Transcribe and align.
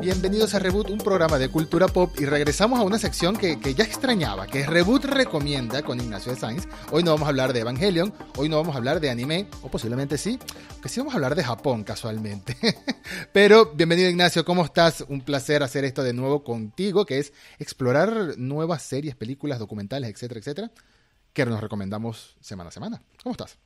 bienvenidos 0.00 0.54
a 0.54 0.58
Reboot, 0.58 0.88
un 0.88 0.98
programa 0.98 1.38
de 1.38 1.50
cultura 1.50 1.88
pop 1.88 2.10
y 2.18 2.24
regresamos 2.24 2.80
a 2.80 2.84
una 2.84 2.98
sección 2.98 3.36
que, 3.36 3.58
ya 3.74 3.84
extrañaba, 3.84 4.46
que 4.46 4.64
Reboot 4.64 5.04
Recomienda 5.04 5.82
con 5.82 6.00
Ignacio 6.00 6.32
de 6.32 6.40
Sainz. 6.40 6.66
Hoy 6.90 7.02
no 7.02 7.10
vamos 7.10 7.26
a 7.26 7.28
hablar 7.28 7.52
de 7.52 7.60
Evangelion, 7.60 8.14
hoy 8.38 8.48
no 8.48 8.56
vamos 8.56 8.74
a 8.74 8.78
hablar 8.78 8.98
de 8.98 9.10
anime, 9.10 9.46
o 9.60 9.70
posiblemente 9.70 10.16
sí, 10.16 10.38
que 10.82 10.88
sí 10.88 11.00
vamos 11.00 11.12
a 11.12 11.18
hablar 11.18 11.34
de 11.34 11.44
Japón 11.44 11.84
casualmente. 11.84 12.56
Pero 13.34 13.74
bienvenido 13.74 14.08
Ignacio, 14.08 14.42
¿cómo 14.42 14.64
estás? 14.64 15.04
Un 15.06 15.20
placer 15.20 15.62
hacer 15.62 15.84
esto 15.84 16.02
de 16.02 16.14
nuevo 16.14 16.44
contigo, 16.44 17.04
que 17.04 17.18
es 17.18 17.34
explorar 17.58 18.38
nuevas 18.38 18.82
series, 18.82 19.16
películas, 19.16 19.58
documentales, 19.58 20.08
etcétera, 20.08 20.40
etcétera, 20.40 20.70
que 21.34 21.44
nos 21.44 21.60
recomendamos 21.60 22.36
semana 22.40 22.68
a 22.68 22.72
semana. 22.72 23.02
¿Cómo 23.22 23.32
estás? 23.32 23.58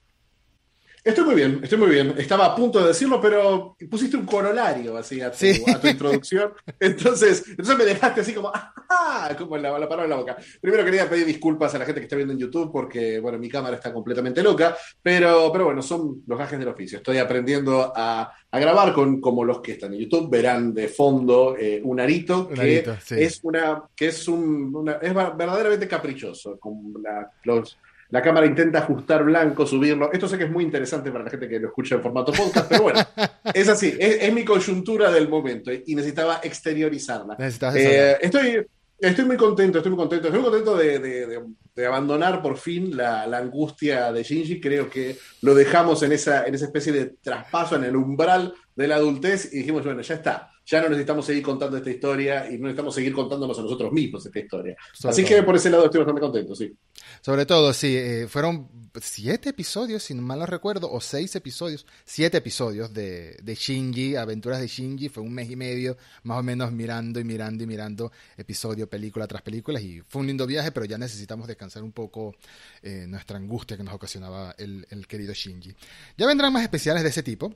Estoy 1.08 1.24
muy 1.24 1.36
bien, 1.36 1.60
estoy 1.62 1.78
muy 1.78 1.88
bien. 1.88 2.14
Estaba 2.18 2.44
a 2.44 2.54
punto 2.54 2.80
de 2.80 2.88
decirlo, 2.88 3.18
pero 3.18 3.74
pusiste 3.90 4.14
un 4.18 4.26
corolario 4.26 4.94
así 4.94 5.22
a 5.22 5.32
tu, 5.32 5.46
introducción. 5.88 6.52
Entonces, 6.80 7.44
entonces 7.48 7.78
me 7.78 7.86
dejaste 7.86 8.20
así 8.20 8.34
como, 8.34 8.52
¡ah! 8.54 9.34
Como 9.38 9.56
la, 9.56 9.70
la 9.78 9.88
palabra 9.88 10.04
en 10.04 10.10
la 10.10 10.16
boca. 10.16 10.36
Primero 10.60 10.84
quería 10.84 11.08
pedir 11.08 11.24
disculpas 11.24 11.74
a 11.74 11.78
la 11.78 11.86
gente 11.86 12.02
que 12.02 12.04
está 12.04 12.16
viendo 12.16 12.34
en 12.34 12.38
YouTube 12.38 12.70
porque, 12.70 13.20
bueno, 13.20 13.38
mi 13.38 13.48
cámara 13.48 13.76
está 13.76 13.90
completamente 13.90 14.42
loca, 14.42 14.76
pero, 15.02 15.50
pero 15.50 15.64
bueno, 15.64 15.80
son 15.80 16.24
los 16.26 16.38
gajes 16.38 16.58
del 16.58 16.68
oficio. 16.68 16.98
Estoy 16.98 17.16
aprendiendo 17.16 17.90
a, 17.96 18.30
a 18.50 18.59
grabar 18.59 18.92
con 18.92 19.18
como 19.18 19.45
los 19.45 19.62
que 19.62 19.72
están 19.72 19.95
en 19.95 20.00
YouTube. 20.00 20.28
Verán 20.28 20.74
de 20.74 20.88
fondo 20.88 21.56
eh, 21.59 21.80
un 21.82 22.00
arito 22.00 22.50
que 22.50 22.84
es 23.12 23.40
una 23.45 23.82
que 23.96 24.09
es 24.09 24.28
un 24.28 24.74
una, 24.76 24.92
es 25.00 25.14
verdaderamente 25.14 25.88
caprichoso. 25.88 26.59
Con 26.59 26.95
la, 27.02 27.30
los 27.45 27.78
la 28.10 28.22
cámara 28.22 28.46
intenta 28.46 28.78
ajustar 28.78 29.24
blanco, 29.24 29.66
subirlo. 29.66 30.10
Esto 30.12 30.28
sé 30.28 30.38
que 30.38 30.44
es 30.44 30.50
muy 30.50 30.64
interesante 30.64 31.10
para 31.10 31.24
la 31.24 31.30
gente 31.30 31.48
que 31.48 31.60
lo 31.60 31.68
escucha 31.68 31.96
en 31.96 32.02
formato 32.02 32.32
podcast, 32.32 32.68
pero 32.68 32.82
bueno, 32.82 33.00
es 33.54 33.68
así, 33.68 33.95
es, 33.98 34.32
mi 34.32 34.45
coyuntura 34.45 35.10
del 35.10 35.28
momento 35.28 35.70
y 35.73 35.95
necesitaba 35.95 36.40
exteriorizarla. 36.42 37.37
Eh, 37.74 38.16
estoy, 38.20 38.66
estoy 38.98 39.24
muy 39.24 39.37
contento, 39.37 39.78
estoy 39.78 39.90
muy 39.90 39.98
contento, 39.98 40.28
estoy 40.28 40.40
muy 40.40 40.50
contento 40.50 40.76
de, 40.76 41.87
abandonar 41.87 42.42
por 42.42 42.56
fin 42.56 42.96
la, 42.96 43.24
angustia 43.24 44.10
de 44.10 44.22
Shinji. 44.22 44.60
Creo 44.60 44.88
que 44.88 45.16
lo 45.43 45.54
dejamos 45.54 46.02
en 46.02 46.12
esa, 46.12 46.46
en 46.46 46.54
esa 46.54 46.65
especie 46.65 46.93
de 46.93 47.06
traspaso, 47.22 47.76
en 47.76 47.84
el 47.84 47.95
umbral 47.95 48.54
de 48.74 48.88
la 48.88 48.96
adultez 48.96 49.52
y 49.52 49.59
dijimos, 49.59 49.84
bueno, 49.84 50.00
ya 50.00 50.15
está 50.15 50.50
ya 50.69 50.83
no 50.83 50.91
necesitamos 50.91 51.24
seguir 51.24 51.43
contando 51.43 51.79
esta 51.79 51.91
historia 51.91 52.47
y 52.47 52.59
no 52.59 52.65
necesitamos 52.65 52.95
seguir 52.95 53.15
contándonos 53.15 53.59
a 53.59 53.63
nosotros 53.63 53.91
mismos 53.91 54.27
esta 54.27 54.38
historia. 54.38 54.77
Así 55.05 55.24
que 55.24 55.43
por 55.43 55.57
ese 55.57 55.71
lado 55.71 55.87
estoy 55.87 56.01
bastante 56.01 56.21
contento, 56.21 56.55
sí. 56.55 56.77
Sobre 57.23 57.47
todo, 57.47 57.73
sí, 57.73 57.97
eh, 57.97 58.27
fueron 58.29 58.69
siete 59.01 59.49
episodios, 59.49 60.02
si 60.02 60.15
mal 60.15 60.41
no 60.41 60.45
recuerdo, 60.46 60.93
o 60.93 61.01
seis 61.01 61.35
episodios, 61.37 61.87
siete 62.05 62.37
episodios 62.37 62.93
de, 62.93 63.39
de 63.43 63.55
Shinji, 63.55 64.16
aventuras 64.16 64.61
de 64.61 64.66
Shinji, 64.66 65.09
fue 65.09 65.22
un 65.22 65.33
mes 65.33 65.50
y 65.50 65.56
medio 65.56 65.97
más 66.25 66.39
o 66.39 66.43
menos 66.43 66.71
mirando 66.71 67.19
y 67.19 67.25
mirando 67.25 67.65
y 67.65 67.66
mirando 67.66 68.12
episodio, 68.37 68.91
película 68.91 69.27
tras 69.27 69.41
película, 69.41 69.81
y 69.81 70.03
fue 70.06 70.21
un 70.21 70.27
lindo 70.27 70.47
viaje, 70.47 70.71
pero 70.71 70.84
ya 70.84 70.99
necesitamos 70.99 71.49
descansar 71.49 71.83
un 71.83 71.93
poco 71.93 72.37
eh, 72.83 73.06
nuestra 73.09 73.39
angustia 73.39 73.78
que 73.78 73.84
nos 73.84 73.94
ocasionaba 73.94 74.55
el, 74.59 74.87
el 74.91 75.06
querido 75.06 75.33
Shinji. 75.33 75.75
Ya 76.19 76.27
vendrán 76.27 76.53
más 76.53 76.62
especiales 76.62 77.03
de 77.03 77.09
ese 77.09 77.22
tipo, 77.22 77.55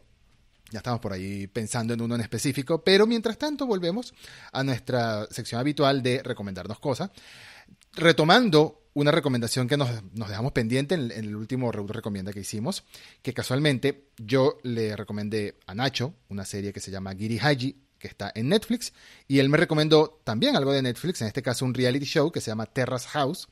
ya 0.72 0.78
estamos 0.78 1.00
por 1.00 1.12
ahí 1.12 1.46
pensando 1.46 1.94
en 1.94 2.00
uno 2.00 2.14
en 2.14 2.22
específico, 2.22 2.82
pero 2.82 3.06
mientras 3.06 3.38
tanto 3.38 3.66
volvemos 3.66 4.14
a 4.52 4.64
nuestra 4.64 5.26
sección 5.30 5.60
habitual 5.60 6.02
de 6.02 6.22
recomendarnos 6.22 6.78
cosas, 6.78 7.10
retomando 7.94 8.82
una 8.94 9.10
recomendación 9.10 9.68
que 9.68 9.76
nos, 9.76 9.88
dejamos 10.12 10.52
pendiente 10.52 10.94
en, 10.94 11.10
el 11.10 11.36
último 11.36 11.70
Reuto 11.72 11.92
Recomienda 11.92 12.32
que 12.32 12.40
hicimos, 12.40 12.84
que 13.22 13.32
casualmente 13.32 14.08
yo 14.18 14.58
le 14.62 14.96
recomendé 14.96 15.58
a 15.66 15.74
Nacho 15.74 16.14
una 16.28 16.44
serie 16.44 16.72
que 16.72 16.80
se 16.80 16.90
llama 16.90 17.14
Giri 17.14 17.38
Haji, 17.38 17.76
que 17.98 18.08
está 18.08 18.32
en 18.34 18.48
Netflix, 18.48 18.92
y 19.28 19.38
él 19.38 19.48
me 19.48 19.56
recomendó 19.56 20.20
también 20.24 20.56
algo 20.56 20.72
de 20.72 20.82
Netflix, 20.82 21.20
en 21.20 21.28
este 21.28 21.42
caso 21.42 21.64
un 21.64 21.72
reality 21.72 22.04
show 22.04 22.32
que 22.32 22.40
se 22.40 22.50
llama 22.50 22.66
Terrace 22.66 23.08
House, 23.08 23.48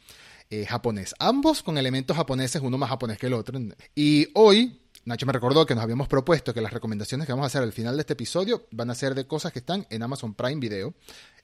eh, 0.50 0.66
japonés. 0.66 1.14
Ambos 1.20 1.62
con 1.62 1.78
elementos 1.78 2.16
japoneses, 2.16 2.60
uno 2.60 2.76
más 2.76 2.88
japonés 2.88 3.18
que 3.18 3.28
el 3.28 3.34
otro. 3.34 3.58
Y 3.94 4.28
hoy 4.34 4.80
Nacho 5.04 5.26
me 5.26 5.32
recordó 5.32 5.64
que 5.66 5.74
nos 5.74 5.82
habíamos 5.82 6.08
propuesto 6.08 6.52
que 6.52 6.60
las 6.60 6.72
recomendaciones 6.72 7.26
que 7.26 7.32
vamos 7.32 7.44
a 7.44 7.46
hacer 7.46 7.62
al 7.62 7.72
final 7.72 7.96
de 7.96 8.02
este 8.02 8.12
episodio 8.12 8.66
van 8.70 8.90
a 8.90 8.94
ser 8.94 9.14
de 9.14 9.26
cosas 9.26 9.52
que 9.52 9.60
están 9.60 9.86
en 9.90 10.02
Amazon 10.02 10.34
Prime 10.34 10.60
Video. 10.60 10.94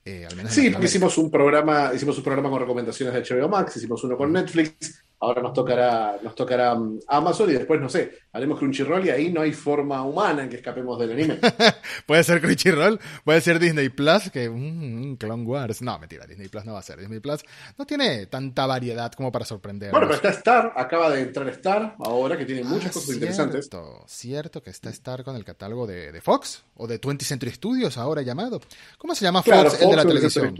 Eh, 0.04 0.28
sí, 0.48 0.72
hicimos 0.82 1.18
un 1.18 1.30
programa, 1.30 1.92
hicimos 1.92 2.16
un 2.18 2.22
programa 2.22 2.48
con 2.48 2.60
recomendaciones 2.60 3.12
de 3.12 3.36
HBO 3.36 3.48
Max, 3.48 3.76
hicimos 3.76 4.04
uno 4.04 4.16
con 4.16 4.32
Netflix, 4.32 5.04
Ahora 5.18 5.40
nos 5.40 5.54
tocará, 5.54 6.18
nos 6.22 6.34
tocará 6.34 6.74
um, 6.74 7.00
Amazon 7.08 7.48
y 7.48 7.54
después, 7.54 7.80
no 7.80 7.88
sé, 7.88 8.12
haremos 8.32 8.58
Crunchyroll 8.58 9.06
y 9.06 9.08
ahí 9.08 9.32
no 9.32 9.40
hay 9.40 9.52
forma 9.52 10.02
humana 10.02 10.42
en 10.42 10.50
que 10.50 10.56
escapemos 10.56 10.98
del 10.98 11.12
anime. 11.12 11.38
puede 12.06 12.22
ser 12.22 12.42
Crunchyroll, 12.42 13.00
puede 13.24 13.40
ser 13.40 13.58
Disney 13.58 13.88
Plus, 13.88 14.30
que 14.30 14.50
un 14.50 15.12
mm, 15.12 15.16
Clone 15.16 15.44
Wars. 15.44 15.80
No, 15.80 15.98
mentira, 15.98 16.26
Disney 16.26 16.48
Plus 16.48 16.66
no 16.66 16.74
va 16.74 16.80
a 16.80 16.82
ser. 16.82 16.98
Disney 16.98 17.20
Plus 17.20 17.42
no 17.78 17.86
tiene 17.86 18.26
tanta 18.26 18.66
variedad 18.66 19.10
como 19.12 19.32
para 19.32 19.46
sorprender. 19.46 19.90
Bueno, 19.90 20.06
pero 20.06 20.16
está 20.16 20.28
Star, 20.28 20.74
acaba 20.76 21.08
de 21.08 21.22
entrar 21.22 21.48
Star 21.48 21.96
ahora, 21.98 22.36
que 22.36 22.44
tiene 22.44 22.62
muchas 22.62 22.90
ah, 22.90 22.92
cosas 22.92 23.04
cierto, 23.04 23.24
interesantes. 23.24 23.70
Cierto 24.06 24.62
que 24.62 24.68
está 24.68 24.90
Star 24.90 25.24
con 25.24 25.34
el 25.34 25.46
catálogo 25.46 25.86
de, 25.86 26.20
Fox 26.20 26.62
o 26.76 26.86
de 26.86 27.00
20th 27.00 27.22
Century 27.22 27.52
Studios, 27.52 27.96
ahora 27.96 28.20
llamado. 28.20 28.60
¿Cómo 28.98 29.14
se 29.14 29.24
llama 29.24 29.42
Fox, 29.42 29.80
el 29.80 29.88
de 29.88 29.96
la 29.96 30.04
televisión? 30.04 30.54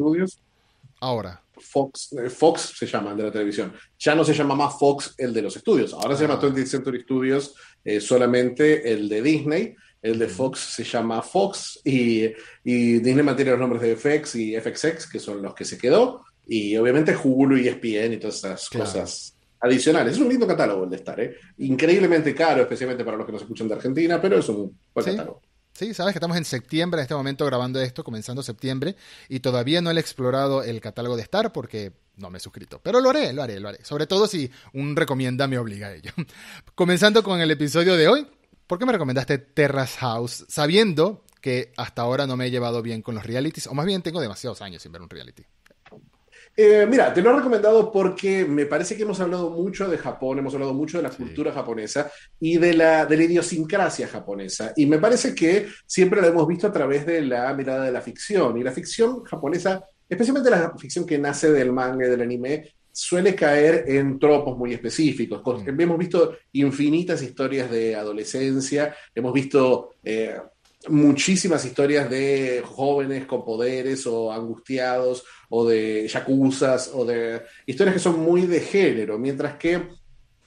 Ahora. 1.00 1.43
Fox, 1.59 2.12
eh, 2.12 2.31
Fox 2.31 2.75
se 2.77 2.87
llama 2.87 3.12
el 3.12 3.17
de 3.17 3.22
la 3.25 3.33
televisión. 3.33 3.72
Ya 3.99 4.15
no 4.15 4.25
se 4.25 4.34
llama 4.34 4.55
más 4.55 4.78
Fox 4.78 5.15
el 5.19 5.33
de 5.33 5.43
los 5.43 5.56
estudios. 5.56 5.93
Ahora 5.94 6.17
se 6.17 6.27
llama 6.27 6.41
20th 6.41 6.62
ah. 6.62 6.67
Century 6.67 7.03
Studios 7.03 7.55
eh, 7.84 8.00
solamente 8.00 8.93
el 8.93 9.09
de 9.09 9.22
Disney. 9.22 9.75
El 10.03 10.19
de 10.19 10.28
Fox 10.28 10.61
se 10.61 10.84
llama 10.84 11.22
Fox 11.22 11.81
y, 11.84 12.28
Disney 12.62 13.22
mantiene 13.22 13.53
los 13.53 13.61
nombres 13.61 13.83
de 13.83 13.97
FX 13.97 14.37
y 14.37 14.56
FXX, 14.61 15.09
que 15.11 15.19
son 15.19 15.43
los 15.43 15.55
que 15.55 15.65
se 15.65 15.78
quedó. 15.78 16.25
Y 16.47 16.77
obviamente 16.77 17.16
Hulu 17.16 17.56
y 17.56 17.69
ESPN 17.69 18.12
y 18.12 18.16
todas 18.19 18.37
esas 18.37 18.69
cosas 18.71 19.37
adicionales. 19.61 20.15
Es 20.15 20.21
un 20.21 20.28
lindo 20.28 20.47
catálogo 20.47 20.84
el 20.84 20.91
de 20.91 20.97
Star, 20.97 21.21
¿eh? 21.21 21.37
Increíblemente 21.59 22.34
caro, 22.34 22.62
especialmente 22.62 23.05
para 23.05 23.16
los 23.16 23.27
que 23.27 23.33
nos 23.33 23.43
escuchan 23.43 23.69
de 23.69 23.75
Argentina, 23.75 24.21
pero 24.21 24.39
es 24.39 24.49
un 24.49 24.78
buen 24.95 25.06
catálogo. 25.06 25.43
Sí, 25.76 25.92
sabes 25.92 26.14
que 26.14 26.19
estamos 26.19 26.38
en 26.38 26.47
septiembre 26.47 27.00
en 27.00 27.03
este 27.03 27.14
momento 27.14 27.44
grabando 27.44 27.78
esto, 27.82 28.03
comenzando 28.03 28.42
septiembre, 28.42 28.97
y 29.28 29.41
todavía 29.41 29.82
no 29.82 29.91
he 29.91 30.00
explorado 30.00 30.62
el 30.62 30.81
catálogo 30.81 31.16
de 31.16 31.22
Star 31.22 31.53
porque 31.53 31.92
no 32.16 32.31
me 32.31 32.38
he 32.38 32.41
suscrito. 32.41 32.81
Pero 32.82 32.98
lo 33.00 33.10
haré, 33.10 33.34
lo 33.34 33.42
haré, 33.42 33.60
lo 33.60 33.69
haré. 33.69 33.84
Sobre 33.84 34.06
todo 34.06 34.26
si 34.26 34.50
un 34.72 34.97
recomienda 34.97 35.47
me 35.47 35.59
obliga 35.59 35.88
a 35.88 35.94
ello. 35.94 36.12
Comenzando 36.75 37.22
con 37.22 37.42
el 37.42 37.50
episodio 37.50 37.94
de 37.94 38.09
hoy, 38.09 38.26
¿por 38.66 38.78
qué 38.78 38.86
me 38.86 38.92
recomendaste 38.92 39.36
Terrace 39.36 39.98
House 39.98 40.47
sabiendo 40.48 41.26
que 41.42 41.75
hasta 41.76 42.00
ahora 42.00 42.26
no 42.26 42.38
me 42.38 42.47
he 42.47 42.50
llevado 42.50 42.81
bien 42.81 43.03
con 43.03 43.15
los 43.15 43.26
realities? 43.26 43.66
O 43.66 43.75
más 43.75 43.84
bien 43.84 44.00
tengo 44.00 44.22
demasiados 44.22 44.62
años 44.62 44.81
sin 44.82 44.92
ver 44.92 45.03
un 45.03 45.10
reality. 45.10 45.44
Eh, 46.59 46.87
mira, 46.89 47.12
te 47.12 47.21
lo 47.21 47.31
he 47.31 47.37
recomendado 47.37 47.93
porque 47.93 48.47
me 48.47 48.65
parece 48.65 48.97
que 48.97 49.03
hemos 49.03 49.21
hablado 49.21 49.50
mucho 49.50 49.89
de 49.89 49.99
Japón, 49.99 50.39
hemos 50.39 50.55
hablado 50.55 50.72
mucho 50.72 50.97
de 50.97 51.03
la 51.03 51.11
cultura 51.11 51.53
japonesa 51.53 52.11
y 52.41 52.56
de 52.56 52.72
la, 52.72 53.05
de 53.05 53.17
la 53.17 53.25
idiosincrasia 53.25 54.09
japonesa. 54.09 54.72
Y 54.75 54.87
me 54.87 54.99
parece 54.99 55.34
que 55.34 55.66
siempre 55.84 56.22
lo 56.22 56.28
hemos 56.28 56.49
visto 56.49 56.66
a 56.66 56.72
través 56.72 57.05
de 57.05 57.21
la 57.21 57.53
mirada 57.53 57.84
de 57.84 57.93
la 57.93 58.00
ficción. 58.00 58.56
Y 58.56 58.65
la 58.65 58.72
ficción 58.72 59.22
japonesa, 59.25 59.84
especialmente 60.09 60.49
la 60.49 60.75
ficción 60.78 61.05
que 61.05 61.19
nace 61.19 61.53
del 61.53 61.72
manga 61.72 62.06
y 62.06 62.11
del 62.11 62.22
anime, 62.22 62.77
suele 62.91 63.34
caer 63.34 63.84
en 63.89 64.19
tropos 64.19 64.56
muy 64.56 64.72
específicos. 64.72 65.62
Mm. 65.62 65.78
Hemos 65.78 65.99
visto 65.99 66.39
infinitas 66.53 67.21
historias 67.21 67.71
de 67.71 67.95
adolescencia, 67.95 68.97
hemos 69.15 69.34
visto 69.34 69.91
eh, 70.03 70.39
muchísimas 70.89 71.65
historias 71.66 72.09
de 72.09 72.62
jóvenes 72.65 73.27
con 73.27 73.45
poderes 73.45 74.06
o 74.06 74.33
angustiados 74.33 75.25
o 75.49 75.67
de 75.67 76.09
yacuzas 76.09 76.91
o 76.95 77.05
de 77.05 77.43
historias 77.67 77.95
que 77.95 78.01
son 78.01 78.21
muy 78.21 78.43
de 78.43 78.61
género, 78.61 79.19
mientras 79.19 79.57
que 79.57 79.83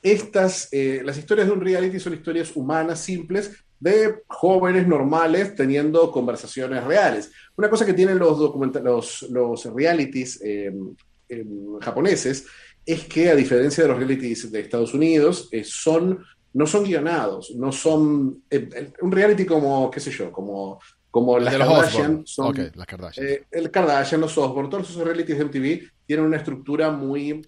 estas, 0.01 0.69
eh, 0.71 1.01
las 1.03 1.17
historias 1.17 1.47
de 1.47 1.53
un 1.53 1.61
reality 1.61 1.99
son 1.99 2.13
historias 2.13 2.55
humanas, 2.55 2.99
simples, 2.99 3.51
de 3.79 4.23
jóvenes 4.27 4.87
normales 4.87 5.55
teniendo 5.55 6.11
conversaciones 6.11 6.83
reales. 6.83 7.31
Una 7.55 7.69
cosa 7.69 7.85
que 7.85 7.93
tienen 7.93 8.19
los, 8.19 8.39
los, 8.83 9.21
los 9.23 9.65
realities 9.73 10.41
eh, 10.43 10.73
japoneses 11.81 12.45
es 12.85 13.05
que 13.05 13.29
a 13.29 13.35
diferencia 13.35 13.83
de 13.83 13.89
los 13.89 13.97
realities 13.97 14.51
de 14.51 14.59
Estados 14.59 14.93
Unidos, 14.93 15.47
eh, 15.51 15.63
son 15.63 16.19
no 16.53 16.65
son 16.65 16.83
guionados, 16.83 17.51
no 17.55 17.71
son 17.71 18.43
eh, 18.49 18.91
un 19.01 19.11
reality 19.11 19.45
como, 19.45 19.89
qué 19.91 19.99
sé 19.99 20.11
yo, 20.11 20.31
como, 20.31 20.79
como 21.11 21.39
las 21.39 21.55
Kardashian. 21.55 22.25
Son, 22.25 22.55
las 22.75 22.87
Kardashian. 22.87 23.27
Eh, 23.27 23.43
el 23.51 23.71
Kardashian, 23.71 24.21
los 24.21 24.37
Osborne, 24.37 24.69
todos 24.69 24.89
esos 24.89 25.03
realities 25.03 25.37
de 25.37 25.45
MTV 25.45 25.91
tienen 26.05 26.25
una 26.25 26.37
estructura 26.37 26.91
muy... 26.91 27.45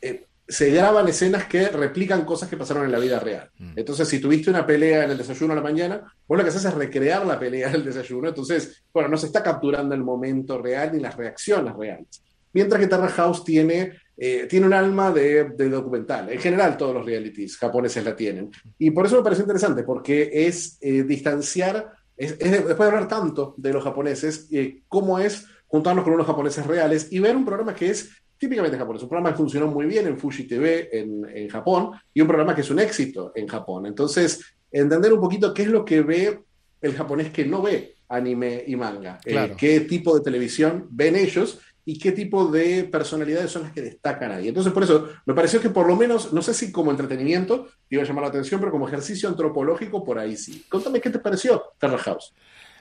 Eh, 0.00 0.24
se 0.48 0.70
graban 0.70 1.08
escenas 1.08 1.46
que 1.46 1.68
replican 1.68 2.24
cosas 2.24 2.48
que 2.48 2.56
pasaron 2.56 2.84
en 2.84 2.92
la 2.92 2.98
vida 2.98 3.18
real. 3.18 3.50
Mm. 3.58 3.72
Entonces, 3.76 4.08
si 4.08 4.20
tuviste 4.20 4.48
una 4.48 4.64
pelea 4.64 5.04
en 5.04 5.10
el 5.10 5.18
desayuno 5.18 5.52
a 5.52 5.56
la 5.56 5.62
mañana, 5.62 6.14
vos 6.26 6.38
lo 6.38 6.44
que 6.44 6.50
haces 6.50 6.64
es 6.64 6.74
recrear 6.74 7.26
la 7.26 7.38
pelea 7.38 7.70
del 7.70 7.84
desayuno. 7.84 8.28
Entonces, 8.28 8.84
bueno, 8.92 9.08
no 9.08 9.16
se 9.16 9.26
está 9.26 9.42
capturando 9.42 9.94
el 9.94 10.04
momento 10.04 10.60
real 10.62 10.92
ni 10.92 11.00
las 11.00 11.16
reacciones 11.16 11.74
reales. 11.74 12.22
Mientras 12.52 12.80
que 12.80 12.86
Terra 12.86 13.08
House 13.08 13.44
tiene 13.44 13.92
eh, 14.18 14.46
tiene 14.48 14.66
un 14.66 14.72
alma 14.72 15.12
de, 15.12 15.44
documental. 15.68 16.30
En 16.30 16.40
general, 16.40 16.76
todos 16.76 16.94
los 16.94 17.04
realities 17.04 17.58
japoneses 17.58 18.02
la 18.02 18.16
tienen. 18.16 18.50
Y 18.78 18.90
por 18.90 19.06
eso 19.06 19.16
me 19.16 19.22
parece 19.22 19.42
interesante, 19.42 19.82
porque 19.82 20.30
es 20.32 20.78
eh, 20.80 21.02
distanciar 21.02 21.92
es, 22.16 22.38
después 22.38 22.78
de 22.78 22.84
hablar 22.86 23.08
tanto 23.08 23.54
de 23.56 23.72
los 23.72 23.84
japoneses, 23.84 24.48
eh, 24.50 24.82
cómo 24.88 25.18
es 25.18 25.46
juntarnos 25.66 26.04
con 26.04 26.14
unos 26.14 26.26
japoneses 26.26 26.66
reales 26.66 27.08
y 27.10 27.18
ver 27.18 27.36
un 27.36 27.44
programa 27.44 27.74
que 27.74 27.90
es 27.90 28.10
típicamente 28.38 28.76
japonés, 28.76 29.02
un 29.02 29.08
programa 29.08 29.30
que 29.30 29.38
funcionó 29.38 29.66
muy 29.66 29.86
bien 29.86 30.06
en 30.06 30.18
Fuji 30.18 30.44
TV 30.44 30.88
en, 30.92 31.26
en 31.32 31.48
Japón 31.48 31.92
y 32.12 32.20
un 32.20 32.28
programa 32.28 32.54
que 32.54 32.60
es 32.60 32.70
un 32.70 32.78
éxito 32.78 33.32
en 33.34 33.48
Japón. 33.48 33.86
Entonces, 33.86 34.56
entender 34.70 35.12
un 35.12 35.20
poquito 35.20 35.54
qué 35.54 35.62
es 35.62 35.68
lo 35.68 35.84
que 35.84 36.02
ve 36.02 36.40
el 36.80 36.94
japonés 36.94 37.30
que 37.30 37.44
no 37.44 37.62
ve 37.62 37.96
anime 38.08 38.62
y 38.66 38.76
manga, 38.76 39.18
eh, 39.24 39.54
qué 39.56 39.80
tipo 39.80 40.16
de 40.16 40.22
televisión 40.22 40.86
ven 40.90 41.16
ellos 41.16 41.60
y 41.88 41.98
qué 41.98 42.10
tipo 42.10 42.48
de 42.48 42.82
personalidades 42.84 43.52
son 43.52 43.62
las 43.62 43.72
que 43.72 43.80
destacan 43.80 44.32
ahí. 44.32 44.48
Entonces, 44.48 44.72
por 44.72 44.82
eso, 44.82 45.08
me 45.24 45.34
pareció 45.34 45.60
que 45.60 45.70
por 45.70 45.86
lo 45.86 45.94
menos, 45.94 46.32
no 46.32 46.42
sé 46.42 46.52
si 46.52 46.72
como 46.72 46.90
entretenimiento 46.90 47.68
iba 47.88 48.02
a 48.02 48.04
llamar 48.04 48.24
la 48.24 48.30
atención, 48.30 48.58
pero 48.58 48.72
como 48.72 48.88
ejercicio 48.88 49.28
antropológico, 49.28 50.04
por 50.04 50.18
ahí 50.18 50.36
sí. 50.36 50.66
Contame 50.68 51.00
qué 51.00 51.10
te 51.10 51.20
pareció 51.20 51.62
Terra 51.78 51.96
House. 51.98 52.34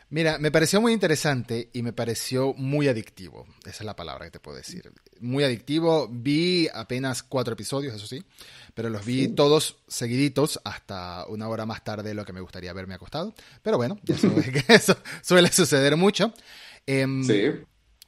Mira, 0.10 0.40
me 0.40 0.52
pareció 0.52 0.82
muy 0.82 0.92
interesante 0.92 1.70
y 1.72 1.84
me 1.84 1.94
pareció 1.94 2.56
muy 2.56 2.88
adictivo. 2.88 3.46
Esa 3.62 3.84
es 3.84 3.86
la 3.86 3.96
palabra 3.96 4.26
que 4.26 4.32
te 4.32 4.40
puedo 4.40 4.58
decir. 4.58 4.92
Muy 5.20 5.44
adictivo. 5.44 6.08
Vi 6.12 6.68
apenas 6.74 7.22
cuatro 7.22 7.54
episodios, 7.54 7.94
eso 7.94 8.08
sí, 8.08 8.24
pero 8.74 8.90
los 8.90 9.06
vi 9.06 9.28
todos 9.28 9.84
seguiditos 9.88 10.60
hasta 10.64 11.28
una 11.28 11.48
hora 11.48 11.68
más 11.68 11.84
tarde 11.84 12.10
de 12.10 12.16
lo 12.16 12.26
que 12.26 12.34
me 12.34 12.42
gustaría 12.42 12.72
haberme 12.72 12.96
acostado. 12.96 13.36
Pero 13.62 13.78
bueno, 13.78 14.00
eso, 14.08 14.32
eso 14.68 14.98
suele 15.22 15.52
suceder 15.52 15.96
mucho. 15.96 16.34
Em, 16.88 17.24
sí. 17.24 17.52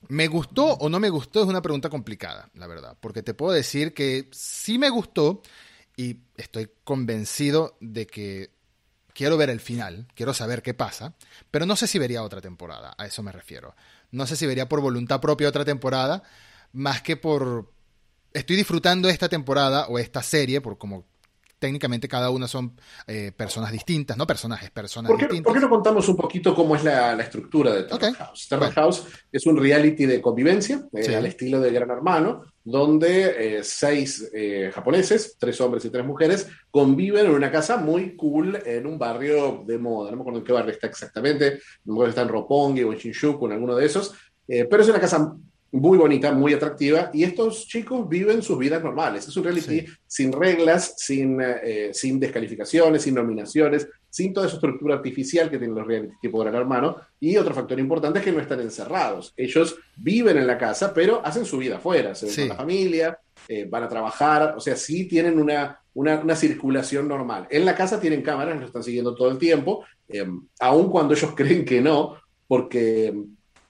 ¿Me 0.09 0.27
gustó 0.27 0.73
o 0.73 0.89
no 0.89 0.99
me 0.99 1.09
gustó? 1.09 1.41
Es 1.41 1.47
una 1.47 1.61
pregunta 1.61 1.89
complicada, 1.89 2.49
la 2.53 2.67
verdad, 2.67 2.97
porque 2.99 3.23
te 3.23 3.33
puedo 3.33 3.51
decir 3.51 3.93
que 3.93 4.29
sí 4.31 4.77
me 4.77 4.89
gustó 4.89 5.41
y 5.95 6.19
estoy 6.37 6.69
convencido 6.83 7.77
de 7.81 8.07
que 8.07 8.51
quiero 9.13 9.35
ver 9.35 9.49
el 9.49 9.59
final, 9.59 10.07
quiero 10.13 10.33
saber 10.33 10.61
qué 10.61 10.75
pasa, 10.75 11.15
pero 11.49 11.65
no 11.65 11.75
sé 11.75 11.87
si 11.87 11.97
vería 11.97 12.21
otra 12.21 12.39
temporada, 12.39 12.93
a 12.97 13.05
eso 13.07 13.23
me 13.23 13.31
refiero. 13.31 13.75
No 14.11 14.27
sé 14.27 14.35
si 14.35 14.45
vería 14.45 14.69
por 14.69 14.79
voluntad 14.79 15.19
propia 15.19 15.49
otra 15.49 15.65
temporada, 15.65 16.21
más 16.71 17.01
que 17.01 17.17
por... 17.17 17.71
Estoy 18.33 18.55
disfrutando 18.55 19.09
esta 19.09 19.27
temporada 19.27 19.87
o 19.87 19.97
esta 19.97 20.21
serie, 20.21 20.61
por 20.61 20.77
como 20.77 21.05
técnicamente 21.59 22.07
cada 22.07 22.29
una 22.29 22.47
son 22.47 22.79
eh, 23.07 23.31
personas 23.35 23.71
distintas, 23.71 24.17
no 24.17 24.27
personajes, 24.27 24.69
personas 24.69 25.09
¿Por 25.09 25.19
qué, 25.19 25.25
distintas. 25.25 25.51
¿Por 25.51 25.59
qué 25.59 25.65
no 25.65 25.69
contamos 25.69 26.07
un 26.07 26.15
poquito 26.15 26.53
cómo 26.53 26.75
es 26.75 26.83
la, 26.83 27.13
estructura 27.21 27.73
de 27.73 27.83
Terror 27.83 28.13
House? 28.13 28.47
Terror 28.47 28.71
House 28.71 29.03
es 29.31 29.45
un 29.45 29.57
reality 29.57 30.05
de 30.05 30.21
convivencia, 30.21 30.87
eh, 30.93 31.15
al 31.15 31.25
estilo 31.25 31.59
de 31.59 31.71
Gran 31.71 31.89
Hermano, 31.89 32.43
donde 32.63 33.57
eh, 33.57 33.63
seis 33.63 34.29
japoneses, 34.73 35.37
tres 35.39 35.59
hombres 35.61 35.85
y 35.85 35.89
tres 35.89 36.05
mujeres, 36.05 36.47
conviven 36.69 37.25
en 37.25 37.31
una 37.31 37.51
casa 37.51 37.77
muy 37.77 38.15
cool 38.15 38.59
en 38.65 38.85
un 38.85 38.99
barrio 38.99 39.63
de 39.65 39.77
moda. 39.77 40.11
No 40.11 40.17
me 40.17 40.21
acuerdo 40.21 40.39
en 40.39 40.45
qué 40.45 40.53
barrio 40.53 40.71
está 40.73 40.87
exactamente, 40.87 41.59
no 41.85 41.93
me 41.93 41.97
acuerdo 41.97 42.05
si 42.05 42.09
está 42.09 42.21
en 42.21 42.29
Roppongi 42.29 42.83
o 42.83 42.93
en 42.93 42.99
Shinjuku, 42.99 43.47
en 43.47 43.53
alguno 43.53 43.75
de 43.75 43.85
esos, 43.85 44.13
pero 44.47 44.81
es 44.81 44.89
una 44.89 44.99
casa 44.99 45.35
muy 45.71 45.97
bonita, 45.97 46.31
muy 46.31 46.53
atractiva, 46.53 47.09
y 47.13 47.23
estos 47.23 47.67
chicos 47.67 48.07
viven 48.07 48.41
sus 48.41 48.57
vidas 48.57 48.83
normales. 48.83 49.27
Es 49.27 49.35
un 49.35 49.43
reality 49.43 49.85
sin 50.05 50.31
reglas, 50.31 50.95
sin, 50.97 51.39
eh, 51.41 51.89
sin 51.93 52.19
descalificaciones, 52.19 53.01
sin 53.01 53.15
nominaciones, 53.15 53.87
sin 54.09 54.33
toda 54.33 54.47
esa 54.47 54.55
estructura 54.55 54.95
artificial 54.95 55.49
que 55.49 55.57
tienen 55.57 55.75
los 55.75 55.85
reality 55.85 56.13
tipo 56.21 56.39
Gran 56.39 56.55
Hermano. 56.55 56.97
Y 57.19 57.37
otro 57.37 57.53
factor 57.53 57.79
importante 57.79 58.19
es 58.19 58.25
que 58.25 58.31
no 58.31 58.39
están 58.39 58.61
encerrados. 58.61 59.33
Ellos 59.35 59.77
viven 59.97 60.37
en 60.37 60.47
la 60.47 60.57
casa, 60.57 60.93
pero 60.93 61.21
hacen 61.25 61.45
su 61.45 61.57
vida 61.57 61.77
afuera, 61.77 62.15
se 62.15 62.27
ven 62.27 62.35
con 62.35 62.47
la 62.49 62.55
familia, 62.55 63.19
eh, 63.47 63.65
van 63.69 63.83
a 63.83 63.89
trabajar, 63.89 64.55
o 64.57 64.59
sea, 64.59 64.75
sí 64.75 65.05
tienen 65.05 65.39
una, 65.39 65.79
una, 65.93 66.35
circulación 66.35 67.07
normal. 67.07 67.47
En 67.49 67.65
la 67.65 67.75
casa 67.75 67.99
tienen 67.99 68.21
cámaras, 68.21 68.55
los 68.55 68.67
están 68.67 68.83
siguiendo 68.83 69.15
todo 69.15 69.31
el 69.31 69.37
tiempo, 69.37 69.85
eh, 70.07 70.25
aun 70.59 70.89
cuando 70.89 71.13
ellos 71.13 71.31
creen 71.35 71.63
que 71.63 71.81
no, 71.81 72.15
porque 72.47 73.13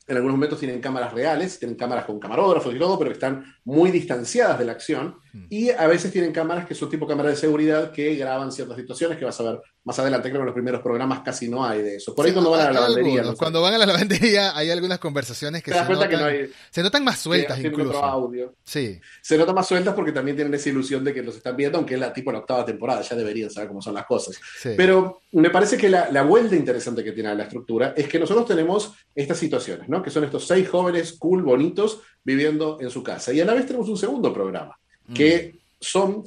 en 0.07 0.15
algunos 0.15 0.37
momentos 0.37 0.59
tienen 0.59 0.79
cámaras 0.79 1.13
reales, 1.13 1.59
tienen 1.59 1.77
cámaras 1.77 2.05
con 2.05 2.19
camarógrafos 2.19 2.73
y 2.73 2.79
todo, 2.79 2.97
pero 2.97 3.09
que 3.09 3.15
están 3.15 3.56
muy 3.67 3.91
distanciadas 3.91 4.57
de 4.57 4.63
la 4.63 4.71
acción. 4.71 5.17
Mm. 5.33 5.45
Y 5.49 5.69
a 5.71 5.87
veces 5.87 6.09
tienen 6.09 6.31
cámaras 6.31 6.65
que 6.65 6.73
son 6.73 6.89
tipo 6.89 7.05
cámaras 7.05 7.33
de 7.33 7.37
seguridad 7.37 7.91
que 7.91 8.15
graban 8.15 8.49
ciertas 8.49 8.77
situaciones 8.77 9.17
que 9.17 9.25
vas 9.25 9.37
a 9.41 9.43
ver 9.43 9.59
más 9.83 9.99
adelante. 9.99 10.29
Creo 10.29 10.39
que 10.39 10.43
en 10.43 10.45
los 10.45 10.53
primeros 10.53 10.81
programas 10.81 11.19
casi 11.19 11.49
no 11.49 11.65
hay 11.65 11.81
de 11.81 11.97
eso. 11.97 12.15
Por 12.15 12.25
ahí 12.25 12.31
cuando 12.31 12.49
van 12.49 12.61
a 12.61 12.63
la 12.71 12.79
lavandería. 12.79 13.23
Cuando 13.37 13.61
van 13.61 13.73
a 13.73 13.77
la 13.77 13.85
lavandería 13.85 14.57
hay 14.57 14.71
algunas 14.71 14.99
conversaciones 14.99 15.61
que, 15.61 15.73
se 15.73 15.83
notan, 15.83 16.09
que 16.09 16.15
no 16.15 16.25
hay, 16.25 16.49
se 16.71 16.81
notan 16.81 17.03
más 17.03 17.19
sueltas 17.19 17.59
incluso. 17.59 18.01
audio. 18.01 18.55
Sí. 18.63 19.01
Se 19.21 19.37
notan 19.37 19.53
más 19.53 19.67
sueltas 19.67 19.93
porque 19.93 20.13
también 20.13 20.37
tienen 20.37 20.53
esa 20.53 20.69
ilusión 20.69 21.03
de 21.03 21.13
que 21.13 21.21
los 21.21 21.35
están 21.35 21.57
viendo, 21.57 21.77
aunque 21.77 21.95
es 21.95 21.99
la 21.99 22.13
tipo 22.13 22.31
la 22.31 22.39
octava 22.39 22.65
temporada, 22.65 23.01
ya 23.01 23.17
deberían 23.17 23.49
saber 23.49 23.67
cómo 23.67 23.81
son 23.81 23.95
las 23.95 24.05
cosas. 24.05 24.39
Pero 24.63 25.23
me 25.33 25.49
parece 25.49 25.75
que 25.75 25.89
la, 25.89 26.09
la 26.09 26.23
vuelta 26.23 26.55
interesante 26.55 27.03
que 27.03 27.11
tiene 27.11 27.35
la 27.35 27.43
estructura 27.43 27.93
es 27.97 28.07
que 28.07 28.17
nosotros 28.17 28.45
tenemos 28.47 28.93
estas 29.13 29.37
situaciones, 29.37 29.89
¿no? 29.89 30.01
Que 30.01 30.09
son 30.09 30.23
estos 30.23 30.47
seis 30.47 30.69
jóvenes 30.69 31.17
cool, 31.19 31.43
bonitos, 31.43 31.99
viviendo 32.27 32.77
en 32.81 32.89
su 32.89 33.01
casa. 33.01 33.31
Y 33.31 33.39
a 33.39 33.45
la 33.45 33.53
vez 33.57 33.67
tenemos 33.67 33.89
un 33.89 33.97
segundo 33.97 34.33
programa, 34.33 34.77
que 35.13 35.53
mm. 35.53 35.57
son, 35.79 36.23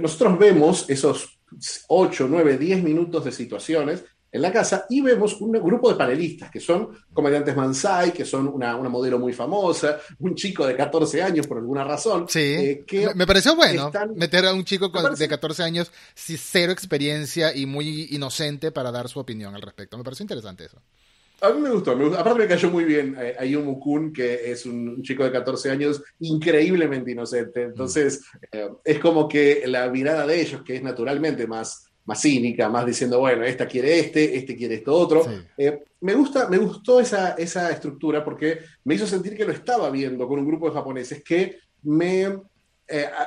nosotros 0.00 0.38
vemos 0.38 0.88
esos 0.88 1.38
8, 1.88 2.26
9, 2.28 2.58
10 2.58 2.82
minutos 2.82 3.24
de 3.24 3.32
situaciones 3.32 4.04
en 4.32 4.42
la 4.42 4.52
casa 4.52 4.86
y 4.88 5.00
vemos 5.00 5.40
un 5.40 5.52
grupo 5.52 5.90
de 5.90 5.96
panelistas 5.96 6.50
que 6.50 6.60
son 6.60 6.90
comediantes 7.12 7.56
Mansai, 7.56 8.12
que 8.12 8.24
son 8.24 8.46
una, 8.48 8.76
modelo 8.76 9.18
muy 9.18 9.32
famosa, 9.32 9.98
un 10.20 10.34
chico 10.34 10.66
de 10.66 10.76
14 10.76 11.22
años 11.22 11.46
por 11.46 11.58
alguna 11.58 11.82
razón. 11.84 12.26
Sí, 12.28 12.38
eh, 12.38 12.84
que 12.86 13.12
me 13.14 13.26
pareció 13.26 13.56
bueno 13.56 13.90
meter 14.14 14.46
a 14.46 14.54
un 14.54 14.64
chico 14.64 14.88
de 14.88 15.28
14 15.28 15.62
años 15.62 15.90
sin 16.14 16.38
cero 16.38 16.72
experiencia 16.72 17.54
y 17.54 17.66
muy 17.66 18.08
inocente 18.10 18.70
para 18.70 18.92
dar 18.92 19.08
su 19.08 19.18
opinión 19.18 19.54
al 19.54 19.62
respecto. 19.62 19.98
Me 19.98 20.04
pareció 20.04 20.22
interesante 20.22 20.66
eso. 20.66 20.80
A 21.42 21.50
mí 21.50 21.60
me 21.60 21.70
gustó, 21.70 21.92
aparte 21.92 22.40
me 22.40 22.48
cayó 22.48 22.70
muy 22.70 22.84
bien 22.84 23.16
eh, 23.18 23.34
Ayumu 23.38 23.80
Kun, 23.80 24.12
que 24.12 24.50
es 24.50 24.66
un 24.66 25.02
chico 25.02 25.24
de 25.24 25.32
14 25.32 25.70
años 25.70 26.02
increíblemente 26.18 27.12
inocente. 27.12 27.62
Entonces, 27.62 28.22
eh, 28.52 28.68
es 28.84 28.98
como 28.98 29.26
que 29.26 29.62
la 29.66 29.88
mirada 29.88 30.26
de 30.26 30.40
ellos, 30.40 30.62
que 30.62 30.76
es 30.76 30.82
naturalmente 30.82 31.46
más, 31.46 31.86
más 32.04 32.20
cínica, 32.20 32.68
más 32.68 32.84
diciendo, 32.84 33.20
bueno, 33.20 33.44
esta 33.44 33.66
quiere 33.66 33.98
este, 33.98 34.36
este 34.36 34.54
quiere 34.54 34.76
esto 34.76 34.92
otro. 34.94 35.24
Eh, 35.56 35.82
me, 36.00 36.14
gusta, 36.14 36.46
me 36.48 36.58
gustó 36.58 37.00
esa, 37.00 37.30
esa 37.32 37.70
estructura 37.70 38.22
porque 38.22 38.58
me 38.84 38.96
hizo 38.96 39.06
sentir 39.06 39.34
que 39.34 39.46
lo 39.46 39.52
estaba 39.52 39.88
viendo 39.90 40.28
con 40.28 40.38
un 40.38 40.46
grupo 40.46 40.68
de 40.68 40.74
japoneses 40.74 41.24
que 41.24 41.58
me, 41.84 42.28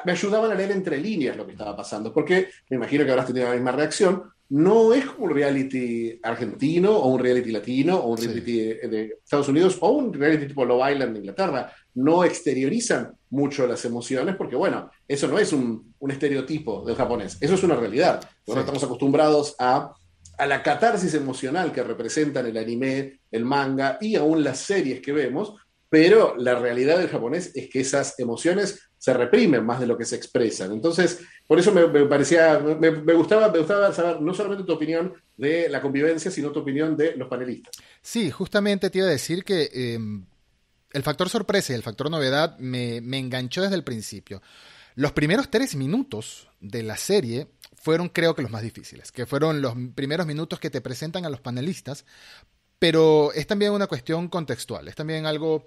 me 0.05 0.11
ayudaban 0.11 0.51
a 0.51 0.55
leer 0.55 0.71
entre 0.71 0.99
líneas 0.99 1.35
lo 1.35 1.47
que 1.47 1.53
estaba 1.53 1.75
pasando, 1.75 2.13
porque 2.13 2.49
me 2.69 2.77
imagino 2.77 3.05
que 3.05 3.11
habrás 3.11 3.27
tenido 3.27 3.47
la 3.47 3.55
misma 3.55 3.71
reacción, 3.71 4.23
no 4.53 4.93
es 4.93 5.05
como 5.05 5.25
un 5.25 5.31
reality 5.31 6.19
argentino 6.21 6.91
o 6.95 7.07
un 7.07 7.19
reality 7.19 7.51
latino 7.51 7.97
o 7.97 8.11
un 8.11 8.17
reality 8.17 8.61
de, 8.61 9.17
Estados 9.23 9.47
Unidos 9.47 9.79
o 9.81 9.89
un 9.89 10.13
reality 10.13 10.45
tipo 10.45 10.63
Love 10.63 10.91
Island 10.91 11.13
de 11.13 11.19
Inglaterra. 11.21 11.73
No 11.95 12.23
exteriorizan 12.23 13.13
mucho 13.31 13.65
las 13.65 13.83
emociones 13.83 14.35
porque, 14.35 14.55
bueno, 14.55 14.91
eso 15.07 15.27
no 15.27 15.39
es 15.39 15.53
un, 15.53 15.95
estereotipo 16.07 16.85
del 16.85 16.95
japonés, 16.95 17.35
eso 17.41 17.55
es 17.55 17.63
una 17.63 17.75
realidad. 17.75 18.29
Nosotros 18.45 18.59
estamos 18.59 18.83
acostumbrados 18.83 19.55
a, 19.57 19.91
a 20.37 20.45
la 20.45 20.61
catarsis 20.61 21.15
emocional 21.15 21.71
que 21.71 21.81
representan 21.81 22.45
el 22.45 22.57
anime, 22.57 23.21
el 23.31 23.45
manga 23.45 23.97
y 23.99 24.17
aún 24.17 24.43
las 24.43 24.59
series 24.59 25.01
que 25.01 25.13
vemos, 25.13 25.55
pero 25.93 26.33
la 26.39 26.55
realidad 26.55 26.97
del 26.97 27.07
japonés 27.07 27.51
es 27.53 27.69
que 27.69 27.81
esas 27.81 28.17
emociones 28.19 28.79
se 28.97 29.13
reprimen 29.13 29.63
más 29.63 29.79
de 29.79 29.85
lo 29.85 29.95
que 29.95 30.05
se 30.05 30.15
expresan. 30.15 30.71
Entonces, 30.71 31.19
por 31.45 31.59
eso 31.59 31.71
me, 31.71 31.85
parecía, 32.05 32.57
me, 32.57 32.89
gustaba, 33.13 33.51
me 33.51 33.59
gustaba 33.59 33.93
saber 33.93 34.19
no 34.19 34.33
solamente 34.33 34.63
tu 34.63 34.73
opinión 34.73 35.13
de 35.37 35.69
la 35.69 35.83
convivencia, 35.83 36.31
sino 36.31 36.51
tu 36.51 36.61
opinión 36.61 36.97
de 36.97 37.15
los 37.15 37.27
panelistas. 37.27 37.75
Sí, 38.01 38.31
justamente 38.31 38.89
te 38.89 38.97
iba 38.97 39.07
a 39.07 39.11
decir 39.11 39.43
que 39.43 39.69
em, 39.71 40.25
el 40.93 41.03
factor 41.03 41.29
sorpresa 41.29 41.73
y 41.73 41.75
el 41.75 41.83
factor 41.83 42.09
novedad 42.09 42.57
me, 42.57 42.99
me 42.99 43.19
enganchó 43.19 43.61
desde 43.61 43.75
el 43.75 43.83
principio. 43.83 44.41
Los 44.95 45.11
primeros 45.11 45.51
tres 45.51 45.75
minutos 45.75 46.47
de 46.59 46.81
la 46.81 46.97
serie 46.97 47.49
fueron 47.75 48.09
creo 48.09 48.33
que 48.33 48.41
los 48.41 48.49
más 48.49 48.63
difíciles, 48.63 49.11
que 49.11 49.27
fueron 49.27 49.61
los 49.61 49.75
primeros 49.93 50.25
minutos 50.25 50.59
que 50.59 50.71
te 50.71 50.81
presentan 50.81 51.23
a 51.27 51.29
los 51.29 51.39
panelistas, 51.39 52.03
pero 52.79 53.31
es 53.33 53.47
también 53.47 53.71
una 53.71 53.87
cuestión 53.87 54.27
contextual, 54.27 54.87
es 54.87 54.95
también 54.95 55.25
algo 55.25 55.63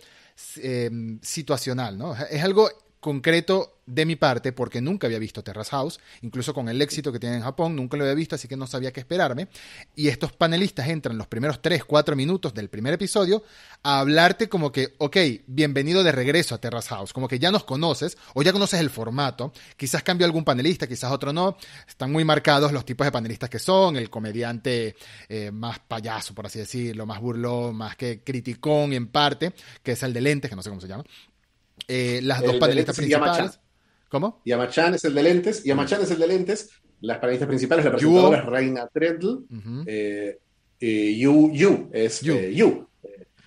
em, 0.56 1.18
situacional, 1.22 1.96
¿no? 1.96 2.14
Es 2.14 2.42
algo 2.42 2.70
concreto 3.06 3.78
de 3.86 4.04
mi 4.04 4.16
parte, 4.16 4.50
porque 4.50 4.80
nunca 4.80 5.06
había 5.06 5.20
visto 5.20 5.44
Terrace 5.44 5.70
House, 5.70 6.00
incluso 6.22 6.52
con 6.52 6.68
el 6.68 6.82
éxito 6.82 7.12
que 7.12 7.20
tiene 7.20 7.36
en 7.36 7.42
Japón, 7.42 7.76
nunca 7.76 7.96
lo 7.96 8.02
había 8.02 8.16
visto, 8.16 8.34
así 8.34 8.48
que 8.48 8.56
no 8.56 8.66
sabía 8.66 8.92
qué 8.92 8.98
esperarme. 8.98 9.46
Y 9.94 10.08
estos 10.08 10.32
panelistas 10.32 10.88
entran 10.88 11.16
los 11.16 11.28
primeros 11.28 11.62
3, 11.62 11.84
4 11.84 12.16
minutos 12.16 12.52
del 12.52 12.68
primer 12.68 12.94
episodio 12.94 13.44
a 13.84 14.00
hablarte 14.00 14.48
como 14.48 14.72
que, 14.72 14.96
ok, 14.98 15.16
bienvenido 15.46 16.02
de 16.02 16.10
regreso 16.10 16.56
a 16.56 16.58
Terrace 16.58 16.88
House, 16.88 17.12
como 17.12 17.28
que 17.28 17.38
ya 17.38 17.52
nos 17.52 17.62
conoces 17.62 18.18
o 18.34 18.42
ya 18.42 18.52
conoces 18.52 18.80
el 18.80 18.90
formato, 18.90 19.52
quizás 19.76 20.02
cambia 20.02 20.24
algún 20.24 20.42
panelista, 20.42 20.88
quizás 20.88 21.12
otro 21.12 21.32
no, 21.32 21.56
están 21.86 22.10
muy 22.10 22.24
marcados 22.24 22.72
los 22.72 22.84
tipos 22.84 23.04
de 23.04 23.12
panelistas 23.12 23.48
que 23.48 23.60
son, 23.60 23.94
el 23.94 24.10
comediante 24.10 24.96
eh, 25.28 25.52
más 25.52 25.78
payaso, 25.78 26.34
por 26.34 26.46
así 26.46 26.58
decirlo, 26.58 27.06
más 27.06 27.20
burlón, 27.20 27.76
más 27.76 27.94
que 27.94 28.24
criticón 28.24 28.92
en 28.94 29.06
parte, 29.06 29.52
que 29.84 29.92
es 29.92 30.02
el 30.02 30.12
de 30.12 30.22
lentes, 30.22 30.50
que 30.50 30.56
no 30.56 30.62
sé 30.62 30.70
cómo 30.70 30.80
se 30.80 30.88
llama. 30.88 31.04
Eh, 31.88 32.20
las 32.22 32.42
dos 32.42 32.56
panelistas 32.56 32.96
principales. 32.96 33.60
¿Cómo? 34.08 34.40
Yamachan 34.44 34.94
es 34.94 35.04
el 35.04 35.14
de 35.14 35.22
lentes. 35.22 35.64
Yamachan 35.64 36.02
es 36.02 36.10
el 36.10 36.18
de 36.18 36.26
lentes. 36.26 36.70
Las 37.00 37.18
panelistas 37.18 37.48
principales, 37.48 37.84
la 37.84 37.90
presentadora 37.92 38.38
es 38.38 38.46
Reina 38.46 38.88
Treadle. 38.88 39.38
Eh, 39.86 40.38
Yu, 41.18 41.52
Yu, 41.52 41.90
es 41.92 42.20
Yu. 42.20 42.88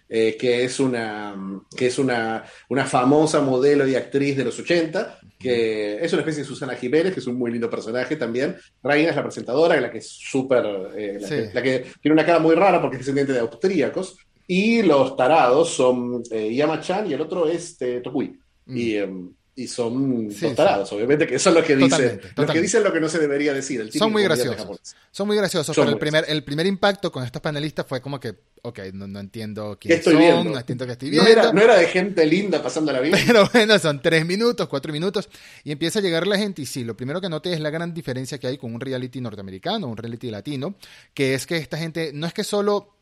que 0.08 0.64
es, 0.64 0.80
una, 0.80 1.36
que 1.76 1.88
es 1.88 2.00
una, 2.00 2.44
una 2.70 2.86
famosa 2.86 3.42
modelo 3.42 3.88
y 3.88 3.96
actriz 3.96 4.38
de 4.38 4.46
los 4.46 4.60
80, 4.60 5.20
que 5.40 6.04
es 6.04 6.12
una 6.14 6.22
especie 6.22 6.44
de 6.44 6.48
Susana 6.48 6.76
Jiménez, 6.76 7.14
que 7.14 7.20
es 7.20 7.28
un 7.28 7.38
muy 7.38 7.52
lindo 7.52 7.70
personaje 7.70 8.16
también. 8.16 8.58
Reina 8.84 9.10
es 9.12 9.16
la 9.16 9.24
presentadora, 9.24 9.80
la 9.80 9.90
que 9.90 10.00
es 10.00 10.08
súper, 10.08 10.64
la, 10.64 11.62
que 11.62 11.86
tiene 12.02 12.14
una 12.14 12.26
cara 12.26 12.40
muy 12.40 12.56
rara 12.56 12.82
porque 12.82 12.98
es 12.98 13.02
descendiente 13.02 13.34
de 13.34 13.40
austríacos, 13.40 14.18
y 14.50 14.82
los 14.82 15.16
tarados 15.16 15.70
son 15.70 16.24
Yama-chan 16.24 17.10
y 17.10 17.14
el 17.14 17.22
otro 17.22 17.48
es 17.48 17.78
Tokui. 18.04 18.38
Mm. 18.66 18.78
Y 18.78 18.96
em, 18.96 19.34
y 19.60 19.68
son 19.68 20.30
tarados, 20.56 20.90
obviamente, 20.94 21.28
que 21.28 21.36
eso 21.36 21.50
es 21.50 21.56
lo 21.56 21.62
que 21.62 21.76
dicen. 21.76 22.22
Lo 22.38 22.48
que 22.48 22.62
dicen 22.62 22.82
lo 22.82 22.94
que 22.94 23.02
no 23.02 23.10
se 23.10 23.20
debería 23.20 23.54
decir. 23.54 23.92
son 23.92 24.10
muy 24.10 24.24
graciosos. 24.24 24.80
Son 25.12 25.28
muy 25.28 25.36
graciosos, 25.36 25.76
pero 25.76 25.90
el 25.90 25.98
primer, 25.98 26.24
el 26.30 26.46
primer 26.46 26.66
impacto 26.66 27.12
con 27.12 27.26
estos 27.26 27.42
panelistas 27.42 27.86
fue 27.86 28.00
como 28.00 28.22
que, 28.22 28.36
ok, 28.62 28.80
no, 28.94 29.20
entiendo 29.20 29.78
quién 29.78 30.02
son, 30.02 30.14
no 30.14 30.58
entiendo 30.58 30.86
qué 30.86 30.94
estoy 30.94 31.10
viendo. 31.10 31.52
No 31.52 31.62
era, 31.62 31.78
de 31.78 31.88
gente 31.88 32.26
linda 32.26 32.64
pasando 32.64 32.94
la 32.94 33.02
vida. 33.02 33.18
Pero 33.28 33.50
bueno, 33.52 33.78
son 33.80 34.02
tres 34.02 34.26
minutos, 34.26 34.70
cuatro 34.70 34.94
minutos, 34.94 35.28
y 35.66 35.74
empieza 35.74 36.00
a 36.00 36.02
llegar 36.02 36.26
la 36.26 36.38
gente, 36.38 36.62
y 36.62 36.66
sí, 36.66 36.86
lo 36.86 36.96
primero 36.96 37.20
que 37.20 37.28
noté 37.28 37.52
es 37.52 37.60
la 37.60 37.70
gran 37.70 37.94
diferencia 37.94 38.38
que 38.38 38.48
hay 38.48 38.58
con 38.58 38.74
un 38.74 38.80
reality 38.80 39.20
norteamericano, 39.20 39.88
un 39.88 39.98
reality 39.98 40.32
latino, 40.32 40.76
que 41.14 41.34
es 41.34 41.46
que 41.46 41.58
esta 41.58 41.78
gente, 41.78 42.12
no 42.14 42.28
es 42.28 42.34
que 42.34 42.46
solo 42.46 42.99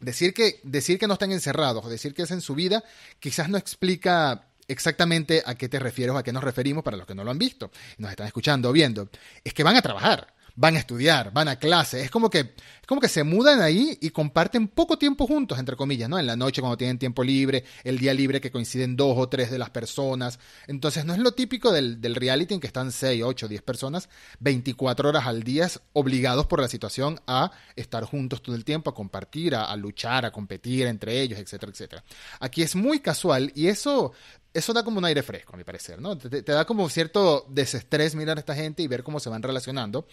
decir 0.00 0.34
que, 0.34 0.60
decir 0.62 0.98
que 0.98 1.06
no 1.06 1.14
están 1.14 1.32
encerrados 1.32 1.88
decir 1.88 2.14
que 2.14 2.22
es 2.22 2.30
en 2.30 2.40
su 2.40 2.54
vida, 2.54 2.84
quizás 3.20 3.48
no 3.48 3.58
explica 3.58 4.46
exactamente 4.68 5.42
a 5.44 5.54
qué 5.54 5.68
te 5.68 5.78
refieres 5.78 6.14
o 6.14 6.18
a 6.18 6.22
qué 6.22 6.32
nos 6.32 6.44
referimos 6.44 6.84
para 6.84 6.96
los 6.96 7.06
que 7.06 7.14
no 7.14 7.24
lo 7.24 7.30
han 7.30 7.38
visto, 7.38 7.70
nos 7.96 8.10
están 8.10 8.26
escuchando 8.26 8.68
o 8.68 8.72
viendo, 8.72 9.08
es 9.42 9.54
que 9.54 9.62
van 9.62 9.76
a 9.76 9.82
trabajar 9.82 10.34
van 10.58 10.74
a 10.74 10.80
estudiar, 10.80 11.32
van 11.32 11.46
a 11.46 11.56
clase. 11.56 12.02
Es 12.02 12.10
como 12.10 12.28
que, 12.30 12.40
es 12.40 12.86
como 12.86 13.00
que 13.00 13.08
se 13.08 13.22
mudan 13.22 13.62
ahí 13.62 13.96
y 14.00 14.10
comparten 14.10 14.66
poco 14.66 14.98
tiempo 14.98 15.24
juntos, 15.24 15.56
entre 15.56 15.76
comillas, 15.76 16.08
¿no? 16.08 16.18
En 16.18 16.26
la 16.26 16.34
noche 16.34 16.60
cuando 16.60 16.76
tienen 16.76 16.98
tiempo 16.98 17.22
libre, 17.22 17.64
el 17.84 17.96
día 17.98 18.12
libre 18.12 18.40
que 18.40 18.50
coinciden 18.50 18.96
dos 18.96 19.14
o 19.16 19.28
tres 19.28 19.52
de 19.52 19.58
las 19.58 19.70
personas. 19.70 20.40
Entonces 20.66 21.04
no 21.04 21.12
es 21.12 21.20
lo 21.20 21.30
típico 21.30 21.70
del, 21.70 22.00
del 22.00 22.16
reality 22.16 22.54
en 22.54 22.60
que 22.60 22.66
están 22.66 22.90
seis, 22.90 23.22
ocho, 23.24 23.46
diez 23.46 23.62
personas, 23.62 24.08
24 24.40 25.08
horas 25.08 25.26
al 25.28 25.44
día, 25.44 25.68
obligados 25.92 26.46
por 26.46 26.60
la 26.60 26.68
situación 26.68 27.20
a 27.28 27.52
estar 27.76 28.02
juntos 28.02 28.42
todo 28.42 28.56
el 28.56 28.64
tiempo, 28.64 28.90
a 28.90 28.94
compartir, 28.96 29.54
a, 29.54 29.64
a 29.66 29.76
luchar, 29.76 30.26
a 30.26 30.32
competir 30.32 30.88
entre 30.88 31.20
ellos, 31.20 31.38
etcétera, 31.38 31.70
etcétera. 31.70 32.04
Aquí 32.40 32.62
es 32.62 32.74
muy 32.74 32.98
casual 32.98 33.52
y 33.54 33.68
eso 33.68 34.12
eso 34.54 34.72
da 34.72 34.82
como 34.82 34.98
un 34.98 35.04
aire 35.04 35.22
fresco, 35.22 35.54
a 35.54 35.56
mi 35.56 35.64
parecer, 35.64 36.00
¿no? 36.00 36.16
Te, 36.16 36.42
da 36.42 36.64
como 36.64 36.88
cierto 36.88 37.46
desestrés 37.48 38.14
mirar 38.14 38.36
a 38.36 38.40
esta 38.40 38.54
gente 38.54 38.82
y 38.82 38.86
ver 38.86 39.02
cómo 39.02 39.20
se 39.20 39.28
van 39.28 39.42
relacionando. 39.42 40.06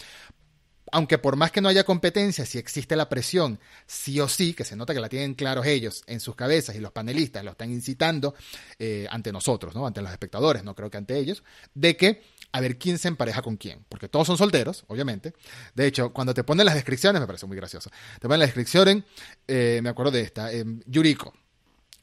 Aunque 0.92 1.18
por 1.18 1.36
más 1.36 1.52
que 1.52 1.62
no 1.62 1.70
haya 1.70 1.84
competencia, 1.84 2.46
si 2.46 2.60
existe 2.60 2.96
la 2.96 3.10
presión, 3.10 3.60
sí 3.88 4.20
o 4.20 4.28
sí, 4.28 4.54
que 4.54 4.64
se 4.64 4.76
nota 4.76 4.94
que 4.94 5.00
la 5.00 5.10
tienen 5.10 5.34
claros 5.34 5.66
ellos 5.66 6.04
en 6.06 6.20
sus 6.20 6.36
cabezas 6.36 6.76
y 6.76 6.80
los 6.80 6.92
panelistas 6.92 7.44
lo 7.44 7.52
están 7.52 7.72
incitando 7.72 8.36
eh, 8.78 9.08
ante 9.10 9.32
nosotros, 9.32 9.74
¿no? 9.74 9.88
Ante 9.88 10.02
los 10.04 10.12
espectadores, 10.12 10.64
no 10.64 10.76
creo 10.76 10.92
que 10.92 10.98
ante 10.98 11.18
ellos, 11.18 11.44
de 11.74 11.98
que 11.98 12.22
a 12.52 12.62
ver 12.62 12.78
quién 12.78 13.00
se 13.00 13.08
empareja 13.08 13.42
con 13.42 13.58
quién, 13.58 13.84
porque 13.90 14.08
todos 14.10 14.28
son 14.28 14.38
solteros, 14.38 14.86
obviamente. 14.88 15.34
De 15.74 15.88
hecho, 15.88 16.14
cuando 16.14 16.36
te 16.36 16.44
ponen 16.44 16.66
las 16.68 16.76
descripciones, 16.76 17.20
me 17.20 17.26
parece 17.26 17.48
muy 17.48 17.58
gracioso, 17.58 17.90
te 18.20 18.28
ponen 18.28 18.40
las 18.40 18.50
descripciones, 18.50 19.04
eh, 19.48 19.80
me 19.82 19.90
acuerdo 19.90 20.12
de 20.12 20.22
esta, 20.22 20.54
eh, 20.54 20.64
Yuriko, 20.86 21.34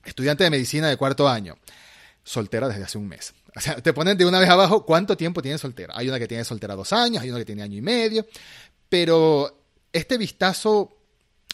estudiante 0.04 0.42
de 0.42 0.50
medicina 0.50 0.88
de 0.88 0.96
cuarto 0.96 1.28
año 1.28 1.56
soltera 2.24 2.68
desde 2.68 2.84
hace 2.84 2.98
un 2.98 3.08
mes. 3.08 3.34
O 3.54 3.60
sea, 3.60 3.76
te 3.76 3.92
ponen 3.92 4.16
de 4.16 4.24
una 4.24 4.40
vez 4.40 4.48
abajo 4.48 4.86
cuánto 4.86 5.14
tiempo 5.14 5.42
tiene 5.42 5.58
soltera. 5.58 5.92
Hay 5.94 6.08
una 6.08 6.18
que 6.18 6.26
tiene 6.26 6.42
soltera 6.42 6.74
dos 6.74 6.90
años, 6.94 7.22
hay 7.22 7.28
una 7.28 7.38
que 7.38 7.44
tiene 7.44 7.60
año 7.60 7.76
y 7.76 7.82
medio, 7.82 8.26
pero 8.88 9.62
este 9.92 10.16
vistazo, 10.16 10.96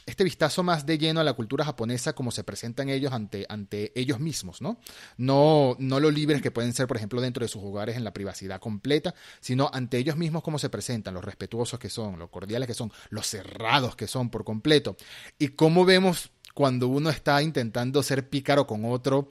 este 0.06 0.22
vistazo 0.22 0.62
más 0.62 0.86
de 0.86 0.96
lleno 0.96 1.18
a 1.18 1.24
la 1.24 1.32
cultura 1.32 1.64
japonesa, 1.64 2.12
como 2.12 2.30
se 2.30 2.44
presentan 2.44 2.88
ellos 2.88 3.12
ante, 3.12 3.46
ante 3.48 3.90
ellos 4.00 4.20
mismos, 4.20 4.62
¿no? 4.62 4.78
¿no? 5.16 5.74
No 5.80 5.98
lo 5.98 6.12
libres 6.12 6.40
que 6.40 6.52
pueden 6.52 6.72
ser, 6.72 6.86
por 6.86 6.96
ejemplo, 6.96 7.20
dentro 7.20 7.44
de 7.44 7.48
sus 7.48 7.64
hogares 7.64 7.96
en 7.96 8.04
la 8.04 8.12
privacidad 8.12 8.60
completa, 8.60 9.12
sino 9.40 9.68
ante 9.72 9.98
ellos 9.98 10.16
mismos 10.16 10.44
cómo 10.44 10.60
se 10.60 10.70
presentan, 10.70 11.14
los 11.14 11.24
respetuosos 11.24 11.80
que 11.80 11.90
son, 11.90 12.16
los 12.16 12.30
cordiales 12.30 12.68
que 12.68 12.74
son, 12.74 12.92
los 13.10 13.26
cerrados 13.26 13.96
que 13.96 14.06
son 14.06 14.30
por 14.30 14.44
completo. 14.44 14.96
Y 15.36 15.48
cómo 15.48 15.84
vemos 15.84 16.30
cuando 16.54 16.86
uno 16.86 17.10
está 17.10 17.42
intentando 17.42 18.02
ser 18.04 18.28
pícaro 18.28 18.68
con 18.68 18.84
otro, 18.84 19.26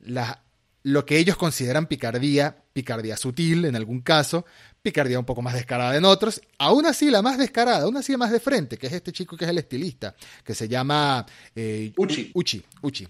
la 0.00 0.45
lo 0.86 1.04
que 1.04 1.18
ellos 1.18 1.36
consideran 1.36 1.86
picardía, 1.86 2.62
picardía 2.72 3.16
sutil 3.16 3.64
en 3.64 3.74
algún 3.74 4.02
caso, 4.02 4.46
picardía 4.82 5.18
un 5.18 5.24
poco 5.24 5.42
más 5.42 5.54
descarada 5.54 5.96
en 5.96 6.04
otros, 6.04 6.40
aún 6.58 6.86
así 6.86 7.10
la 7.10 7.22
más 7.22 7.38
descarada, 7.38 7.82
aún 7.82 7.96
así 7.96 8.12
la 8.12 8.18
más 8.18 8.30
de 8.30 8.38
frente, 8.38 8.78
que 8.78 8.86
es 8.86 8.92
este 8.92 9.10
chico 9.10 9.36
que 9.36 9.46
es 9.46 9.50
el 9.50 9.58
estilista, 9.58 10.14
que 10.44 10.54
se 10.54 10.68
llama 10.68 11.26
eh, 11.56 11.92
Uchi. 11.96 12.30
Uchi, 12.32 12.62
Uchi. 12.82 13.08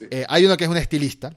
Eh, 0.00 0.24
hay 0.26 0.46
uno 0.46 0.56
que 0.56 0.64
es 0.64 0.70
un 0.70 0.78
estilista, 0.78 1.36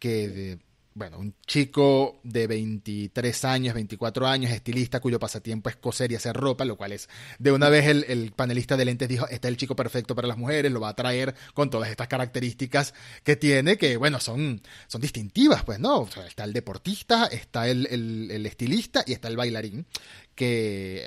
que 0.00 0.58
bueno, 0.96 1.18
un 1.18 1.34
chico 1.46 2.20
de 2.22 2.46
23 2.46 3.44
años, 3.44 3.74
24 3.74 4.26
años, 4.26 4.50
estilista, 4.50 4.98
cuyo 4.98 5.18
pasatiempo 5.18 5.68
es 5.68 5.76
coser 5.76 6.10
y 6.10 6.14
hacer 6.14 6.34
ropa, 6.34 6.64
lo 6.64 6.78
cual 6.78 6.92
es, 6.92 7.10
de 7.38 7.52
una 7.52 7.68
vez 7.68 7.86
el, 7.86 8.32
panelista 8.34 8.78
de 8.78 8.86
lentes 8.86 9.06
dijo, 9.06 9.28
está 9.28 9.48
el 9.48 9.58
chico 9.58 9.76
perfecto 9.76 10.14
para 10.14 10.26
las 10.26 10.38
mujeres, 10.38 10.72
lo 10.72 10.80
va 10.80 10.88
a 10.88 10.96
traer 10.96 11.34
con 11.52 11.68
todas 11.68 11.90
estas 11.90 12.08
características 12.08 12.94
que 13.22 13.36
tiene, 13.36 13.76
que 13.76 13.98
bueno, 13.98 14.20
son, 14.20 14.62
son 14.86 15.02
distintivas, 15.02 15.64
pues, 15.64 15.78
¿no? 15.78 16.08
está 16.26 16.44
el 16.44 16.54
deportista, 16.54 17.26
está 17.26 17.68
el, 17.68 17.86
el 18.30 18.46
estilista 18.46 19.04
y 19.06 19.12
está 19.12 19.28
el 19.28 19.36
bailarín, 19.36 19.86
que 20.34 21.06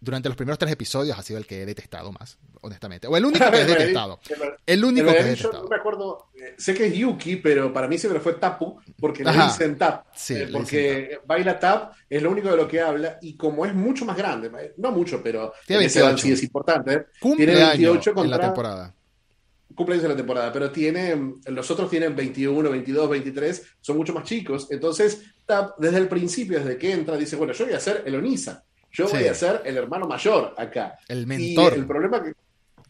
durante 0.00 0.28
los 0.28 0.36
primeros 0.36 0.58
tres 0.58 0.72
episodios 0.72 1.18
ha 1.18 1.22
sido 1.22 1.38
el 1.38 1.46
que 1.46 1.62
he 1.62 1.66
detestado 1.66 2.12
más, 2.12 2.38
honestamente. 2.60 3.06
O 3.06 3.16
el 3.16 3.24
único 3.24 3.44
que 3.50 3.60
he 3.60 3.64
detestado. 3.64 4.20
El 4.66 4.84
único 4.84 5.10
que 5.10 5.18
he 5.18 5.24
detestado. 5.24 5.64
no 5.64 5.68
me 5.68 5.76
acuerdo, 5.76 6.28
eh, 6.34 6.54
sé 6.56 6.74
que 6.74 6.86
es 6.86 6.94
Yuki, 6.94 7.36
pero 7.36 7.72
para 7.72 7.88
mí 7.88 7.98
siempre 7.98 8.20
fue 8.20 8.34
Tapu, 8.34 8.80
porque 8.98 9.24
le 9.24 9.32
dicen 9.32 9.76
Tap. 9.76 10.06
Sí, 10.14 10.34
eh, 10.34 10.48
porque 10.52 11.18
baila 11.26 11.58
Tap, 11.58 11.94
es 12.08 12.22
lo 12.22 12.30
único 12.30 12.48
de 12.48 12.56
lo 12.56 12.68
que 12.68 12.80
habla, 12.80 13.18
y 13.20 13.36
como 13.36 13.66
es 13.66 13.74
mucho 13.74 14.04
más 14.04 14.16
grande, 14.16 14.50
no 14.76 14.92
mucho, 14.92 15.20
pero 15.22 15.52
tiene 15.66 15.80
28. 15.80 16.18
sí 16.18 16.32
es 16.32 16.42
importante. 16.42 17.06
Cumple 17.20 17.46
tiene 17.46 17.64
28 17.64 18.24
en 18.24 18.30
la 18.30 18.40
temporada. 18.40 18.94
Cumpleaños 19.74 20.04
en 20.06 20.10
la 20.10 20.16
temporada, 20.16 20.52
pero 20.52 20.72
tiene, 20.72 21.34
los 21.46 21.70
otros 21.70 21.88
tienen 21.88 22.16
21, 22.16 22.68
22, 22.68 23.10
23, 23.10 23.62
son 23.80 23.96
mucho 23.96 24.12
más 24.12 24.24
chicos. 24.24 24.66
Entonces, 24.70 25.22
Tap, 25.46 25.78
desde 25.78 25.98
el 25.98 26.08
principio, 26.08 26.58
desde 26.58 26.76
que 26.76 26.90
entra, 26.90 27.16
dice, 27.16 27.36
bueno, 27.36 27.52
yo 27.52 27.64
voy 27.64 27.74
a 27.74 27.80
ser 27.80 28.02
el 28.04 28.16
Onisa 28.16 28.64
yo 28.98 29.08
voy 29.08 29.28
a 29.28 29.34
ser 29.34 29.62
el 29.64 29.76
hermano 29.76 30.08
mayor 30.08 30.54
acá. 30.56 30.98
El 31.06 31.26
mentor. 31.26 31.74
Y 31.76 31.80
el 31.80 31.86
problema 31.86 32.22
que, 32.22 32.32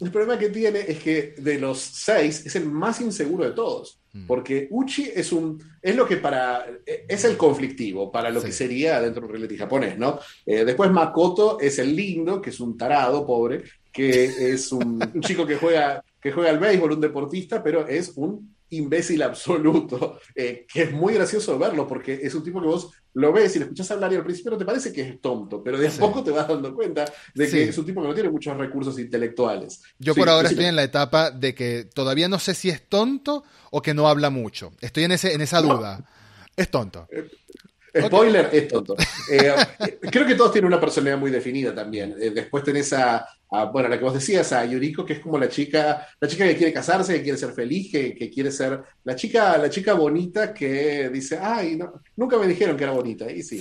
el 0.00 0.10
problema 0.10 0.38
que 0.38 0.48
tiene 0.48 0.80
es 0.80 0.98
que 1.00 1.34
de 1.36 1.58
los 1.58 1.78
seis 1.78 2.46
es 2.46 2.56
el 2.56 2.64
más 2.64 3.00
inseguro 3.02 3.44
de 3.44 3.50
todos. 3.50 4.00
Mm. 4.14 4.26
Porque 4.26 4.68
Uchi 4.70 5.10
es 5.14 5.32
un. 5.32 5.62
es 5.82 5.94
lo 5.94 6.06
que 6.06 6.16
para. 6.16 6.64
es 6.86 7.24
el 7.24 7.36
conflictivo 7.36 8.10
para 8.10 8.30
lo 8.30 8.42
que 8.42 8.52
sería 8.52 9.02
dentro 9.02 9.22
del 9.22 9.32
reality 9.32 9.58
japonés, 9.58 9.98
¿no? 9.98 10.18
Eh, 10.46 10.64
después 10.64 10.90
Makoto 10.90 11.60
es 11.60 11.78
el 11.78 11.94
lindo, 11.94 12.40
que 12.40 12.50
es 12.50 12.60
un 12.60 12.76
tarado, 12.78 13.26
pobre, 13.26 13.64
que 13.92 14.52
es 14.52 14.72
un, 14.72 15.02
un 15.14 15.20
chico 15.20 15.46
que 15.46 15.56
juega, 15.56 16.02
que 16.20 16.32
juega 16.32 16.48
al 16.50 16.58
béisbol, 16.58 16.92
un 16.92 17.00
deportista, 17.02 17.62
pero 17.62 17.86
es 17.86 18.12
un 18.16 18.56
imbécil 18.70 19.22
absoluto, 19.22 20.20
eh, 20.34 20.66
que 20.72 20.82
es 20.82 20.92
muy 20.92 21.14
gracioso 21.14 21.58
verlo, 21.58 21.86
porque 21.86 22.20
es 22.22 22.34
un 22.34 22.44
tipo 22.44 22.60
que 22.60 22.66
vos 22.66 22.90
lo 23.14 23.32
ves 23.32 23.56
y 23.56 23.58
lo 23.58 23.64
escuchás 23.64 23.90
hablar 23.90 24.12
y 24.12 24.16
al 24.16 24.24
principio 24.24 24.52
no 24.52 24.58
te 24.58 24.64
parece 24.64 24.92
que 24.92 25.02
es 25.02 25.20
tonto, 25.20 25.62
pero 25.62 25.78
de 25.78 25.88
a 25.88 25.90
poco 25.92 26.22
te 26.22 26.30
vas 26.30 26.46
dando 26.46 26.74
cuenta 26.74 27.04
de 27.34 27.48
que 27.48 27.64
es 27.64 27.78
un 27.78 27.86
tipo 27.86 28.02
que 28.02 28.08
no 28.08 28.14
tiene 28.14 28.30
muchos 28.30 28.56
recursos 28.56 28.98
intelectuales. 28.98 29.82
Yo 29.98 30.14
por 30.14 30.28
ahora 30.28 30.48
estoy 30.48 30.66
en 30.66 30.76
la 30.76 30.84
etapa 30.84 31.30
de 31.30 31.54
que 31.54 31.84
todavía 31.84 32.28
no 32.28 32.38
sé 32.38 32.54
si 32.54 32.70
es 32.70 32.88
tonto 32.88 33.44
o 33.70 33.82
que 33.82 33.94
no 33.94 34.08
habla 34.08 34.30
mucho. 34.30 34.72
Estoy 34.80 35.04
en, 35.04 35.12
ese, 35.12 35.32
en 35.32 35.40
esa 35.40 35.60
duda. 35.60 36.04
Es 36.56 36.70
tonto. 36.70 37.08
Eh, 37.10 37.28
Spoiler, 38.06 38.50
es 38.52 38.68
tonto. 38.68 38.94
Eh, 39.30 39.52
creo 40.10 40.26
que 40.26 40.34
todos 40.34 40.52
tienen 40.52 40.68
una 40.68 40.80
personalidad 40.80 41.18
muy 41.18 41.30
definida 41.30 41.74
también. 41.74 42.14
Eh, 42.18 42.30
después 42.30 42.64
tenés 42.64 42.92
a, 42.94 43.26
bueno, 43.72 43.88
la 43.88 43.98
que 43.98 44.04
vos 44.04 44.14
decías, 44.14 44.52
a 44.52 44.64
Yuriko, 44.64 45.04
que 45.04 45.14
es 45.14 45.20
como 45.20 45.38
la 45.38 45.48
chica, 45.48 46.06
la 46.20 46.28
chica 46.28 46.46
que 46.46 46.56
quiere 46.56 46.72
casarse, 46.72 47.14
que 47.14 47.22
quiere 47.22 47.38
ser 47.38 47.52
feliz, 47.52 47.90
que, 47.90 48.30
quiere 48.30 48.50
ser 48.50 48.82
la 49.04 49.16
chica, 49.16 49.56
la 49.56 49.70
chica 49.70 49.94
bonita 49.94 50.52
que 50.52 51.08
dice, 51.08 51.38
ay, 51.40 51.76
no, 51.76 52.02
nunca 52.16 52.38
me 52.38 52.46
dijeron 52.46 52.76
que 52.76 52.84
era 52.84 52.92
bonita. 52.92 53.30
Y 53.30 53.42
sí. 53.42 53.60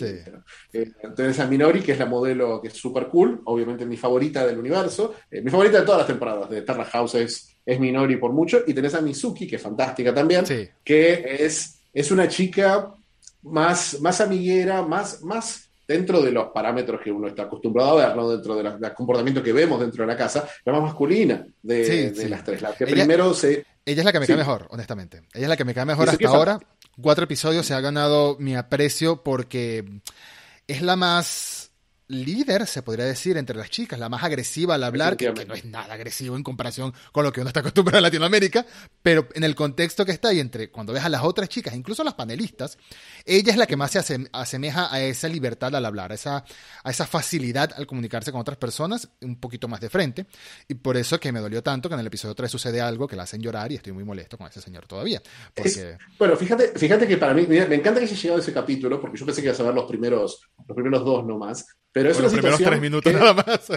Eh, 0.74 0.92
tenés 1.16 1.40
a 1.40 1.48
Minori, 1.48 1.82
que 1.82 1.94
es 1.94 2.00
la 2.00 2.06
modelo 2.06 2.62
que 2.62 2.68
es 2.68 2.74
súper 2.74 3.08
cool, 3.08 3.42
obviamente 3.46 3.86
mi 3.86 3.96
favorita 3.96 4.46
del 4.46 4.60
universo, 4.60 5.16
mi 5.32 5.50
favorita 5.50 5.80
de 5.80 5.86
todas 5.86 6.00
las 6.00 6.08
temporadas 6.08 6.50
de 6.50 6.62
Terra 6.64 6.86
House 6.86 7.16
es, 7.16 7.56
es 7.66 7.80
Minori 7.80 8.18
por 8.18 8.34
mucho, 8.34 8.64
y 8.68 8.74
tenés 8.74 8.94
a 8.94 9.02
Mizuki, 9.02 9.48
que 9.48 9.56
es 9.56 9.62
fantástica 9.62 10.14
también, 10.14 10.44
que 10.84 11.38
es, 11.40 11.80
es 11.94 12.12
una 12.12 12.28
chica 12.28 12.94
más, 13.44 14.02
más 14.02 14.20
amiguera, 14.22 14.82
más, 14.82 15.22
más 15.24 15.67
dentro 15.88 16.22
de 16.22 16.32
los 16.32 16.48
parámetros 16.48 17.00
que 17.02 17.12
uno 17.12 17.28
está 17.28 17.44
acostumbrado 17.44 18.00
a 18.00 18.08
ver, 18.08 18.16
¿no? 18.16 18.30
dentro 18.30 18.56
del 18.56 18.94
comportamiento 18.94 19.42
que 19.42 19.54
vemos 19.54 19.80
dentro 19.80 20.04
de 20.04 20.12
la 20.12 20.18
casa, 20.18 20.48
la 20.66 20.74
más 20.74 20.82
masculina 20.82 21.46
de, 21.62 22.14
las 22.30 22.44
tres. 22.44 22.62
La 22.62 22.74
que 22.74 22.84
ella, 22.84 22.94
primero 22.94 23.34
se... 23.34 23.66
Ella 23.86 24.02
es 24.02 24.06
la 24.06 24.12
que 24.12 24.20
me 24.20 24.28
cae 24.28 24.36
mejor, 24.36 24.68
honestamente. 24.70 25.22
Ella 25.34 25.46
es 25.46 25.50
la 25.50 25.58
que 25.58 25.64
me 25.64 25.74
cae 25.74 25.86
mejor 25.86 26.10
hasta 26.10 26.28
ahora. 26.28 26.60
Cuatro 27.02 27.24
episodios 27.24 27.66
se 27.66 27.74
ha 27.74 27.80
ganado 27.80 28.36
mi 28.40 28.56
aprecio 28.56 29.24
porque 29.24 30.02
es 30.68 30.82
la 30.82 30.96
más 30.96 31.67
líder, 32.08 32.68
se 32.68 32.82
podría 32.82 33.06
decir, 33.06 33.38
entre 33.38 33.58
las 33.58 33.70
chicas, 33.70 34.00
la 34.00 34.10
más 34.10 34.24
agresiva 34.24 34.76
al 34.76 34.84
hablar, 34.84 35.18
que, 35.18 35.32
no 35.32 35.54
es 35.54 35.66
nada 35.66 35.94
agresivo 35.94 36.36
en 36.36 36.44
comparación 36.44 36.94
con 37.12 37.24
lo 37.24 37.32
que 37.32 37.42
uno 37.42 37.50
está 37.50 37.60
acostumbrado 37.60 37.98
en 37.98 38.04
Latinoamérica, 38.04 38.66
pero 39.02 39.28
en 39.34 39.44
el 39.44 39.56
contexto 39.56 40.06
que 40.06 40.12
está 40.12 40.34
y 40.34 40.40
entre 40.40 40.70
cuando 40.70 40.94
ves 40.94 41.04
a 41.04 41.10
las 41.10 41.24
otras 41.24 41.50
chicas, 41.50 41.76
incluso 41.76 42.04
las 42.04 42.14
panelistas, 42.14 42.78
ella 43.26 43.52
es 43.52 43.58
la 43.58 43.68
que 43.68 43.76
más 43.76 43.92
se 43.92 44.28
asemeja 44.32 44.94
a 44.94 45.02
esa 45.02 45.28
libertad 45.28 45.76
al 45.76 45.86
hablar, 45.86 46.12
a 46.12 46.16
esa, 46.16 46.46
a 46.84 46.90
esa 46.90 47.06
facilidad 47.06 47.72
al 47.76 47.86
comunicarse 47.86 48.32
con 48.32 48.40
otras 48.40 48.58
personas, 48.58 49.10
un 49.22 49.40
poquito 49.40 49.68
más 49.68 49.82
de 49.82 49.90
frente, 49.90 50.28
y 50.68 50.76
por 50.76 50.96
eso 50.96 51.20
que 51.20 51.32
me 51.32 51.40
dolió 51.40 51.62
tanto 51.62 51.90
que 51.90 51.96
en 51.96 52.00
el 52.00 52.08
episodio 52.08 52.36
3 52.36 52.50
sucede 52.50 52.80
algo 52.80 53.08
que 53.08 53.16
la 53.16 53.24
hacen 53.24 53.42
llorar 53.42 53.72
y 53.72 53.76
estoy 53.76 53.92
muy 53.92 54.06
molesto 54.06 54.38
con 54.38 54.48
ese 54.48 54.62
señor 54.62 54.88
todavía. 54.88 55.22
bueno, 56.18 56.38
fíjate, 56.38 56.70
fíjate 56.78 57.08
que 57.08 57.18
para 57.18 57.34
mí, 57.34 57.46
me 57.48 57.76
encanta 57.76 58.00
que 58.00 58.06
haya 58.06 58.16
llegado 58.16 58.40
a 58.40 58.42
ese 58.42 58.54
capítulo, 58.54 59.02
porque 59.02 59.18
yo 59.18 59.26
pensé 59.26 59.42
que 59.42 59.48
ibas 59.48 59.60
a 59.60 59.64
ver 59.64 59.74
los 59.74 59.86
primeros, 59.86 60.42
los 60.68 60.76
primeros 60.76 61.04
dos 61.04 61.26
nomás, 61.26 61.66
pero 61.92 62.12
es 62.12 62.20
los 62.20 62.32
primeros 62.32 62.60
tres 62.60 62.82
minutos 62.82 63.12
nada 63.12 63.34
más. 63.34 63.68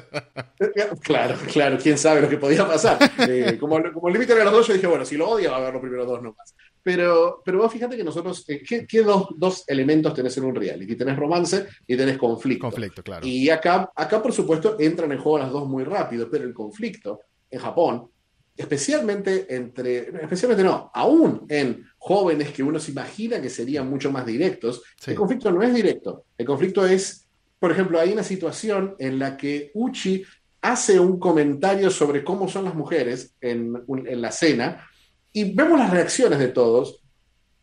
claro, 1.02 1.37
claro, 1.50 1.79
quién 1.83 1.97
sabe 1.97 2.21
lo 2.21 2.29
que 2.29 2.37
podía 2.37 2.67
pasar. 2.67 2.99
Eh, 3.29 3.57
como, 3.59 3.81
como 3.93 4.09
el 4.09 4.14
límite 4.14 4.33
era 4.33 4.45
los 4.45 4.52
dos, 4.52 4.67
yo 4.67 4.75
dije, 4.75 4.87
bueno, 4.87 5.05
si 5.05 5.17
lo 5.17 5.29
odia 5.29 5.50
va 5.50 5.57
a 5.57 5.61
ver 5.61 5.73
los 5.73 5.81
primeros 5.81 6.07
dos 6.07 6.23
nomás. 6.23 6.55
Pero, 6.83 7.43
pero 7.45 7.59
vos 7.59 7.73
fíjate 7.73 7.97
que 7.97 8.05
nosotros, 8.05 8.45
eh, 8.49 8.62
¿qué, 8.62 9.02
dos, 9.02 9.29
dos, 9.37 9.64
elementos 9.67 10.14
tenés 10.14 10.37
en 10.38 10.45
un 10.45 10.55
reality? 10.55 10.97
Tenés 10.97 11.17
romance 11.17 11.67
y 11.87 11.97
tenés 11.97 12.19
conflicto. 12.19 12.67
Conflicto, 12.67 13.02
claro. 13.02 13.26
Y 13.26 13.50
acá, 13.50 13.90
acá, 13.95 14.23
por 14.23 14.33
supuesto, 14.33 14.76
entran 14.79 15.12
en 15.12 15.19
juego 15.19 15.38
las 15.38 15.50
dos 15.50 15.69
muy 15.69 15.85
rápido, 15.85 16.29
pero 16.31 16.45
el 16.45 16.55
conflicto 16.55 17.21
en 17.50 17.59
Japón, 17.59 18.11
especialmente 18.57 19.47
entre, 19.55 20.11
especialmente 20.23 20.64
no, 20.64 20.90
aún 20.95 21.47
en 21.49 21.87
jóvenes 21.99 22.50
que 22.50 22.62
uno 22.62 22.79
se 22.79 22.93
imagina 22.93 23.40
que 23.40 23.50
serían 23.50 23.88
mucho 23.88 24.11
más 24.11 24.25
directos, 24.25 24.83
el 25.07 25.14
conflicto 25.14 25.50
no 25.50 25.62
es 25.62 25.75
directo. 25.75 26.25
El 26.37 26.47
conflicto 26.47 26.87
es 26.87 27.29
por 27.61 27.71
ejemplo, 27.71 28.00
hay 28.00 28.12
una 28.12 28.23
situación 28.23 28.97
en 28.99 29.19
la 29.19 29.37
que 29.37 29.71
Uchi 29.75 30.25
hace 30.62 30.99
un 30.99 31.21
comentario 31.21 31.90
sobre 31.90 32.25
cómo 32.25 32.49
son 32.49 32.64
las 32.64 32.75
mujeres 32.75 33.37
en, 33.38 33.85
la 33.87 34.33
cena 34.33 34.88
y 35.31 35.52
vemos 35.52 35.79
las 35.79 35.90
reacciones 35.90 36.38
de 36.38 36.49
todos. 36.49 37.02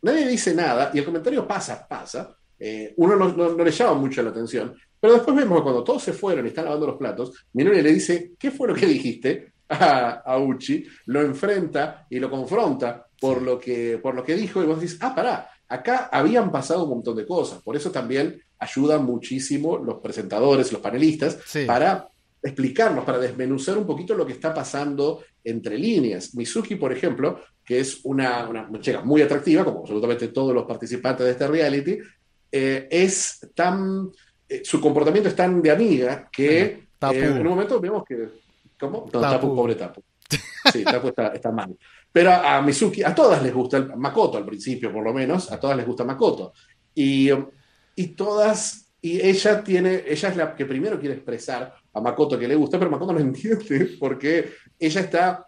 Nadie 0.04 0.28
dice 0.28 0.54
nada 0.54 0.92
y 0.94 1.00
el 1.00 1.06
comentario 1.06 1.48
pasa, 1.48 1.88
pasa. 1.88 2.38
Eh, 2.60 2.94
uno 2.98 3.16
no, 3.16 3.56
le 3.56 3.72
llama 3.72 3.96
mucho 3.96 4.22
la 4.22 4.30
atención, 4.30 4.76
pero 5.00 5.14
después 5.14 5.36
vemos 5.36 5.58
que 5.58 5.64
cuando 5.64 5.84
todos 5.84 6.04
se 6.04 6.14
fueron 6.14 6.46
y 6.46 6.50
están 6.50 6.66
lavando 6.66 6.88
los 6.88 6.98
platos, 6.98 7.46
Minori 7.54 7.82
le 7.82 7.94
dice, 7.94 8.34
¿qué 8.38 8.52
fue 8.52 8.68
lo 8.68 8.76
que 8.76 8.86
dijiste? 8.86 9.54
A, 9.70 10.38
Uchi, 10.38 10.86
lo 11.08 11.22
enfrenta 11.22 12.06
y 12.10 12.20
lo 12.20 12.30
confronta 12.30 13.06
por, 13.20 13.42
lo 13.42 13.60
que, 13.60 14.00
por 14.02 14.16
lo 14.16 14.24
que 14.24 14.36
dijo 14.36 14.62
y 14.62 14.66
vos 14.66 14.80
decís, 14.80 14.98
ah, 15.02 15.14
pará, 15.14 15.50
acá 15.68 16.10
habían 16.12 16.52
pasado 16.52 16.84
un 16.84 16.92
montón 16.92 17.16
de 17.16 17.26
cosas, 17.26 17.62
por 17.62 17.76
eso 17.76 17.92
también 17.92 18.40
ayudan 18.60 19.06
muchísimo 19.06 19.78
los 19.78 20.00
presentadores, 20.00 20.72
los 20.72 20.82
panelistas, 20.82 21.38
para 21.66 22.10
explicarnos, 22.42 23.04
para 23.04 23.20
desmenuzar 23.20 23.78
un 23.78 23.86
poquito 23.86 24.14
lo 24.14 24.26
que 24.26 24.34
está 24.34 24.54
pasando 24.54 25.24
entre 25.44 25.78
líneas. 25.78 26.36
Mizuki, 26.36 26.76
por 26.76 26.92
ejemplo, 26.92 27.40
que 27.64 27.80
es 27.80 28.00
una, 28.04 28.48
una 28.48 28.80
chica 28.80 29.02
muy 29.02 29.22
atractiva, 29.22 29.66
como 29.66 29.82
absolutamente 29.82 30.30
todos 30.30 30.54
los 30.54 30.66
participantes 30.66 31.26
de 31.26 31.32
este 31.32 31.48
reality, 31.48 31.98
eh, 32.52 32.88
es 32.90 33.52
tan. 33.54 34.10
Eh, 34.48 34.62
su 34.64 34.80
comportamiento 34.80 35.28
es 35.28 35.36
tan 35.36 35.62
de 35.62 35.72
amiga 35.72 36.30
que 36.32 36.62
eh, 36.62 36.88
en 37.02 37.42
un 37.42 37.48
momento 37.48 37.80
vemos 37.80 38.04
que. 38.08 38.30
¿Cómo? 38.80 39.10
No, 39.12 39.20
tapu. 39.20 39.56
pobre 39.56 39.76
Tapu. 39.76 40.02
Sí, 40.72 40.84
Tapu 40.84 41.08
está, 41.08 41.28
está, 41.30 41.52
mal. 41.52 41.76
Pero 42.12 42.30
a, 42.32 42.58
a 42.58 42.62
Mizuki, 42.62 43.02
a 43.02 43.16
todas 43.16 43.42
les 43.42 43.54
gusta 43.54 43.78
el, 43.78 43.96
Makoto 43.96 44.38
al 44.38 44.46
principio, 44.46 44.92
por 44.92 45.04
lo 45.04 45.14
menos, 45.14 45.52
a 45.52 45.60
todas 45.60 45.78
les 45.78 45.86
gusta 45.86 46.04
Makoto. 46.04 46.54
Y 46.94 47.30
y 47.98 48.10
todas, 48.10 48.94
y 49.02 49.20
ella 49.20 49.64
tiene, 49.64 50.04
ella 50.08 50.30
es 50.30 50.38
la 50.38 50.56
que 50.56 50.68
primero 50.68 51.00
quiere 51.00 51.16
expresar 51.16 51.74
a 51.92 52.00
Makoto 52.00 52.38
que 52.38 52.48
le 52.48 52.56
gusta, 52.56 52.78
pero 52.78 52.92
Makoto 52.92 53.12
no 53.12 53.20
entiende 53.28 53.98
porque 54.00 54.52
ella 54.80 55.02
está, 55.02 55.48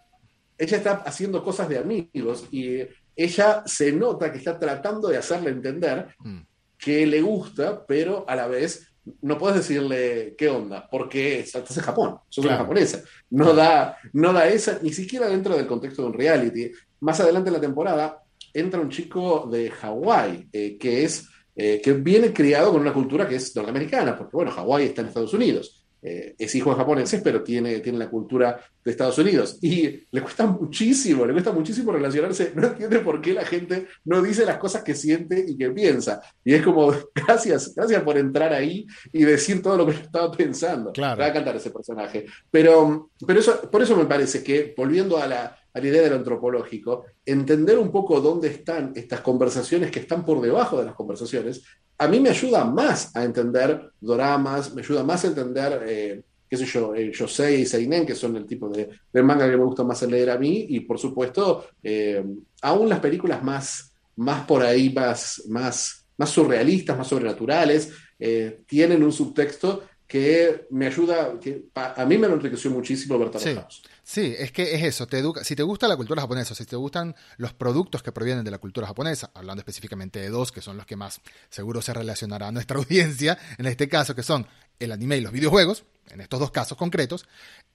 ella 0.57 0.77
está 0.77 0.91
haciendo 1.05 1.43
cosas 1.43 1.69
de 1.69 1.77
amigos 1.77 2.47
y 2.51 2.79
ella 3.15 3.61
se 3.67 3.91
nota 3.91 4.31
que 4.31 4.39
está 4.39 4.57
tratando 4.57 5.09
de 5.09 5.17
hacerle 5.17 5.51
entender 5.51 6.07
mm. 6.17 6.39
que 6.75 7.05
le 7.05 7.21
gusta, 7.21 7.85
pero 7.85 8.25
a 8.27 8.35
la 8.35 8.47
vez 8.47 8.91
no 9.21 9.37
puedes 9.37 9.57
decirle 9.57 10.33
qué 10.35 10.49
onda, 10.49 10.87
porque 10.89 11.41
estás 11.41 11.77
en 11.77 11.83
Japón, 11.83 12.17
sos 12.29 12.45
una 12.45 12.57
japonesa. 12.57 13.03
No, 13.29 13.53
da, 13.53 13.95
no 14.13 14.33
da 14.33 14.47
esa, 14.47 14.79
ni 14.81 14.91
siquiera 14.91 15.27
dentro 15.27 15.55
del 15.55 15.67
contexto 15.67 16.01
de 16.01 16.07
un 16.07 16.13
reality. 16.15 16.71
Más 17.01 17.19
adelante 17.19 17.49
en 17.49 17.53
la 17.53 17.61
temporada 17.61 18.23
entra 18.53 18.79
un 18.79 18.89
chico 18.89 19.47
de 19.51 19.69
Hawái, 19.69 20.49
eh, 20.51 20.77
que 20.79 21.03
es 21.03 21.27
eh, 21.61 21.81
que 21.83 21.91
viene 21.91 22.31
criado 22.31 22.71
con 22.71 22.79
una 22.79 22.93
cultura 22.93 23.27
que 23.27 23.35
es 23.35 23.53
norteamericana, 23.53 24.17
porque 24.17 24.33
bueno, 24.33 24.49
Hawái 24.49 24.85
está 24.85 25.01
en 25.01 25.07
Estados 25.07 25.33
Unidos. 25.33 25.85
Eh, 26.01 26.33
es 26.37 26.55
hijo 26.55 26.69
de 26.69 26.77
japoneses, 26.77 27.19
pero 27.21 27.43
tiene, 27.43 27.81
tiene 27.81 27.97
la 27.97 28.09
cultura 28.09 28.57
de 28.81 28.91
Estados 28.91 29.17
Unidos. 29.17 29.57
Y 29.61 30.07
le 30.09 30.21
cuesta 30.21 30.45
muchísimo, 30.45 31.25
le 31.25 31.33
cuesta 31.33 31.51
muchísimo 31.51 31.91
relacionarse. 31.91 32.53
No 32.55 32.67
entiende 32.67 32.99
por 32.99 33.19
qué 33.19 33.33
la 33.33 33.43
gente 33.43 33.87
no 34.05 34.21
dice 34.21 34.45
las 34.45 34.57
cosas 34.57 34.83
que 34.83 34.95
siente 34.95 35.43
y 35.45 35.57
que 35.57 35.69
piensa. 35.71 36.21
Y 36.45 36.53
es 36.53 36.63
como, 36.63 36.93
gracias, 37.13 37.75
gracias 37.75 38.03
por 38.03 38.17
entrar 38.17 38.53
ahí 38.53 38.87
y 39.11 39.23
decir 39.25 39.61
todo 39.61 39.75
lo 39.75 39.85
que 39.85 39.95
yo 39.95 39.99
estaba 39.99 40.31
pensando. 40.31 40.93
Claro. 40.93 41.19
Va 41.19 41.27
a 41.27 41.33
cantar 41.33 41.57
ese 41.57 41.71
personaje. 41.71 42.25
Pero, 42.49 43.09
pero 43.27 43.37
eso, 43.37 43.69
por 43.69 43.81
eso 43.81 43.97
me 43.97 44.05
parece 44.05 44.41
que, 44.41 44.73
volviendo 44.77 45.17
a 45.17 45.27
la, 45.27 45.58
la 45.81 45.87
idea 45.87 46.01
del 46.03 46.13
antropológico, 46.13 47.05
entender 47.25 47.77
un 47.77 47.91
poco 47.91 48.21
dónde 48.21 48.49
están 48.49 48.91
estas 48.95 49.21
conversaciones 49.21 49.91
que 49.91 49.99
están 49.99 50.25
por 50.25 50.41
debajo 50.41 50.79
de 50.79 50.85
las 50.85 50.95
conversaciones, 50.95 51.63
a 51.97 52.07
mí 52.07 52.19
me 52.19 52.29
ayuda 52.29 52.63
más 52.65 53.15
a 53.15 53.23
entender 53.23 53.91
doramas, 53.99 54.73
me 54.73 54.81
ayuda 54.81 55.03
más 55.03 55.25
a 55.25 55.27
entender, 55.27 55.83
eh, 55.85 56.21
qué 56.49 56.57
sé 56.57 56.65
yo, 56.65 56.95
eh, 56.95 57.11
y 57.11 57.65
Seinen, 57.65 58.05
que 58.05 58.15
son 58.15 58.35
el 58.37 58.45
tipo 58.45 58.69
de, 58.69 58.89
manga 59.21 59.49
que 59.49 59.57
me 59.57 59.65
gusta 59.65 59.83
más 59.83 60.01
leer 60.03 60.29
a 60.29 60.37
mí, 60.37 60.65
y 60.69 60.79
por 60.81 60.97
supuesto, 60.97 61.65
eh, 61.83 62.23
aún 62.61 62.87
las 62.87 62.99
películas 62.99 63.43
más, 63.43 63.93
más 64.15 64.45
por 64.45 64.63
ahí, 64.63 64.91
más, 64.91 65.43
más, 65.49 66.05
más 66.17 66.29
surrealistas, 66.29 66.97
más 66.97 67.07
sobrenaturales, 67.07 67.91
eh, 68.21 68.63
tienen 68.67 69.01
un 69.01 69.13
subtexto 69.13 69.83
que 70.09 70.65
me 70.71 70.87
ayuda, 70.87 71.39
que 71.39 71.65
a 71.75 72.03
mí 72.03 72.17
me 72.17 72.27
lo 72.27 72.33
enriqueció 72.33 72.71
muchísimo 72.71 73.19
ver 73.19 73.29
sí, 73.39 73.55
sí, 74.01 74.35
es 74.39 74.51
que 74.51 74.73
es 74.73 74.81
eso, 74.81 75.05
te 75.05 75.19
educa, 75.19 75.43
si 75.43 75.55
te 75.55 75.61
gusta 75.61 75.87
la 75.87 75.95
cultura 75.95 76.23
japonesa, 76.23 76.55
si 76.55 76.65
te 76.65 76.75
gustan 76.75 77.15
los 77.37 77.53
productos 77.53 78.01
que 78.01 78.11
provienen 78.11 78.43
de 78.43 78.49
la 78.49 78.57
cultura 78.57 78.87
japonesa, 78.87 79.29
hablando 79.35 79.61
específicamente 79.61 80.19
de 80.19 80.29
dos, 80.29 80.51
que 80.51 80.61
son 80.61 80.77
los 80.77 80.87
que 80.87 80.95
más 80.95 81.21
seguro 81.51 81.83
se 81.83 81.93
relacionará 81.93 82.47
a 82.47 82.51
nuestra 82.51 82.77
audiencia, 82.79 83.37
en 83.59 83.67
este 83.67 83.87
caso, 83.87 84.15
que 84.15 84.23
son 84.23 84.47
el 84.79 84.91
anime 84.91 85.17
y 85.17 85.21
los 85.21 85.31
videojuegos, 85.31 85.85
en 86.09 86.21
estos 86.21 86.39
dos 86.39 86.49
casos 86.49 86.75
concretos, 86.75 87.27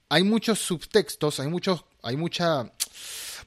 hay 0.09 0.23
muchos 0.23 0.59
subtextos, 0.59 1.39
hay 1.39 1.47
muchos, 1.47 1.85
hay 2.03 2.17
mucha 2.17 2.69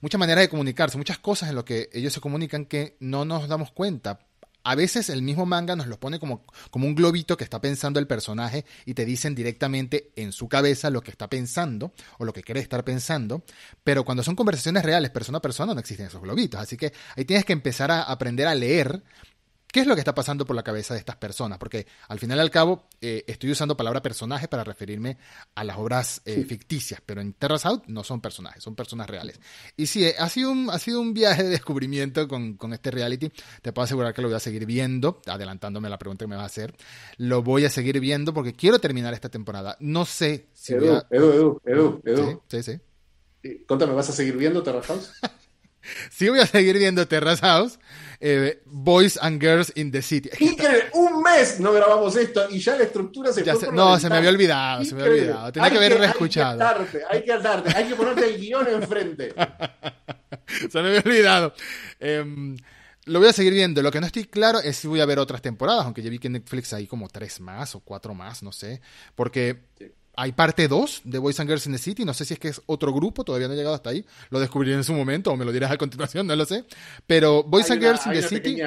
mucha 0.01 0.17
manera 0.17 0.41
de 0.41 0.49
comunicarse, 0.49 0.97
muchas 0.97 1.19
cosas 1.19 1.51
en 1.51 1.57
lo 1.57 1.65
que 1.67 1.91
ellos 1.93 2.15
se 2.15 2.21
comunican 2.21 2.65
que 2.65 2.97
no 3.01 3.27
nos 3.27 3.49
damos 3.49 3.71
cuenta 3.71 4.21
a 4.69 4.75
veces 4.75 5.09
el 5.09 5.23
mismo 5.23 5.47
manga 5.47 5.77
nos 5.77 5.87
lo 5.87 5.99
pone 5.99 6.19
como, 6.19 6.45
como 6.71 6.87
un 6.87 6.95
globito 6.95 7.39
que 7.39 7.45
está 7.45 7.59
pensando 7.59 7.99
el 7.99 8.07
personaje 8.07 8.67
y 8.85 8.93
te 8.93 9.07
dicen 9.07 9.35
directamente 9.35 10.13
en 10.15 10.31
su 10.31 10.47
cabeza 10.47 10.91
lo 10.91 11.01
que 11.01 11.11
está 11.11 11.31
pensando 11.31 11.95
o 12.19 12.27
lo 12.27 12.35
que 12.35 12.43
quiere 12.43 12.61
estar 12.61 12.85
pensando, 12.85 13.43
pero 13.83 14.05
cuando 14.05 14.23
son 14.23 14.37
conversaciones 14.37 14.83
reales, 14.83 15.11
persona 15.11 15.39
a 15.39 15.41
persona, 15.41 15.73
no 15.73 15.81
existen 15.81 16.09
esos 16.09 16.21
globitos. 16.21 16.61
Así 16.61 16.77
que 16.77 16.93
ahí 17.17 17.25
tienes 17.25 17.47
que 17.47 17.55
empezar 17.55 17.91
a 17.91 18.03
aprender 18.03 18.47
a 18.47 18.55
leer 18.55 19.03
¿Qué 19.71 19.81
es 19.81 19.87
lo 19.87 19.95
que 19.95 20.01
está 20.01 20.15
pasando 20.15 20.47
por 20.47 20.57
la 20.57 20.63
cabeza 20.63 20.95
de 20.95 21.01
estas 21.01 21.17
personas? 21.17 21.59
Porque 21.59 21.87
al 22.09 22.19
final 22.19 22.39
y 22.39 22.41
al 22.41 22.51
cabo 22.51 22.85
eh, 23.03 23.25
estoy 23.27 23.51
usando 23.51 23.77
palabra 23.77 24.01
personaje 24.01 24.49
para 24.49 24.65
referirme 24.65 25.19
a 25.55 25.63
las 25.63 25.77
obras 25.77 26.23
eh, 26.25 26.43
ficticias, 26.49 27.03
pero 27.05 27.21
en 27.21 27.35
Terra 27.35 27.59
South 27.59 27.83
no 27.87 28.03
son 28.03 28.23
personajes, 28.23 28.63
son 28.63 28.75
personas 28.75 29.11
reales. 29.11 29.39
Y 29.77 29.87
sí, 29.87 30.07
eh, 30.07 30.15
ha 30.19 30.29
sido 30.31 30.53
un, 30.53 30.71
ha 30.71 30.79
sido 30.79 31.03
un 31.03 31.13
viaje 31.13 31.43
de 31.43 31.51
descubrimiento 31.51 32.27
con, 32.29 32.55
con, 32.55 32.73
este 32.73 32.91
reality. 32.91 33.31
Te 33.61 33.73
puedo 33.75 33.85
asegurar 33.85 34.15
que 34.15 34.23
lo 34.23 34.29
voy 34.29 34.37
a 34.37 34.41
seguir 34.41 34.65
viendo, 34.65 35.21
adelantándome 35.27 35.91
la 35.91 35.99
pregunta 35.99 36.25
que 36.25 36.31
me 36.31 36.37
va 36.37 36.45
a 36.45 36.47
hacer. 36.47 36.75
Lo 37.19 37.43
voy 37.43 37.67
a 37.67 37.71
seguir 37.71 38.01
viendo 38.01 38.33
porque 38.33 38.55
quiero 38.55 38.79
terminar 38.79 39.13
esta 39.13 39.29
temporada. 39.29 39.77
No 39.81 40.07
sé 40.07 40.47
si 40.55 40.73
Edu, 40.73 40.87
voy 40.87 41.01
Edu, 41.11 41.61
Edu, 41.65 42.03
Edu, 42.07 42.43
Sí, 42.49 42.63
sí, 42.63 42.81
sí. 43.43 43.65
Contame, 43.67 43.93
¿vas 43.93 44.09
a 44.09 44.13
seguir 44.13 44.37
viendo 44.37 44.63
Terra 44.63 44.83
House? 44.83 45.13
sí 46.11 46.29
voy 46.29 46.41
a 46.41 46.47
seguir 46.47 46.79
viendo 46.79 47.07
Terrace 47.07 47.41
House, 47.43 47.79
eh, 48.21 48.63
Boys 48.67 49.19
and 49.21 49.41
Girls 49.41 49.73
in 49.77 49.91
the 49.91 50.03
City. 50.03 50.31
Increíble, 50.41 50.91
un 50.95 51.23
mes 51.23 51.61
no 51.61 51.73
grabamos 51.73 52.17
esto 52.17 52.49
y 52.51 52.59
ya 52.59 52.77
la 52.77 52.85
estructura 52.85 53.33
se 53.33 53.45
fue 53.45 53.73
No, 53.73 53.99
se 53.99 54.09
me 54.09 54.17
había 54.17 54.31
olvidado, 54.31 54.85
se 54.85 54.95
me 54.95 55.03
había 55.03 55.13
olvidado. 55.15 55.53
Tenía 55.53 55.71
que 55.71 55.77
haber 55.77 55.99
reescuchado. 55.99 56.87
Hay 57.11 57.25
que 57.25 57.33
atarte, 57.33 57.77
hay 57.77 57.89
que 57.89 57.95
ponerte 57.95 58.27
el 58.27 58.41
guion 58.41 58.67
enfrente. 58.69 59.35
se 60.71 60.83
me 60.83 60.89
había 60.89 61.01
olvidado. 61.01 61.55
Em, 62.01 62.57
lo 63.05 63.21
voy 63.21 63.29
a 63.29 63.33
seguir 63.33 63.53
viendo. 63.53 63.83
Lo 63.83 63.91
que 63.91 64.01
no 64.01 64.07
estoy 64.07 64.25
claro 64.25 64.61
es 64.61 64.77
si 64.77 64.87
voy 64.87 65.01
a 65.01 65.07
ver 65.07 65.19
otras 65.19 65.41
temporadas, 65.41 65.85
aunque 65.85 66.03
ya 66.03 66.11
vi 66.11 66.19
que 66.19 66.27
en 66.27 66.35
Netflix 66.35 66.73
hay 66.73 66.87
como 66.87 67.09
tres 67.09 67.41
más 67.41 67.75
o 67.75 67.81
cuatro 67.81 68.15
más, 68.15 68.43
no 68.43 68.53
sé. 68.53 68.81
Porque 69.15 69.63
hay 70.19 70.33
parte 70.33 70.67
2 70.67 71.03
de 71.05 71.19
Boys 71.19 71.39
and 71.39 71.49
Girls 71.49 71.67
in 71.67 71.73
the 71.73 71.79
City. 71.79 72.05
No 72.05 72.13
sé 72.13 72.25
si 72.25 72.35
es 72.35 72.41
que 72.41 72.49
es 72.49 72.61
otro 72.67 72.93
grupo, 72.93 73.23
todavía 73.23 73.47
no 73.47 73.55
he 73.55 73.57
llegado 73.57 73.77
hasta 73.77 73.91
ahí. 73.91 74.05
Lo 74.31 74.41
descubriré 74.41 74.75
en 74.75 74.83
su 74.83 74.93
momento 74.93 75.31
o 75.31 75.37
me 75.37 75.45
lo 75.45 75.53
dirás 75.53 75.71
a 75.71 75.79
continuación, 75.79 76.27
no 76.27 76.35
lo 76.35 76.45
sé. 76.45 76.65
Pero 77.07 77.45
Boys 77.45 77.71
and 77.71 77.81
Girls 77.81 78.05
in 78.07 78.13
the 78.13 78.23
City. 78.23 78.59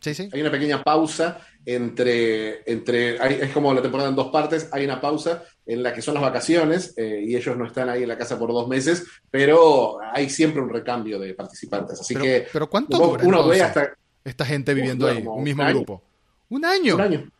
sí, 0.00 0.14
sí. 0.14 0.30
Hay 0.32 0.40
una 0.40 0.50
pequeña 0.50 0.82
pausa 0.82 1.40
entre, 1.66 2.62
entre 2.70 3.44
es 3.44 3.52
como 3.52 3.74
la 3.74 3.82
temporada 3.82 4.08
en 4.08 4.16
dos 4.16 4.28
partes, 4.28 4.70
hay 4.72 4.86
una 4.86 4.98
pausa 4.98 5.42
en 5.66 5.82
la 5.82 5.92
que 5.92 6.00
son 6.00 6.14
las 6.14 6.22
vacaciones 6.22 6.94
eh, 6.96 7.22
y 7.22 7.36
ellos 7.36 7.54
no 7.54 7.66
están 7.66 7.90
ahí 7.90 8.04
en 8.04 8.08
la 8.08 8.16
casa 8.16 8.38
por 8.38 8.50
dos 8.50 8.66
meses, 8.66 9.04
pero 9.30 9.98
hay 10.10 10.30
siempre 10.30 10.62
un 10.62 10.70
recambio 10.70 11.18
de 11.18 11.34
participantes. 11.34 12.00
Así 12.00 12.16
que 12.16 12.46
pero 12.50 12.70
¿cuánto 12.70 12.96
dura, 12.96 13.24
uno 13.26 13.46
ve 13.46 13.62
hasta 13.62 13.92
esta 14.24 14.46
gente 14.46 14.72
viviendo 14.72 15.06
ahí, 15.06 15.22
un 15.22 15.44
mismo 15.44 15.66
grupo. 15.66 16.02
Un 16.48 16.64
año. 16.64 16.94
Un 16.94 17.00
año. 17.02 17.30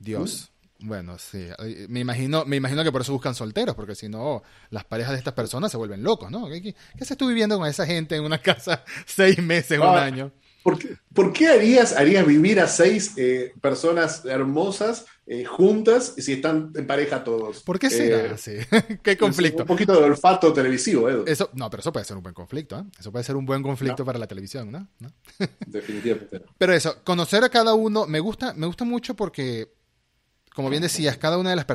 Dios. 0.00 0.49
Bueno, 0.82 1.18
sí. 1.18 1.48
Me 1.88 2.00
imagino, 2.00 2.44
me 2.44 2.56
imagino 2.56 2.82
que 2.82 2.92
por 2.92 3.02
eso 3.02 3.12
buscan 3.12 3.34
solteros, 3.34 3.74
porque 3.74 3.94
si 3.94 4.08
no, 4.08 4.42
las 4.70 4.84
parejas 4.84 5.12
de 5.12 5.18
estas 5.18 5.34
personas 5.34 5.70
se 5.70 5.76
vuelven 5.76 6.02
locos, 6.02 6.30
¿no? 6.30 6.48
¿Qué, 6.48 6.62
qué, 6.62 6.74
haces 7.00 7.16
tú 7.16 7.28
viviendo 7.28 7.58
con 7.58 7.68
esa 7.68 7.86
gente 7.86 8.16
en 8.16 8.24
una 8.24 8.38
casa 8.38 8.84
seis 9.06 9.38
meses, 9.42 9.78
un 9.78 9.86
ah, 9.86 10.02
año? 10.02 10.32
¿Por 10.62 10.78
qué, 10.78 10.96
¿por 11.14 11.32
qué 11.32 11.48
harías, 11.48 11.96
harías 11.96 12.26
vivir 12.26 12.60
a 12.60 12.66
seis 12.66 13.12
eh, 13.16 13.54
personas 13.62 14.24
hermosas 14.26 15.06
eh, 15.26 15.44
juntas 15.44 16.14
si 16.18 16.34
están 16.34 16.72
en 16.74 16.86
pareja 16.86 17.24
todos? 17.24 17.62
¿Por 17.62 17.78
qué 17.78 17.88
será 17.88 18.34
así? 18.34 18.56
¿Qué 19.02 19.16
conflicto? 19.16 19.62
Un 19.62 19.68
poquito 19.68 19.92
de 19.92 20.04
olfato 20.04 20.52
televisivo, 20.52 21.08
Edu. 21.08 21.24
Eso, 21.26 21.50
no, 21.54 21.70
pero 21.70 21.80
eso 21.80 21.92
puede 21.92 22.04
ser 22.04 22.16
un 22.16 22.22
buen 22.22 22.34
conflicto, 22.34 22.78
¿eh? 22.78 22.84
Eso 22.98 23.10
puede 23.10 23.24
ser 23.24 23.36
un 23.36 23.46
buen 23.46 23.62
conflicto 23.62 24.04
para 24.04 24.18
la 24.18 24.26
televisión, 24.26 24.70
¿no? 24.70 24.86
Definitivamente. 25.66 26.42
Pero 26.58 26.74
eso, 26.74 27.02
conocer 27.04 27.42
a 27.44 27.48
cada 27.48 27.72
uno 27.74 28.06
me 28.06 28.20
gusta, 28.20 28.52
me 28.54 28.66
gusta 28.66 28.84
mucho 28.84 29.14
porque 29.14 29.79
como 30.54 30.70
bien 30.70 30.82
decías, 30.82 31.16
cada 31.16 31.38
una 31.38 31.50
de 31.50 31.56
las, 31.56 31.66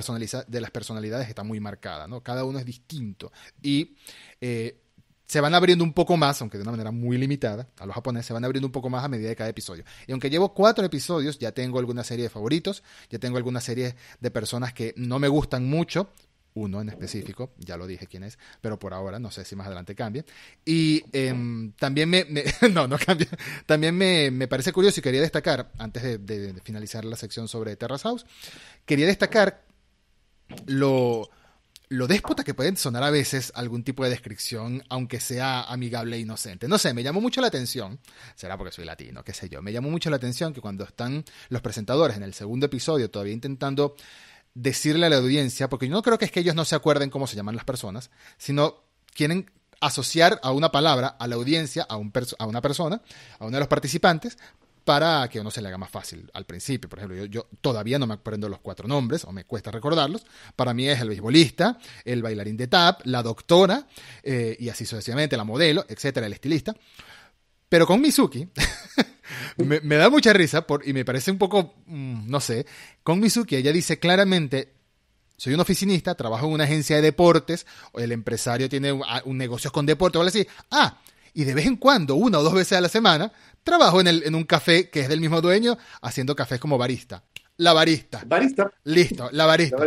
de 0.47 0.61
las 0.61 0.71
personalidades 0.71 1.29
está 1.29 1.43
muy 1.43 1.59
marcada, 1.59 2.07
¿no? 2.07 2.21
Cada 2.21 2.43
uno 2.43 2.59
es 2.59 2.65
distinto. 2.65 3.31
Y 3.61 3.95
eh, 4.41 4.81
se 5.25 5.41
van 5.41 5.55
abriendo 5.55 5.83
un 5.83 5.93
poco 5.93 6.17
más, 6.17 6.41
aunque 6.41 6.57
de 6.57 6.63
una 6.63 6.71
manera 6.71 6.91
muy 6.91 7.17
limitada, 7.17 7.67
a 7.79 7.85
los 7.85 7.95
japoneses 7.95 8.27
se 8.27 8.33
van 8.33 8.45
abriendo 8.45 8.67
un 8.67 8.71
poco 8.71 8.89
más 8.89 9.03
a 9.03 9.07
medida 9.07 9.29
de 9.29 9.35
cada 9.35 9.49
episodio. 9.49 9.83
Y 10.07 10.11
aunque 10.11 10.29
llevo 10.29 10.53
cuatro 10.53 10.85
episodios, 10.85 11.39
ya 11.39 11.51
tengo 11.51 11.79
alguna 11.79 12.03
serie 12.03 12.23
de 12.23 12.29
favoritos, 12.29 12.83
ya 13.09 13.17
tengo 13.17 13.37
alguna 13.37 13.61
serie 13.61 13.95
de 14.19 14.31
personas 14.31 14.73
que 14.73 14.93
no 14.97 15.19
me 15.19 15.27
gustan 15.27 15.65
mucho, 15.67 16.09
uno 16.55 16.81
en 16.81 16.89
específico, 16.89 17.53
ya 17.57 17.77
lo 17.77 17.85
dije 17.85 18.07
quién 18.07 18.23
es, 18.23 18.39
pero 18.61 18.79
por 18.79 18.93
ahora 18.93 19.19
no 19.19 19.29
sé 19.29 19.45
si 19.45 19.55
más 19.55 19.67
adelante 19.67 19.93
cambie. 19.93 20.25
Y 20.65 21.03
em, 21.11 21.73
también 21.73 22.09
me, 22.09 22.25
no, 22.71 22.87
no 22.87 22.97
cambia, 22.97 23.27
también 23.65 23.95
me, 23.95 24.31
me, 24.31 24.47
parece 24.47 24.71
curioso 24.71 24.99
y 24.99 25.03
quería 25.03 25.21
destacar, 25.21 25.71
antes 25.77 26.25
de, 26.25 26.55
finalizar 26.63 27.05
la 27.05 27.17
sección 27.17 27.47
sobre 27.47 27.75
Terrace 27.75 28.03
House, 28.03 28.25
quería 28.85 29.05
destacar 29.05 29.63
lo 30.65 31.29
lo 31.87 32.07
déspota 32.07 32.43
que 32.43 32.55
pueden 32.55 32.77
sonar 32.77 33.03
a 33.03 33.11
veces 33.11 33.51
algún 33.55 33.83
tipo 33.83 34.03
de 34.03 34.09
descripción, 34.09 34.83
aunque 34.89 35.19
sea 35.19 35.61
amigable 35.61 36.15
e 36.15 36.19
inocente. 36.19 36.67
No 36.67 36.79
sé, 36.79 36.95
me 36.95 37.03
llamó 37.03 37.21
mucho 37.21 37.41
la 37.41 37.47
atención, 37.47 37.99
será 38.35 38.57
porque 38.57 38.73
soy 38.73 38.85
latino, 38.85 39.23
qué 39.23 39.33
sé 39.33 39.49
yo, 39.49 39.61
me 39.61 39.71
llamó 39.71 39.91
mucho 39.91 40.09
la 40.09 40.15
atención 40.15 40.51
que 40.51 40.61
cuando 40.61 40.83
están 40.83 41.23
los 41.49 41.61
presentadores 41.61 42.17
en 42.17 42.23
el 42.23 42.33
segundo 42.33 42.65
episodio 42.65 43.11
todavía 43.11 43.33
intentando 43.33 43.95
decirle 44.55 45.05
a 45.05 45.09
la 45.09 45.17
audiencia, 45.17 45.69
porque 45.69 45.87
yo 45.87 45.93
no 45.93 46.01
creo 46.01 46.17
que 46.17 46.25
es 46.25 46.31
que 46.31 46.39
ellos 46.39 46.55
no 46.55 46.65
se 46.65 46.75
acuerden 46.75 47.11
cómo 47.11 47.27
se 47.27 47.35
llaman 47.35 47.55
las 47.55 47.65
personas, 47.65 48.09
sino 48.37 48.83
quieren 49.13 49.51
asociar 49.81 50.39
a 50.41 50.51
una 50.51 50.71
palabra 50.71 51.09
a 51.19 51.27
la 51.27 51.35
audiencia, 51.35 51.85
a, 51.87 51.97
un 51.97 52.11
a 52.39 52.45
una 52.47 52.61
persona, 52.61 53.01
a 53.37 53.45
uno 53.45 53.55
de 53.55 53.59
los 53.59 53.67
participantes, 53.67 54.37
para 54.85 55.27
que 55.29 55.39
uno 55.39 55.51
se 55.51 55.61
le 55.61 55.67
haga 55.67 55.77
más 55.77 55.89
fácil 55.89 56.29
al 56.33 56.45
principio. 56.45 56.89
Por 56.89 56.99
ejemplo, 56.99 57.25
yo, 57.25 57.47
todavía 57.59 57.99
no 57.99 58.07
me 58.07 58.13
aprendo 58.13 58.47
los 58.47 58.59
cuatro 58.59 58.87
nombres 58.87 59.25
o 59.25 59.31
me 59.31 59.43
cuesta 59.43 59.71
recordarlos. 59.71 60.25
Para 60.55 60.73
mí 60.73 60.87
es 60.87 61.01
el 61.01 61.09
beisbolista, 61.09 61.79
el 62.05 62.21
bailarín 62.21 62.55
de 62.55 62.67
tap, 62.67 63.01
la 63.03 63.23
doctora 63.23 63.87
eh, 64.23 64.55
y 64.59 64.69
así 64.69 64.85
sucesivamente, 64.85 65.35
la 65.35 65.43
modelo, 65.43 65.85
etcétera, 65.89 66.27
el 66.27 66.33
estilista. 66.33 66.75
Pero 67.67 67.87
con 67.87 67.99
Mizuki, 67.99 68.47
me, 69.57 69.95
da 69.95 70.09
mucha 70.09 70.33
risa 70.33 70.65
por, 70.65 70.87
y 70.87 70.93
me 70.93 71.05
parece 71.05 71.31
un 71.31 71.37
poco, 71.37 71.75
mm, 71.85 72.29
no 72.29 72.39
sé, 72.39 72.65
con 73.03 73.19
Mizuki 73.19 73.55
ella 73.55 73.71
dice 73.71 73.99
claramente, 73.99 74.73
soy 75.37 75.53
un 75.53 75.59
oficinista, 75.59 76.15
trabajo 76.15 76.47
en 76.47 76.53
una 76.53 76.63
agencia 76.63 76.95
de 76.95 77.01
deportes, 77.01 77.65
o 77.91 77.99
el 77.99 78.11
empresario 78.11 78.69
tiene 78.69 78.91
un, 78.91 79.03
un 79.25 79.37
negocio 79.37 79.71
con 79.71 79.85
deporte, 79.85 80.17
o 80.17 80.21
algo 80.21 80.29
así. 80.29 80.47
Ah, 80.71 80.99
y 81.33 81.43
de 81.43 81.53
vez 81.53 81.65
en 81.65 81.75
cuando, 81.75 82.15
una 82.15 82.39
o 82.39 82.43
dos 82.43 82.53
veces 82.53 82.77
a 82.77 82.81
la 82.81 82.87
semana, 82.87 83.31
trabajo 83.63 83.99
en, 83.99 84.07
el, 84.07 84.23
en 84.23 84.35
un 84.35 84.45
café 84.45 84.89
que 84.89 85.01
es 85.01 85.09
del 85.09 85.19
mismo 85.19 85.41
dueño, 85.41 85.77
haciendo 86.01 86.35
cafés 86.35 86.59
como 86.59 86.77
barista. 86.77 87.23
La 87.57 87.73
barista. 87.73 88.23
Barista. 88.25 88.71
Listo, 88.85 89.29
la 89.31 89.45
barista. 89.45 89.77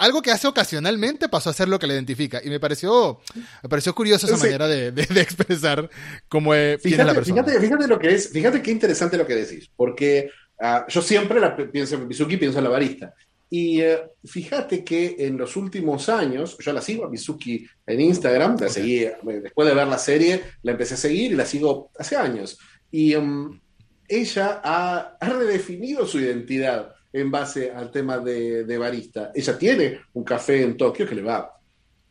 Algo 0.00 0.22
que 0.22 0.30
hace 0.30 0.48
ocasionalmente 0.48 1.28
pasó 1.28 1.50
a 1.50 1.52
ser 1.52 1.68
lo 1.68 1.78
que 1.78 1.86
le 1.86 1.92
identifica. 1.94 2.40
Y 2.42 2.48
me 2.48 2.58
pareció, 2.58 3.20
me 3.62 3.68
pareció 3.68 3.94
curioso 3.94 4.26
esa 4.26 4.38
manera 4.38 4.66
de, 4.66 4.88
expresar 5.20 5.90
cómo 6.26 6.54
es, 6.54 6.80
fíjate, 6.80 7.04
la 7.04 7.14
persona. 7.14 7.44
Fíjate, 7.44 7.86
lo 7.86 7.98
que 7.98 8.14
es, 8.14 8.30
fíjate 8.30 8.62
qué 8.62 8.70
interesante 8.70 9.18
lo 9.18 9.26
que 9.26 9.36
decís, 9.36 9.70
porque 9.76 10.30
ah, 10.58 10.86
yo 10.88 11.02
siempre 11.02 11.38
la, 11.38 11.54
pienso 11.54 11.96
en 11.96 12.08
Mizuki, 12.08 12.38
pienso 12.38 12.58
en 12.58 12.64
la 12.64 12.70
barista. 12.70 13.14
Y 13.52 13.80
eh, 13.80 14.00
fíjate 14.24 14.84
que 14.84 15.16
en 15.18 15.36
los 15.36 15.56
últimos 15.56 16.08
años, 16.08 16.56
yo 16.58 16.72
la 16.72 16.80
sigo 16.80 17.04
a 17.04 17.10
Mizuki 17.10 17.66
en 17.84 18.00
Instagram, 18.00 18.56
la 18.58 18.68
seguí, 18.68 19.06
después 19.22 19.68
de 19.68 19.74
ver 19.74 19.88
la 19.88 19.98
serie, 19.98 20.42
la 20.62 20.72
empecé 20.72 20.94
a 20.94 20.96
seguir 20.96 21.32
y 21.32 21.34
la 21.34 21.44
sigo 21.44 21.90
hace 21.98 22.16
años. 22.16 22.58
Y 22.92 23.12
em, 23.12 23.60
ella 24.06 24.60
ha, 24.62 25.16
redefinido 25.20 26.06
su 26.06 26.20
identidad 26.20 26.94
en 27.12 27.30
base 27.30 27.70
al 27.70 27.90
tema 27.90 28.18
de, 28.18 28.64
de, 28.64 28.78
barista. 28.78 29.32
Ella 29.34 29.58
tiene 29.58 30.00
un 30.14 30.24
café 30.24 30.62
en 30.62 30.76
Tokio 30.76 31.08
que 31.08 31.14
le 31.14 31.22
va 31.22 31.60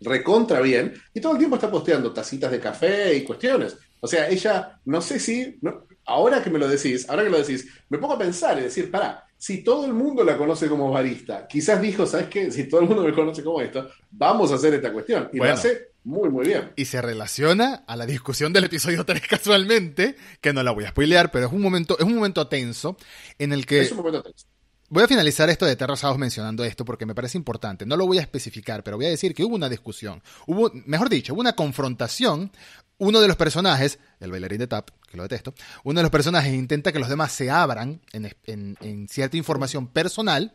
recontra 0.02 0.62
bien 0.62 0.94
y 1.14 1.20
todo 1.20 1.34
el 1.34 1.38
tiempo 1.38 1.56
está 1.56 1.70
posteando 1.70 2.14
tacitas 2.14 2.52
de 2.52 2.60
café 2.60 3.16
y 3.16 3.24
cuestiones. 3.24 3.78
O 4.00 4.08
sea, 4.08 4.30
ella, 4.30 4.80
no 4.86 5.02
sé 5.02 5.20
si, 5.20 5.60
ahora 6.06 6.42
que 6.42 6.50
me 6.50 6.60
lo 6.60 6.68
decís, 6.68 7.10
ahora 7.10 7.24
que 7.24 7.30
lo 7.30 7.40
decís, 7.40 7.68
me 7.90 7.98
pongo 7.98 8.14
a 8.14 8.20
pensar 8.20 8.58
y 8.58 8.64
decir, 8.64 8.90
para, 8.90 9.26
si 9.38 9.64
todo 9.64 9.86
el 9.86 9.94
mundo 9.94 10.24
la 10.24 10.38
conoce 10.38 10.70
como 10.70 10.90
barista, 10.90 11.46
quizás 11.48 11.82
dijo, 11.82 12.06
¿sabes 12.06 12.28
qué? 12.28 12.52
Si 12.52 12.70
todo 12.70 12.82
el 12.82 12.88
mundo 12.88 13.04
me 13.04 13.14
conoce 13.14 13.44
como 13.44 13.60
esto, 13.62 13.90
vamos 14.12 14.52
a 14.52 14.56
hacer 14.56 14.74
esta 14.74 14.94
cuestión. 14.94 15.30
Y 15.34 15.38
lo 15.38 15.52
hace 15.52 15.90
muy, 16.06 16.30
muy 16.30 16.46
bien. 16.48 16.72
Y 16.78 16.86
se 16.86 17.02
relaciona 17.02 17.84
a 17.86 17.96
la 17.98 18.06
discusión 18.06 18.54
del 18.54 18.66
episodio 18.66 19.06
3 19.06 19.22
casualmente, 19.28 20.16
que 20.40 20.54
no 20.54 20.64
la 20.64 20.72
voy 20.72 20.86
a 20.86 20.90
spoilear, 20.90 21.30
pero 21.30 21.48
es 21.48 21.52
un 21.52 21.62
momento, 21.62 21.98
es 22.00 22.06
un 22.06 22.16
momento 22.16 22.48
tenso 22.48 22.96
en 23.38 23.52
el 23.52 23.66
que... 23.66 23.82
Es 23.82 23.92
un 23.92 23.98
momento 23.98 24.24
tenso. 24.24 24.48
Voy 24.92 25.04
a 25.04 25.08
finalizar 25.08 25.48
esto 25.52 25.68
de 25.68 25.76
Terra 25.76 25.96
mencionando 26.18 26.64
esto 26.64 26.84
porque 26.84 27.06
me 27.06 27.14
parece 27.14 27.38
importante. 27.38 27.86
No 27.86 27.96
lo 27.96 28.08
voy 28.08 28.18
a 28.18 28.22
especificar, 28.22 28.84
pero 28.84 28.98
voy 28.98 29.06
a 29.06 29.10
decir 29.10 29.36
que 29.36 29.44
hubo 29.44 29.56
una 29.56 29.70
discusión. 29.70 30.24
Hubo, 30.48 30.72
mejor 30.86 31.10
dicho, 31.10 31.34
hubo 31.34 31.42
una 31.42 31.54
confrontación. 31.54 32.52
Uno 32.98 33.22
de 33.22 33.28
los 33.28 33.38
personajes, 33.38 34.00
el 34.20 34.32
bailarín 34.32 34.58
de 34.58 34.68
tap, 34.68 34.90
que 35.10 35.16
lo 35.16 35.24
detesto, 35.24 35.54
uno 35.84 36.00
de 36.00 36.04
los 36.04 36.12
personajes 36.12 36.54
intenta 36.54 36.92
que 36.92 37.00
los 37.00 37.08
demás 37.08 37.32
se 37.32 37.50
abran 37.50 38.02
en, 38.12 39.08
cierta 39.08 39.38
información 39.38 39.88
personal 39.88 40.54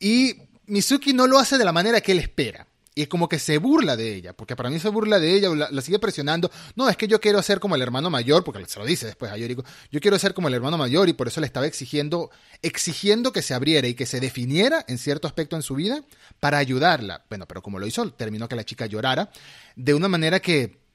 y 0.00 0.34
Mizuki 0.66 1.12
no 1.12 1.28
lo 1.28 1.38
hace 1.38 1.56
de 1.56 1.64
la 1.64 1.72
manera 1.72 2.00
que 2.00 2.12
él 2.12 2.18
espera. 2.18 2.66
Y 2.98 3.08
como 3.08 3.28
que 3.28 3.38
se 3.38 3.58
burla 3.58 3.94
de 3.94 4.14
ella, 4.14 4.32
porque 4.32 4.56
para 4.56 4.70
mí 4.70 4.80
se 4.80 4.88
burla 4.88 5.18
de 5.18 5.34
ella, 5.34 5.50
la, 5.50 5.82
sigue 5.82 5.98
presionando. 5.98 6.50
No, 6.76 6.88
es 6.88 6.96
que 6.96 7.06
yo 7.06 7.20
quiero 7.20 7.42
ser 7.42 7.60
como 7.60 7.74
el 7.74 7.82
hermano 7.82 8.08
mayor, 8.08 8.42
porque 8.42 8.64
se 8.64 8.78
lo 8.78 8.86
dice 8.86 9.04
después 9.04 9.30
a 9.30 9.36
Yoriko. 9.36 9.64
Yo 9.92 10.00
quiero 10.00 10.18
ser 10.18 10.32
como 10.32 10.48
el 10.48 10.54
hermano 10.54 10.78
mayor 10.78 11.06
y 11.10 11.12
por 11.12 11.28
eso 11.28 11.42
le 11.42 11.46
estaba 11.46 11.66
exigiendo, 11.66 12.30
exigiendo 12.62 13.32
que 13.32 13.42
se 13.42 13.52
abriera 13.52 13.86
y 13.86 13.92
que 13.92 14.06
se 14.06 14.18
definiera 14.18 14.82
en 14.88 14.96
cierto 14.96 15.28
aspecto 15.28 15.56
en 15.56 15.62
su 15.62 15.74
vida 15.74 16.04
para 16.40 16.56
ayudarla. 16.56 17.22
Bueno, 17.28 17.44
pero 17.46 17.60
como 17.60 17.78
lo 17.78 17.86
hizo, 17.86 18.10
terminó 18.14 18.48
que 18.48 18.56
la 18.56 18.64
chica 18.64 18.86
llorara 18.86 19.30
de 19.74 19.92
una 19.92 20.08
manera 20.08 20.40
que 20.40 20.85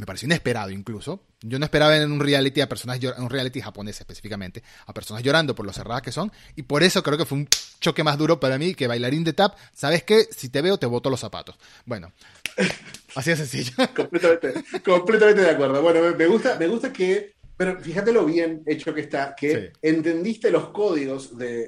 me 0.00 0.06
pareció 0.06 0.24
inesperado 0.26 0.70
incluso. 0.70 1.22
Yo 1.42 1.58
no 1.58 1.66
esperaba 1.66 1.94
en 1.94 2.10
un 2.10 2.20
reality 2.20 2.62
a 2.62 2.68
personas 2.70 2.98
en 3.02 3.22
un 3.22 3.28
reality 3.28 3.60
japonés 3.60 4.00
específicamente, 4.00 4.62
a 4.86 4.94
personas 4.94 5.22
llorando 5.22 5.54
por 5.54 5.66
lo 5.66 5.74
cerradas 5.74 6.00
que 6.00 6.10
son, 6.10 6.32
y 6.56 6.62
por 6.62 6.82
eso 6.82 7.02
creo 7.02 7.18
que 7.18 7.26
fue 7.26 7.36
un 7.36 7.48
choque 7.80 8.02
más 8.02 8.16
duro 8.16 8.40
para 8.40 8.56
mí 8.56 8.74
que 8.74 8.86
bailarín 8.86 9.24
de 9.24 9.34
tap. 9.34 9.56
¿Sabes 9.74 10.02
qué? 10.02 10.26
Si 10.30 10.48
te 10.48 10.62
veo, 10.62 10.78
te 10.78 10.86
boto 10.86 11.10
los 11.10 11.20
zapatos. 11.20 11.56
Bueno, 11.84 12.12
así 13.14 13.28
de 13.28 13.36
sencillo. 13.36 13.72
completamente, 13.94 14.54
completamente 14.82 15.42
de 15.42 15.50
acuerdo. 15.50 15.82
Bueno, 15.82 16.16
me 16.16 16.26
gusta, 16.26 16.56
me 16.58 16.66
gusta 16.66 16.90
que 16.90 17.34
pero 17.58 17.78
fíjate 17.78 18.10
lo 18.10 18.24
bien 18.24 18.62
hecho 18.64 18.94
que 18.94 19.02
está, 19.02 19.34
que 19.38 19.72
entendiste 19.82 20.50
los 20.50 20.70
códigos, 20.70 21.36
de, 21.36 21.64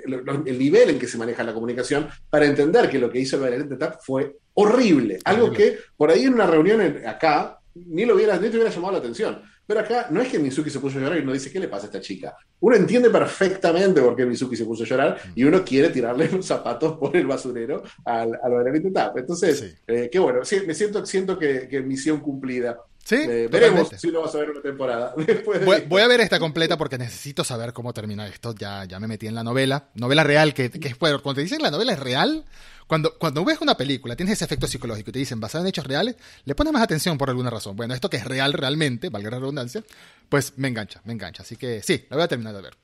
el 0.47 0.59
nivel 0.59 0.89
en 0.89 0.99
que 0.99 1.07
se 1.07 1.19
maneja 1.19 1.45
la 1.45 1.53
comunicación 1.53 2.09
para 2.31 2.47
entender 2.47 2.89
que 2.89 2.99
lo 2.99 3.11
que 3.11 3.19
hizo 3.19 3.37
el 3.37 3.43
bailarín 3.43 3.69
de 3.69 3.77
TAP 3.77 4.01
fue 4.01 4.39
horrible. 4.55 5.19
Algo 5.23 5.53
que 5.53 5.77
por 5.95 6.11
ahí 6.11 6.25
en 6.25 6.33
una 6.33 6.47
reunión 6.47 6.81
acá, 7.07 7.59
ni 7.75 8.05
lo 8.05 8.15
hubiera, 8.15 8.37
ni 8.37 8.49
te 8.49 8.57
hubiera 8.57 8.71
llamado 8.71 8.93
la 8.93 8.99
atención. 8.99 9.43
Pero 9.67 9.81
acá 9.81 10.09
no 10.11 10.21
es 10.21 10.29
que 10.29 10.39
Mizuki 10.39 10.71
se 10.71 10.81
puso 10.81 10.99
a 10.99 11.01
llorar 11.01 11.19
y 11.19 11.23
uno 11.23 11.33
dice, 11.33 11.51
¿qué 11.51 11.61
le 11.61 11.69
pasa 11.69 11.85
a 11.85 11.87
esta 11.87 12.01
chica? 12.01 12.37
Uno 12.61 12.77
entiende 12.77 13.11
perfectamente 13.11 14.01
por 14.01 14.17
qué 14.17 14.27
Mizuki 14.27 14.57
se 14.57 14.65
puso 14.65 14.83
a 14.83 14.87
llorar 14.87 15.19
y 15.35 15.45
uno 15.45 15.65
quiere 15.65 15.91
tirarle 15.91 16.29
los 16.33 16.45
zapatos 16.45 16.99
por 16.99 17.17
el 17.17 17.27
basurero 17.27 17.83
al, 18.05 18.39
al 18.43 18.73
de 18.73 18.91
tap. 18.91 19.17
Entonces, 19.17 19.77
eh, 19.87 20.09
qué 20.11 20.19
bueno, 20.19 20.45
sí, 20.45 20.63
me 20.67 20.75
siento, 20.75 21.07
siento 21.07 21.39
que, 21.39 21.69
que 21.69 21.81
misión 21.81 22.21
cumplida. 22.21 22.79
Sí, 23.05 23.17
eh, 23.17 23.49
veremos 23.51 23.89
si 23.97 24.11
lo 24.11 24.23
vas 24.23 24.35
a 24.35 24.39
ver 24.39 24.51
una 24.51 24.63
temporada. 24.63 25.15
voy, 25.89 26.03
a 26.03 26.07
ver 26.07 26.21
esta 26.21 26.39
completa 26.39 26.77
porque 26.77 26.99
necesito 26.99 27.43
saber 27.43 27.73
cómo 27.73 27.93
termina 27.93 28.29
esto. 28.29 28.55
Ya, 28.55 28.85
ya 28.85 29.01
me 29.01 29.09
metí 29.09 29.27
en 29.27 29.35
la 29.35 29.43
novela. 29.43 29.89
Novela 29.95 30.23
real, 30.23 30.55
que, 30.55 30.71
que 30.71 30.95
cuando 30.95 31.35
te 31.35 31.41
dicen 31.41 31.63
la 31.63 31.71
novela 31.71 31.93
es 31.93 31.99
real, 31.99 32.45
cuando, 32.87 33.19
cuando 33.19 33.45
ves 33.45 33.61
una 33.61 33.77
película, 33.77 34.17
tienes 34.17 34.35
ese 34.35 34.45
efecto 34.45 34.67
psicológico 34.67 35.11
y 35.11 35.13
te 35.13 35.19
dicen 35.19 35.41
basado 35.41 35.65
en 35.65 35.69
hechos 35.69 35.87
reales, 35.87 36.17
le 36.45 36.55
pones 36.55 36.73
más 36.73 36.83
atención 36.83 37.17
por 37.19 37.31
alguna 37.31 37.51
razón. 37.51 37.77
Bueno, 37.77 37.95
esto 37.95 38.11
que 38.11 38.19
es 38.19 38.25
real 38.25 38.53
realmente, 38.53 39.09
valga 39.09 39.31
la 39.31 39.39
redundancia, 39.39 39.83
pues 40.29 40.55
me 40.57 40.69
engancha, 40.69 41.01
me 41.05 41.13
engancha. 41.13 41.43
Así 41.43 41.57
que 41.57 41.83
sí, 41.83 42.05
la 42.11 42.17
voy 42.17 42.25
a 42.25 42.29
terminar 42.29 42.55
de 42.55 42.63
ver. 42.63 42.75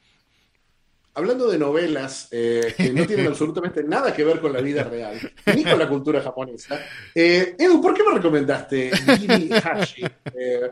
hablando 1.14 1.50
de 1.50 1.58
novelas 1.58 2.28
eh, 2.30 2.74
que 2.76 2.92
no 2.92 3.04
tienen 3.06 3.26
absolutamente 3.26 3.82
nada 3.82 4.14
que 4.14 4.22
ver 4.24 4.40
con 4.40 4.52
la 4.52 4.61
vida 4.61 4.84
real, 4.84 5.18
ni 5.54 5.64
con 5.64 5.78
la 5.78 5.88
cultura 5.88 6.22
japonesa, 6.22 6.80
eh, 7.14 7.56
Edu, 7.58 7.80
¿por 7.82 7.92
qué 7.94 8.02
me 8.04 8.14
recomendaste 8.14 8.90
Giri 9.18 9.50
Hashi? 9.52 10.04
Eh, 10.34 10.70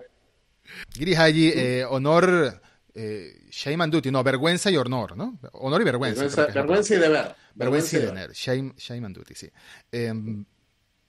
Giri 0.92 1.14
Haji, 1.14 1.52
eh, 1.54 1.84
honor, 1.88 2.60
eh, 2.98 3.46
shame 3.50 3.84
and 3.84 3.92
duty, 3.92 4.10
no, 4.10 4.24
vergüenza 4.24 4.70
y 4.70 4.76
honor, 4.78 5.16
¿no? 5.16 5.38
Honor 5.52 5.82
y 5.82 5.84
vergüenza. 5.84 6.46
vergüenza, 6.46 6.94
y 6.94 6.98
deber. 6.98 7.36
Vergüenza 7.54 7.96
y 7.98 8.00
deber. 8.00 8.32
Shame, 8.32 8.72
shame 8.78 9.06
and 9.06 9.16
duty, 9.16 9.34
sí. 9.34 9.50
Eh, 9.92 10.14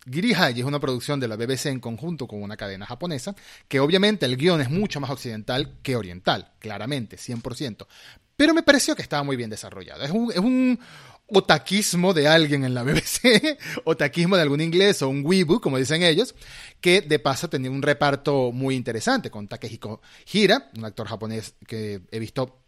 Giri 0.09 0.33
Haji 0.33 0.59
es 0.59 0.65
una 0.65 0.79
producción 0.79 1.19
de 1.19 1.27
la 1.27 1.37
BBC 1.37 1.67
en 1.67 1.79
conjunto 1.79 2.27
con 2.27 2.41
una 2.41 2.57
cadena 2.57 2.85
japonesa, 2.85 3.35
que 3.67 3.79
obviamente 3.79 4.25
el 4.25 4.35
guion 4.35 4.59
es 4.59 4.69
mucho 4.69 4.99
más 4.99 5.09
occidental 5.09 5.77
que 5.81 5.95
oriental, 5.95 6.51
claramente, 6.59 7.17
100%. 7.17 7.87
Pero 8.35 8.53
me 8.53 8.63
pareció 8.63 8.95
que 8.95 9.01
estaba 9.01 9.23
muy 9.23 9.35
bien 9.35 9.49
desarrollado. 9.49 10.03
Es 10.03 10.11
un, 10.11 10.31
es 10.31 10.39
un 10.39 10.79
otaquismo 11.27 12.13
de 12.13 12.27
alguien 12.27 12.63
en 12.63 12.73
la 12.73 12.83
BBC, 12.83 13.57
otaquismo 13.83 14.35
de 14.35 14.41
algún 14.41 14.61
inglés 14.61 15.01
o 15.01 15.09
un 15.09 15.25
weebu, 15.25 15.59
como 15.59 15.77
dicen 15.77 16.03
ellos, 16.03 16.35
que 16.81 17.01
de 17.01 17.19
paso 17.19 17.49
tenía 17.49 17.69
un 17.69 17.81
reparto 17.81 18.51
muy 18.51 18.75
interesante 18.75 19.29
con 19.29 19.47
Takehiko 19.47 20.01
Hira, 20.31 20.69
un 20.77 20.85
actor 20.85 21.07
japonés 21.07 21.55
que 21.67 22.01
he 22.11 22.19
visto 22.19 22.66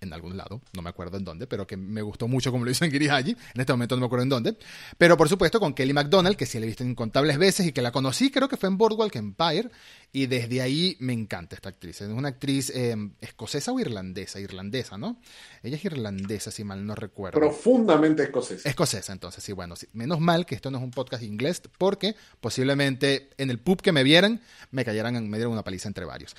en 0.00 0.12
algún 0.12 0.36
lado, 0.36 0.60
no 0.74 0.82
me 0.82 0.90
acuerdo 0.90 1.16
en 1.16 1.24
dónde, 1.24 1.46
pero 1.46 1.66
que 1.66 1.76
me 1.76 2.02
gustó 2.02 2.28
mucho 2.28 2.50
como 2.50 2.64
lo 2.64 2.70
hizo 2.70 2.84
en 2.84 2.90
Girihaji, 2.90 3.30
en 3.30 3.60
este 3.60 3.72
momento 3.72 3.96
no 3.96 4.00
me 4.00 4.06
acuerdo 4.06 4.22
en 4.22 4.28
dónde, 4.28 4.56
pero 4.96 5.16
por 5.16 5.28
supuesto 5.28 5.58
con 5.60 5.74
Kelly 5.74 5.92
MacDonald, 5.92 6.36
que 6.36 6.46
sí 6.46 6.58
la 6.58 6.64
he 6.64 6.68
visto 6.68 6.84
incontables 6.84 7.38
veces 7.38 7.66
y 7.66 7.72
que 7.72 7.82
la 7.82 7.92
conocí, 7.92 8.30
creo 8.30 8.48
que 8.48 8.56
fue 8.56 8.68
en 8.68 8.78
Boardwalk 8.78 9.14
Empire, 9.16 9.70
y 10.10 10.26
desde 10.26 10.62
ahí 10.62 10.96
me 11.00 11.12
encanta 11.12 11.54
esta 11.54 11.68
actriz. 11.68 12.00
Es 12.00 12.08
una 12.08 12.28
actriz 12.28 12.70
eh, 12.74 12.96
escocesa 13.20 13.72
o 13.72 13.80
irlandesa, 13.80 14.40
irlandesa, 14.40 14.96
¿no? 14.96 15.20
Ella 15.62 15.76
es 15.76 15.84
irlandesa, 15.84 16.50
si 16.50 16.64
mal 16.64 16.86
no 16.86 16.94
recuerdo. 16.94 17.38
Profundamente 17.38 18.22
escocés. 18.22 18.64
Escocesa, 18.64 19.12
entonces, 19.12 19.44
sí, 19.44 19.52
bueno, 19.52 19.76
sí. 19.76 19.86
menos 19.92 20.20
mal 20.20 20.46
que 20.46 20.54
esto 20.54 20.70
no 20.70 20.78
es 20.78 20.84
un 20.84 20.92
podcast 20.92 21.22
inglés, 21.22 21.60
porque 21.76 22.14
posiblemente 22.40 23.28
en 23.36 23.50
el 23.50 23.58
pub 23.58 23.82
que 23.82 23.92
me 23.92 24.02
vieran, 24.02 24.40
me 24.70 24.84
cayeran, 24.84 25.28
me 25.28 25.36
dieran 25.36 25.52
una 25.52 25.64
paliza 25.64 25.88
entre 25.88 26.06
varios. 26.06 26.34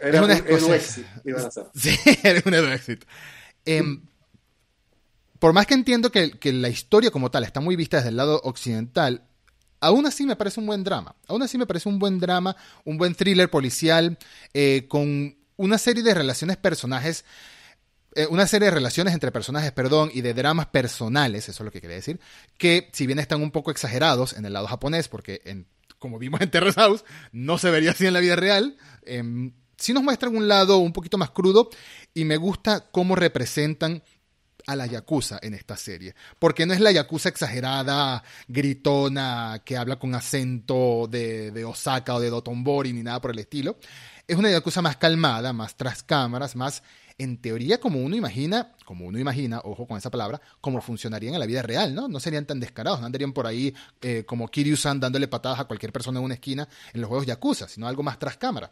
Era 0.00 0.18
es 0.18 0.62
una 0.62 0.66
un 0.66 0.80
ser. 1.50 1.66
Sí, 1.74 1.96
eres 2.22 2.46
un 2.46 2.54
Exit. 2.54 3.04
Em, 3.64 4.02
por 5.38 5.52
más 5.52 5.66
que 5.66 5.74
entiendo 5.74 6.10
que, 6.10 6.32
que 6.32 6.52
la 6.52 6.68
historia 6.68 7.10
como 7.10 7.30
tal 7.30 7.44
está 7.44 7.60
muy 7.60 7.76
vista 7.76 7.98
desde 7.98 8.10
el 8.10 8.16
lado 8.16 8.40
occidental, 8.44 9.26
aún 9.80 10.06
así 10.06 10.24
me 10.26 10.36
parece 10.36 10.60
un 10.60 10.66
buen 10.66 10.84
drama. 10.84 11.14
Aún 11.28 11.42
así 11.42 11.58
me 11.58 11.66
parece 11.66 11.88
un 11.88 11.98
buen 11.98 12.18
drama, 12.18 12.56
un 12.84 12.96
buen 12.96 13.14
thriller 13.14 13.50
policial, 13.50 14.18
eh, 14.52 14.86
con 14.88 15.36
una 15.56 15.78
serie 15.78 16.02
de 16.02 16.14
relaciones 16.14 16.56
personajes, 16.56 17.24
eh, 18.14 18.26
una 18.30 18.46
serie 18.46 18.66
de 18.66 18.74
relaciones 18.74 19.12
entre 19.12 19.32
personajes, 19.32 19.72
perdón, 19.72 20.10
y 20.12 20.20
de 20.20 20.34
dramas 20.34 20.66
personales, 20.66 21.48
eso 21.48 21.62
es 21.62 21.64
lo 21.64 21.70
que 21.70 21.80
quería 21.80 21.96
decir, 21.96 22.20
que 22.58 22.88
si 22.92 23.06
bien 23.06 23.18
están 23.18 23.42
un 23.42 23.50
poco 23.50 23.70
exagerados 23.70 24.34
en 24.34 24.46
el 24.46 24.52
lado 24.52 24.66
japonés, 24.66 25.08
porque 25.08 25.42
en, 25.44 25.66
como 25.98 26.18
vimos 26.18 26.40
en 26.40 26.50
Terrace 26.50 26.80
House, 26.80 27.04
no 27.32 27.58
se 27.58 27.70
vería 27.70 27.90
así 27.90 28.06
en 28.06 28.12
la 28.12 28.20
vida 28.20 28.36
real, 28.36 28.76
em, 29.02 29.52
sí 29.76 29.92
nos 29.92 30.02
muestran 30.02 30.36
un 30.36 30.48
lado 30.48 30.78
un 30.78 30.92
poquito 30.92 31.18
más 31.18 31.30
crudo 31.30 31.70
y 32.12 32.24
me 32.24 32.36
gusta 32.36 32.90
cómo 32.90 33.14
representan 33.16 34.02
a 34.66 34.76
la 34.76 34.86
Yakuza 34.86 35.38
en 35.42 35.54
esta 35.54 35.76
serie. 35.76 36.14
Porque 36.38 36.66
no 36.66 36.72
es 36.72 36.80
la 36.80 36.92
Yakuza 36.92 37.28
exagerada, 37.28 38.22
gritona, 38.48 39.62
que 39.64 39.76
habla 39.76 39.96
con 39.96 40.14
acento 40.14 41.06
de, 41.10 41.50
de 41.50 41.64
Osaka 41.64 42.14
o 42.14 42.20
de 42.20 42.30
Dotonbori 42.30 42.92
ni 42.92 43.02
nada 43.02 43.20
por 43.20 43.32
el 43.32 43.38
estilo. 43.38 43.76
Es 44.26 44.36
una 44.36 44.50
Yakuza 44.50 44.80
más 44.80 44.96
calmada, 44.96 45.52
más 45.52 45.76
tras 45.76 46.02
cámaras, 46.02 46.56
más 46.56 46.82
en 47.18 47.38
teoría 47.38 47.78
como 47.78 48.00
uno 48.00 48.16
imagina, 48.16 48.72
como 48.84 49.06
uno 49.06 49.18
imagina, 49.18 49.60
ojo 49.62 49.86
con 49.86 49.96
esa 49.96 50.10
palabra, 50.10 50.40
como 50.60 50.80
funcionarían 50.80 51.34
en 51.34 51.40
la 51.40 51.46
vida 51.46 51.62
real, 51.62 51.94
¿no? 51.94 52.08
No 52.08 52.18
serían 52.18 52.44
tan 52.44 52.58
descarados, 52.58 53.00
no 53.00 53.06
andarían 53.06 53.32
por 53.32 53.46
ahí 53.46 53.72
eh, 54.02 54.24
como 54.26 54.48
Kiryu-san 54.48 54.98
dándole 54.98 55.28
patadas 55.28 55.60
a 55.60 55.64
cualquier 55.64 55.92
persona 55.92 56.18
en 56.18 56.24
una 56.24 56.34
esquina 56.34 56.68
en 56.92 57.00
los 57.00 57.08
juegos 57.08 57.26
Yakuza, 57.26 57.68
sino 57.68 57.86
algo 57.86 58.02
más 58.02 58.18
tras 58.18 58.36
cámara. 58.36 58.70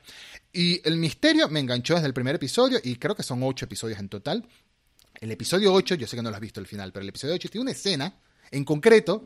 Y 0.53 0.87
el 0.87 0.99
misterio 0.99 1.49
me 1.49 1.61
enganchó 1.61 1.95
desde 1.95 2.07
el 2.07 2.15
primer 2.15 2.35
episodio, 2.35 2.79
y 2.83 2.97
creo 2.97 3.15
que 3.15 3.23
son 3.23 3.43
ocho 3.43 3.65
episodios 3.65 3.99
en 3.99 4.09
total. 4.09 4.47
El 5.21 5.31
episodio 5.31 5.73
8, 5.73 5.95
yo 5.95 6.07
sé 6.07 6.17
que 6.17 6.23
no 6.23 6.31
lo 6.31 6.37
has 6.37 6.43
visto 6.43 6.61
al 6.61 6.67
final, 6.67 6.93
pero 6.93 7.03
el 7.03 7.09
episodio 7.09 7.35
8 7.35 7.49
tiene 7.49 7.63
una 7.63 7.71
escena 7.71 8.15
en 8.51 8.65
concreto 8.65 9.25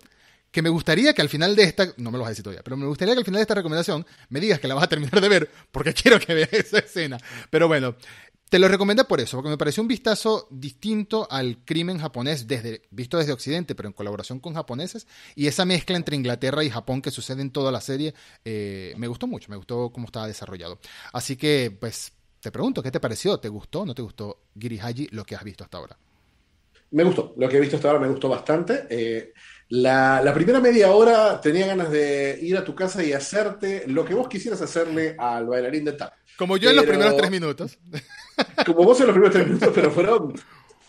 que 0.50 0.62
me 0.62 0.68
gustaría 0.70 1.12
que 1.12 1.20
al 1.20 1.28
final 1.28 1.54
de 1.54 1.64
esta, 1.64 1.92
no 1.98 2.10
me 2.10 2.18
lo 2.18 2.22
vas 2.22 2.28
a 2.28 2.30
decir 2.30 2.42
todavía, 2.42 2.62
pero 2.62 2.76
me 2.76 2.86
gustaría 2.86 3.14
que 3.14 3.18
al 3.18 3.24
final 3.24 3.40
de 3.40 3.42
esta 3.42 3.54
recomendación 3.54 4.06
me 4.30 4.40
digas 4.40 4.58
que 4.58 4.68
la 4.68 4.74
vas 4.74 4.84
a 4.84 4.88
terminar 4.88 5.20
de 5.20 5.28
ver, 5.28 5.50
porque 5.70 5.92
quiero 6.02 6.18
que 6.18 6.32
veas 6.32 6.52
esa 6.52 6.78
escena. 6.78 7.18
Pero 7.50 7.68
bueno, 7.68 7.96
te 8.48 8.58
lo 8.60 8.68
recomendé 8.68 9.04
por 9.04 9.20
eso, 9.20 9.36
porque 9.36 9.50
me 9.50 9.58
pareció 9.58 9.82
un 9.82 9.88
vistazo 9.88 10.46
distinto 10.50 11.26
al 11.30 11.58
crimen 11.64 11.98
japonés, 11.98 12.46
desde, 12.46 12.82
visto 12.90 13.18
desde 13.18 13.32
Occidente, 13.32 13.74
pero 13.74 13.88
en 13.88 13.92
colaboración 13.92 14.38
con 14.38 14.54
japoneses, 14.54 15.08
y 15.34 15.48
esa 15.48 15.64
mezcla 15.64 15.96
entre 15.96 16.16
Inglaterra 16.16 16.62
y 16.62 16.70
Japón 16.70 17.02
que 17.02 17.10
sucede 17.10 17.42
en 17.42 17.50
toda 17.50 17.72
la 17.72 17.80
serie, 17.80 18.14
eh, 18.44 18.94
me 18.98 19.08
gustó 19.08 19.26
mucho, 19.26 19.50
me 19.50 19.56
gustó 19.56 19.90
cómo 19.90 20.06
estaba 20.06 20.28
desarrollado. 20.28 20.78
Así 21.12 21.36
que, 21.36 21.76
pues, 21.78 22.12
te 22.40 22.52
pregunto, 22.52 22.82
¿qué 22.82 22.92
te 22.92 23.00
pareció? 23.00 23.38
¿Te 23.40 23.48
gustó 23.48 23.80
o 23.80 23.86
no 23.86 23.94
te 23.94 24.02
gustó 24.02 24.42
Girihaji 24.56 25.08
lo 25.10 25.24
que 25.24 25.34
has 25.34 25.42
visto 25.42 25.64
hasta 25.64 25.78
ahora? 25.78 25.98
Me 26.92 27.02
gustó, 27.02 27.34
lo 27.36 27.48
que 27.48 27.56
he 27.56 27.60
visto 27.60 27.76
hasta 27.76 27.88
ahora 27.88 28.00
me 28.00 28.08
gustó 28.08 28.28
bastante. 28.28 28.86
Eh, 28.88 29.32
la, 29.70 30.22
la, 30.22 30.32
primera 30.32 30.60
media 30.60 30.92
hora 30.92 31.40
tenía 31.40 31.66
ganas 31.66 31.90
de 31.90 32.38
ir 32.40 32.56
a 32.56 32.64
tu 32.64 32.76
casa 32.76 33.02
y 33.02 33.12
hacerte 33.12 33.88
lo 33.88 34.04
que 34.04 34.14
vos 34.14 34.28
quisieras 34.28 34.62
hacerle 34.62 35.16
al 35.18 35.46
bailarín 35.46 35.84
de 35.84 35.92
tap. 35.94 36.12
Como 36.36 36.56
yo 36.56 36.68
pero, 36.68 36.70
en 36.70 36.76
los 36.76 36.84
primeros 36.86 37.16
tres 37.16 37.30
minutos. 37.30 37.78
Como 38.66 38.84
vos 38.84 39.00
en 39.00 39.06
los 39.06 39.14
primeros 39.14 39.34
tres 39.34 39.46
minutos, 39.46 39.70
pero 39.74 39.90
fueron 39.90 40.34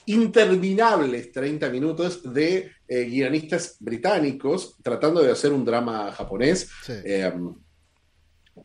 interminables 0.05 1.31
30 1.31 1.69
minutos 1.69 2.33
de 2.33 2.71
eh, 2.87 3.03
guionistas 3.05 3.77
británicos 3.79 4.75
tratando 4.81 5.21
de 5.21 5.31
hacer 5.31 5.51
un 5.51 5.65
drama 5.65 6.11
japonés. 6.11 6.69
Sí. 6.83 6.93
Eh, 7.03 7.31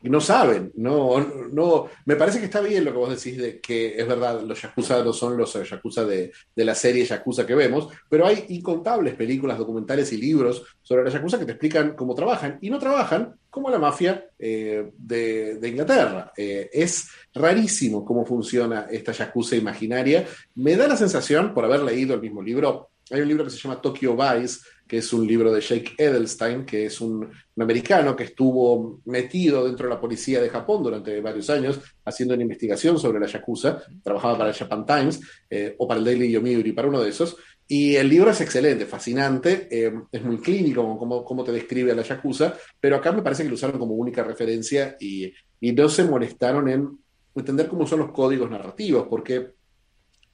no 0.02 0.20
saben, 0.20 0.72
no, 0.76 1.20
no, 1.52 1.88
me 2.07 2.16
parece 2.16 2.38
que 2.38 2.46
está 2.46 2.61
bien 2.61 2.85
lo 2.85 2.92
que 2.92 2.98
vos 2.98 3.11
decís 3.11 3.40
de 3.40 3.61
que 3.61 3.98
es 3.98 4.07
verdad, 4.07 4.40
los 4.42 4.61
Yakuza 4.61 5.02
no 5.05 5.12
son 5.12 5.37
los 5.37 5.52
Yakuza 5.52 6.05
de, 6.05 6.33
de, 6.55 6.64
la 6.64 6.74
serie 6.74 7.05
Yakuza 7.05 7.46
que 7.46 7.55
vemos, 7.55 7.88
pero 8.09 8.26
hay 8.26 8.46
incontables 8.48 9.14
películas, 9.14 9.59
documentales 9.59 10.12
y 10.12 10.16
libros 10.16 10.64
sobre 10.83 11.05
los 11.05 11.12
Yakuza 11.12 11.38
que 11.38 11.44
te 11.44 11.52
explican 11.52 11.94
cómo 11.94 12.14
trabajan 12.14 12.59
y 12.61 12.70
no 12.70 12.78
trabajan 12.78 13.35
como 13.50 13.68
la 13.68 13.78
mafia 13.78 14.24
eh, 14.38 14.90
de, 14.96 15.57
de, 15.57 15.68
Inglaterra. 15.68 16.33
Eh, 16.37 16.70
es 16.72 17.09
rarísimo 17.35 18.05
cómo 18.05 18.24
funciona 18.24 18.87
esta 18.90 19.12
Yakuza 19.12 19.57
imaginaria. 19.57 20.26
Me 20.55 20.74
da 20.74 20.88
la 20.88 20.96
sensación, 20.96 21.52
por 21.52 21.64
haber 21.64 21.83
leído 21.83 22.14
el 22.14 22.20
mismo 22.20 22.42
libro, 22.42 22.92
hay 23.11 23.20
un 23.20 23.28
libro 23.28 23.44
que 23.44 23.50
se 23.50 23.59
llama 23.59 23.81
Tokyo 23.81 24.16
Vice, 24.16 24.61
que 24.87 24.99
es 24.99 25.12
un 25.12 25.27
libro 25.27 25.53
de 25.53 25.61
Jake 25.61 25.95
Edelstein, 25.97 26.64
que 26.64 26.87
es 26.87 27.01
un, 27.01 27.31
americano 27.57 28.16
que 28.16 28.25
estuvo 28.25 29.01
metido 29.05 29.64
dentro 29.64 29.87
de 29.87 29.95
la 29.95 30.01
policía 30.01 30.40
de 30.40 30.49
Japón 30.49 30.83
durante 30.83 31.21
varios 31.21 31.51
años, 31.51 31.81
haciendo 32.05 32.35
una 32.35 32.42
investigación 32.42 32.99
sobre 32.99 33.21
la 33.21 33.27
Yakuza, 33.27 33.83
trabajaba 34.03 34.38
para 34.38 34.51
el 34.51 34.57
Japan 34.57 34.87
Times 34.87 35.21
eh, 35.51 35.75
o 35.79 35.87
para 35.87 35.99
el 35.99 36.05
Daily 36.05 36.31
Yomiuri, 36.31 36.73
para 36.73 36.88
uno 36.88 37.01
de 37.01 37.11
esos, 37.11 37.37
y 37.68 37.97
el 37.97 38.09
libro 38.09 38.31
es 38.31 38.40
excelente, 38.40 38.87
fascinante, 38.87 39.68
eh, 39.71 39.92
es 40.11 40.23
muy 40.23 40.38
clínico 40.38 40.99
como, 40.99 41.25
como, 41.25 41.45
te 41.45 41.53
describe 41.53 41.92
a 41.92 41.95
la 41.95 42.03
Yakuza, 42.03 42.55
pero 42.81 42.97
acá 42.97 43.12
me 43.12 43.23
parece 43.23 43.42
que 43.42 43.49
lo 43.49 43.55
usaron 43.55 43.79
como 43.79 43.95
única 43.95 44.25
referencia 44.25 44.97
y, 45.01 45.33
y 45.61 45.73
no 45.73 45.88
se 45.88 46.05
molestaron 46.05 46.68
en 46.68 46.99
entender 47.35 47.68
cómo 47.68 47.87
son 47.87 48.01
los 48.01 48.12
códigos 48.12 48.51
narrativos, 48.51 49.07
porque 49.09 49.53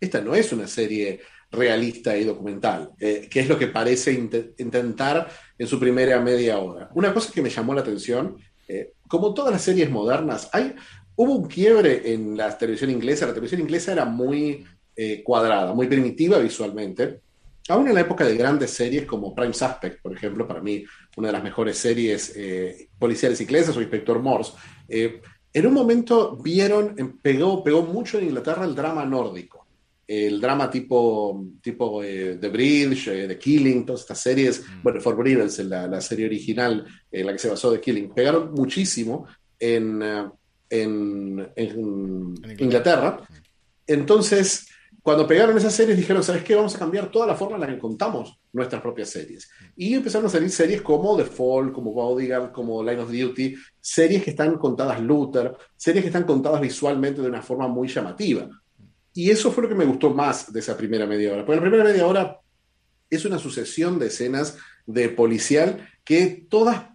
esta 0.00 0.20
no 0.20 0.34
es 0.34 0.52
una 0.52 0.66
serie 0.66 1.20
realista 1.50 2.16
y 2.16 2.24
documental, 2.24 2.90
eh, 3.00 3.28
que 3.30 3.40
es 3.40 3.48
lo 3.48 3.58
que 3.58 3.68
parece 3.68 4.12
int 4.12 4.34
intentar 4.58 5.28
en 5.58 5.66
su 5.66 5.80
primera 5.80 6.20
media 6.20 6.58
hora. 6.58 6.90
Una 6.94 7.14
cosa 7.14 7.32
que 7.32 7.42
me 7.42 7.50
llamó 7.50 7.74
la 7.74 7.80
atención, 7.80 8.36
eh, 8.66 8.92
como 9.08 9.32
todas 9.32 9.52
las 9.52 9.62
series 9.62 9.90
modernas, 9.90 10.50
hay, 10.52 10.74
hubo 11.16 11.36
un 11.36 11.48
quiebre 11.48 12.12
en 12.12 12.36
la 12.36 12.56
televisión 12.56 12.90
inglesa, 12.90 13.26
la 13.26 13.32
televisión 13.32 13.62
inglesa 13.62 13.92
era 13.92 14.04
muy 14.04 14.64
eh, 14.94 15.22
cuadrada, 15.24 15.72
muy 15.72 15.86
primitiva 15.86 16.38
visualmente, 16.38 17.20
aún 17.70 17.88
en 17.88 17.94
la 17.94 18.00
época 18.02 18.24
de 18.24 18.36
grandes 18.36 18.70
series 18.70 19.06
como 19.06 19.34
Prime 19.34 19.54
Suspect, 19.54 20.02
por 20.02 20.12
ejemplo, 20.14 20.46
para 20.46 20.60
mí 20.60 20.84
una 21.16 21.28
de 21.28 21.32
las 21.32 21.42
mejores 21.42 21.76
series 21.76 22.34
policiales 22.98 23.40
inglesas 23.42 23.76
o 23.76 23.82
Inspector 23.82 24.18
Morse, 24.20 24.52
en 24.88 25.66
un 25.66 25.74
momento 25.74 26.36
vieron, 26.36 27.18
pegó, 27.20 27.62
pegó 27.62 27.82
mucho 27.82 28.18
en 28.18 28.24
Inglaterra 28.24 28.64
el 28.64 28.74
drama 28.74 29.04
nórdico 29.04 29.57
el 30.08 30.40
drama 30.40 30.70
tipo, 30.70 31.44
tipo 31.60 32.02
eh, 32.02 32.38
The 32.40 32.48
Bridge, 32.48 33.08
eh, 33.08 33.28
The 33.28 33.38
Killing, 33.38 33.84
todas 33.84 34.00
estas 34.00 34.20
series, 34.20 34.62
mm. 34.62 34.82
bueno, 34.82 35.00
For 35.02 35.14
Bridges, 35.14 35.58
la, 35.60 35.86
la, 35.86 36.00
serie 36.00 36.24
original 36.24 36.84
en 37.12 37.26
la 37.26 37.32
que 37.32 37.38
se 37.38 37.50
basó 37.50 37.70
The 37.70 37.80
Killing, 37.80 38.14
pegaron 38.14 38.52
muchísimo 38.52 39.26
en, 39.58 40.02
en, 40.70 41.52
en, 41.54 42.34
en 42.42 42.56
Inglaterra. 42.58 43.20
Entonces, 43.86 44.66
cuando 45.02 45.26
pegaron 45.26 45.56
esas 45.56 45.74
series, 45.74 45.96
dijeron, 45.96 46.22
¿sabes 46.22 46.42
qué? 46.42 46.54
Vamos 46.54 46.74
a 46.74 46.78
cambiar 46.78 47.10
toda 47.10 47.26
la 47.26 47.34
forma 47.34 47.56
en 47.56 47.60
la 47.62 47.66
que 47.68 47.78
contamos 47.78 48.38
nuestras 48.52 48.82
propias 48.82 49.10
series. 49.10 49.48
Y 49.76 49.94
empezaron 49.94 50.26
a 50.26 50.30
salir 50.30 50.50
series 50.50 50.82
como 50.82 51.16
The 51.16 51.24
Fall, 51.24 51.72
como 51.72 51.92
Bodyguard, 51.92 52.52
como 52.52 52.82
Line 52.82 53.00
of 53.00 53.10
Duty, 53.10 53.54
series 53.80 54.22
que 54.22 54.30
están 54.30 54.58
contadas 54.58 55.00
Luther, 55.00 55.54
series 55.76 56.02
que 56.02 56.08
están 56.08 56.24
contadas 56.24 56.60
visualmente 56.60 57.22
de 57.22 57.28
una 57.28 57.42
forma 57.42 57.68
muy 57.68 57.88
llamativa. 57.88 58.48
Y 59.18 59.32
eso 59.32 59.50
fue 59.50 59.64
lo 59.64 59.68
que 59.68 59.74
me 59.74 59.84
gustó 59.84 60.10
más 60.10 60.52
de 60.52 60.60
esa 60.60 60.76
primera 60.76 61.04
media 61.04 61.32
hora. 61.32 61.44
Porque 61.44 61.56
la 61.56 61.62
primera 61.62 61.82
media 61.82 62.06
hora 62.06 62.40
es 63.10 63.24
una 63.24 63.40
sucesión 63.40 63.98
de 63.98 64.06
escenas 64.06 64.56
de 64.86 65.08
policial 65.08 65.88
que 66.04 66.46
todas 66.48 66.90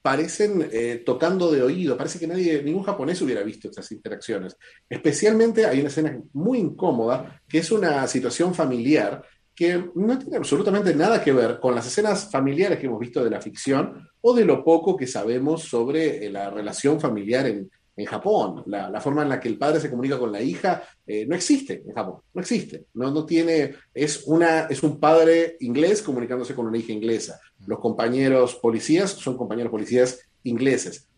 parecen 0.00 0.70
eh, 0.72 1.02
tocando 1.04 1.52
de 1.52 1.60
oído, 1.60 1.94
parece 1.94 2.18
que 2.18 2.26
nadie, 2.26 2.62
ningún 2.62 2.82
japonés 2.82 3.20
hubiera 3.20 3.42
visto 3.42 3.68
estas 3.68 3.92
interacciones. 3.92 4.56
Especialmente 4.88 5.66
hay 5.66 5.80
una 5.80 5.88
escena 5.88 6.18
muy 6.32 6.60
incómoda, 6.60 7.42
que 7.46 7.58
es 7.58 7.70
una 7.70 8.06
situación 8.06 8.54
familiar 8.54 9.22
que 9.54 9.90
no 9.96 10.18
tiene 10.18 10.38
absolutamente 10.38 10.94
nada 10.94 11.22
que 11.22 11.34
ver 11.34 11.60
con 11.60 11.74
las 11.74 11.86
escenas 11.86 12.30
familiares 12.30 12.78
que 12.78 12.86
hemos 12.86 13.00
visto 13.00 13.22
de 13.22 13.28
la 13.28 13.42
ficción 13.42 14.08
o 14.22 14.32
de 14.32 14.46
lo 14.46 14.64
poco 14.64 14.96
que 14.96 15.06
sabemos 15.06 15.64
sobre 15.64 16.24
eh, 16.24 16.30
la 16.30 16.48
relación 16.48 16.98
familiar 16.98 17.46
en, 17.46 17.70
en 17.96 18.04
Japón. 18.04 18.62
La, 18.66 19.00
forma 19.00 19.22
en 19.22 19.30
la 19.30 19.40
que 19.40 19.48
el 19.48 19.58
padre 19.58 19.80
se 19.80 19.90
comunica 19.90 20.18
con 20.18 20.30
la 20.30 20.42
hija 20.42 20.82
eh, 21.06 21.26
no 21.26 21.34
existe 21.34 21.82
en 21.86 21.94
Japón, 21.94 22.20
no 22.34 22.40
existe. 22.40 22.84
No, 22.94 23.10
no 23.10 23.24
tiene, 23.24 23.74
es, 23.94 24.24
una, 24.26 24.66
es 24.66 24.82
un 24.82 25.00
padre 25.00 25.56
inglés 25.60 26.02
comunicándose 26.02 26.54
con 26.54 26.66
una 26.66 26.78
hija 26.78 26.92
inglesa. 26.92 27.40
Los 27.66 27.80
compañeros 27.80 28.56
policías 28.56 29.10
son 29.10 29.36
compañeros 29.36 29.70
policías 29.70 30.20
ingleses. 30.44 31.08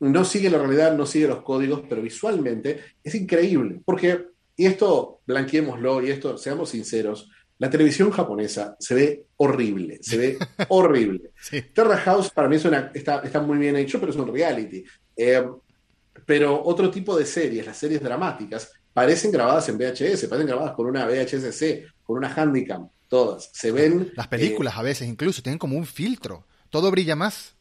No 0.00 0.24
sigue 0.24 0.50
la 0.50 0.58
realidad, 0.58 0.96
no 0.96 1.06
sigue 1.06 1.28
los 1.28 1.42
códigos, 1.42 1.82
pero 1.88 2.02
visualmente 2.02 2.80
es 3.02 3.14
increíble. 3.14 3.80
Porque, 3.84 4.26
y 4.56 4.66
esto 4.66 5.20
blanqueémoslo, 5.26 6.02
y 6.02 6.10
esto, 6.10 6.36
seamos 6.36 6.70
sinceros, 6.70 7.30
la 7.58 7.70
televisión 7.70 8.10
japonesa 8.10 8.76
se 8.80 8.94
ve 8.94 9.26
horrible, 9.36 9.98
se 10.02 10.16
ve 10.16 10.38
horrible. 10.68 11.30
Terra 11.72 11.96
House 11.98 12.30
para 12.30 12.48
mí 12.48 12.56
está, 12.56 12.90
está, 13.24 13.40
muy 13.40 13.58
bien 13.58 13.76
hecho, 13.76 14.00
pero 14.00 14.10
es 14.10 14.18
un 14.18 14.32
reality. 14.32 14.84
Eh, 15.16 15.44
pero 16.26 16.62
otro 16.64 16.90
tipo 16.90 17.16
de 17.16 17.26
series, 17.26 17.66
las 17.66 17.76
series 17.76 18.02
dramáticas, 18.02 18.72
parecen 18.92 19.32
grabadas 19.32 19.68
en 19.68 19.76
VHS, 19.76 20.26
parecen 20.26 20.46
grabadas 20.46 20.72
con 20.72 20.86
una 20.86 21.06
VHS-C, 21.06 21.86
con 22.02 22.18
una 22.18 22.32
Handicam, 22.32 22.88
todas. 23.08 23.50
Se 23.52 23.72
ven. 23.72 24.12
Las 24.16 24.28
películas 24.28 24.74
eh, 24.74 24.80
a 24.80 24.82
veces 24.82 25.08
incluso 25.08 25.42
tienen 25.42 25.58
como 25.58 25.76
un 25.76 25.84
filtro, 25.86 26.46
todo 26.70 26.90
brilla 26.90 27.16
más. 27.16 27.54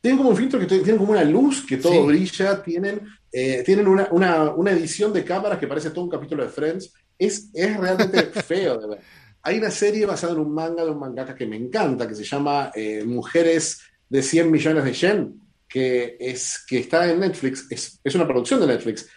Tienen 0.00 0.18
como 0.18 0.30
un 0.30 0.36
filtro 0.36 0.58
que 0.58 0.66
tienen 0.66 0.96
como 0.96 1.12
una 1.12 1.24
luz 1.24 1.66
que 1.66 1.76
todo 1.76 2.06
brilla, 2.06 2.62
tienen, 2.62 3.02
eh, 3.30 3.62
tienen 3.66 3.86
una, 3.86 4.08
una, 4.10 4.70
edición 4.70 5.12
de 5.12 5.24
cámaras 5.24 5.58
que 5.58 5.66
parece 5.66 5.90
todo 5.90 6.04
un 6.04 6.10
capítulo 6.10 6.42
de 6.42 6.48
Friends. 6.48 6.92
Es, 7.18 7.50
es 7.52 7.76
realmente 7.76 8.22
feo 8.42 8.78
de 8.78 8.88
ver. 8.88 9.00
Hay 9.42 9.58
una 9.58 9.70
serie 9.70 10.06
basada 10.06 10.32
en 10.32 10.38
un 10.38 10.54
manga 10.54 10.84
de 10.84 10.90
un 10.90 10.98
mangaka 10.98 11.34
que 11.34 11.46
me 11.46 11.56
encanta, 11.56 12.08
que 12.08 12.14
se 12.14 12.24
llama 12.24 12.70
eh, 12.74 13.04
Mujeres 13.04 13.80
de 14.08 14.22
100 14.22 14.50
millones 14.50 14.84
de 14.84 14.92
yen, 14.92 15.40
que, 15.70 16.16
es, 16.18 16.64
que 16.66 16.78
está 16.80 17.10
en 17.10 17.20
Netflix, 17.20 17.66
es, 17.70 18.00
es 18.02 18.14
una 18.14 18.26
producción 18.26 18.60
de 18.60 18.66
Netflix. 18.66 19.08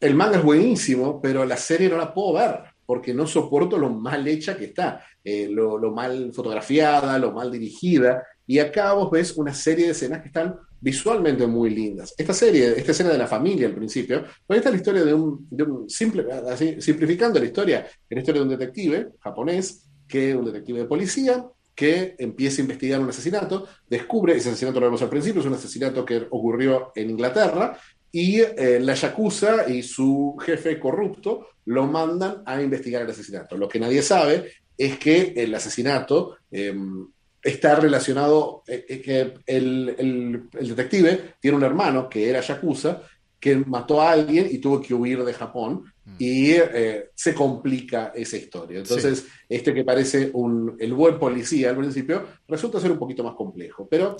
El 0.00 0.14
manga 0.14 0.38
es 0.38 0.44
buenísimo, 0.44 1.20
pero 1.22 1.44
la 1.44 1.56
serie 1.56 1.88
no 1.88 1.96
la 1.96 2.12
puedo 2.12 2.34
ver 2.34 2.60
porque 2.84 3.14
no 3.14 3.24
soporto 3.24 3.78
lo 3.78 3.88
mal 3.88 4.26
hecha 4.26 4.56
que 4.56 4.64
está, 4.64 5.04
eh, 5.22 5.46
lo, 5.48 5.78
lo, 5.78 5.92
mal 5.92 6.32
fotografiada, 6.34 7.20
lo 7.20 7.30
mal 7.30 7.48
dirigida. 7.48 8.26
Y 8.48 8.58
acá 8.58 8.94
vos 8.94 9.12
ves 9.12 9.36
una 9.36 9.54
serie 9.54 9.84
de 9.84 9.92
escenas 9.92 10.22
que 10.22 10.26
están 10.26 10.56
visualmente 10.80 11.46
muy 11.46 11.70
lindas. 11.70 12.12
Esta 12.18 12.34
serie, 12.34 12.74
esta 12.76 12.90
escena 12.90 13.10
de 13.10 13.18
la 13.18 13.28
familia 13.28 13.68
al 13.68 13.76
principio, 13.76 14.24
pues 14.44 14.58
esta 14.58 14.70
es 14.70 14.74
la 14.74 14.78
historia 14.78 15.04
de 15.04 15.14
un, 15.14 15.46
de 15.50 15.62
un 15.62 15.88
simple, 15.88 16.26
así, 16.50 16.80
simplificando 16.80 17.38
la 17.38 17.46
historia, 17.46 17.86
es 17.86 17.94
la 18.08 18.18
historia 18.18 18.40
de 18.40 18.48
un 18.48 18.58
detective 18.58 19.08
japonés, 19.20 19.88
que 20.08 20.34
un 20.34 20.46
detective 20.46 20.80
de 20.80 20.86
policía, 20.86 21.46
que 21.74 22.14
empieza 22.18 22.60
a 22.60 22.64
investigar 22.64 23.00
un 23.00 23.08
asesinato, 23.08 23.66
descubre, 23.88 24.36
ese 24.36 24.50
asesinato 24.50 24.80
lo 24.80 24.86
vemos 24.86 25.02
al 25.02 25.08
principio, 25.08 25.40
es 25.40 25.46
un 25.46 25.54
asesinato 25.54 26.04
que 26.04 26.26
ocurrió 26.30 26.92
en 26.94 27.10
Inglaterra, 27.10 27.78
y 28.12 28.40
eh, 28.40 28.78
la 28.80 28.94
Yakuza 28.94 29.70
y 29.70 29.82
su 29.82 30.36
jefe 30.40 30.80
corrupto 30.80 31.48
lo 31.66 31.86
mandan 31.86 32.42
a 32.44 32.60
investigar 32.60 33.02
el 33.02 33.10
asesinato. 33.10 33.56
Lo 33.56 33.68
que 33.68 33.78
nadie 33.78 34.02
sabe 34.02 34.52
es 34.76 34.98
que 34.98 35.32
el 35.36 35.54
asesinato 35.54 36.38
em, 36.50 37.06
está 37.42 37.76
relacionado, 37.76 38.62
eh, 38.66 38.84
eh, 38.88 39.00
que 39.00 39.34
el, 39.46 39.94
el, 39.98 40.68
detective 40.68 41.34
tiene 41.40 41.56
un 41.56 41.62
hermano 41.62 42.08
que 42.08 42.28
era 42.28 42.40
Yakuza, 42.40 43.02
que 43.40 43.56
mató 43.56 44.02
a 44.02 44.12
alguien 44.12 44.46
y 44.50 44.58
tuvo 44.58 44.80
que 44.82 44.92
huir 44.92 45.24
de 45.24 45.32
Japón 45.32 45.84
mm. 46.04 46.14
y 46.18 46.50
eh, 46.52 47.08
se 47.14 47.34
complica 47.34 48.12
esa 48.14 48.36
historia. 48.36 48.78
Entonces, 48.78 49.26
este 49.48 49.72
que 49.72 49.82
parece 49.82 50.30
un, 50.34 50.76
el 50.78 50.92
buen 50.92 51.18
policía 51.18 51.70
al 51.70 51.78
principio 51.78 52.26
resulta 52.46 52.78
ser 52.78 52.92
un 52.92 52.98
poquito 52.98 53.24
más 53.24 53.34
complejo. 53.34 53.88
Pero 53.90 54.16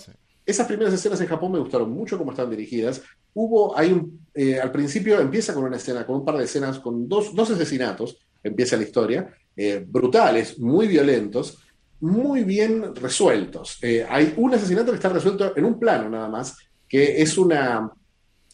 esas 0.46 0.66
primeras 0.66 0.94
escenas 0.94 1.20
en 1.20 1.26
Japón 1.26 1.52
me 1.52 1.59
gustaron 1.59 1.90
mucho 1.90 2.16
cómo 2.16 2.30
están 2.30 2.48
dirigidas. 2.48 3.02
Hubo, 3.35 3.76
hay 3.76 3.92
un, 3.92 4.26
eh, 4.35 4.59
al 4.59 4.72
principio 4.72 5.20
empieza 5.20 5.52
con 5.52 5.64
una 5.64 5.76
escena, 5.76 6.06
con 6.06 6.16
un 6.16 6.24
par 6.24 6.38
de 6.38 6.44
escenas, 6.44 6.80
con 6.80 7.06
dos, 7.06 7.35
dos 7.35 7.50
asesinatos, 7.50 8.16
empieza 8.42 8.78
la 8.78 8.85
historia, 8.85 9.28
eh, 9.54 9.85
brutales, 9.87 10.59
muy 10.59 10.88
violentos, 10.88 11.59
muy 12.00 12.44
bien 12.44 12.94
resueltos. 12.94 13.78
hay 14.09 14.33
un 14.38 14.54
asesinato 14.54 14.90
que 14.90 14.96
está 14.96 15.11
resuelto 15.11 15.54
en 15.54 15.66
un 15.66 15.78
plano 15.78 16.09
nada 16.09 16.30
más, 16.30 16.56
que 16.88 17.20
es 17.20 17.37
una 17.37 17.92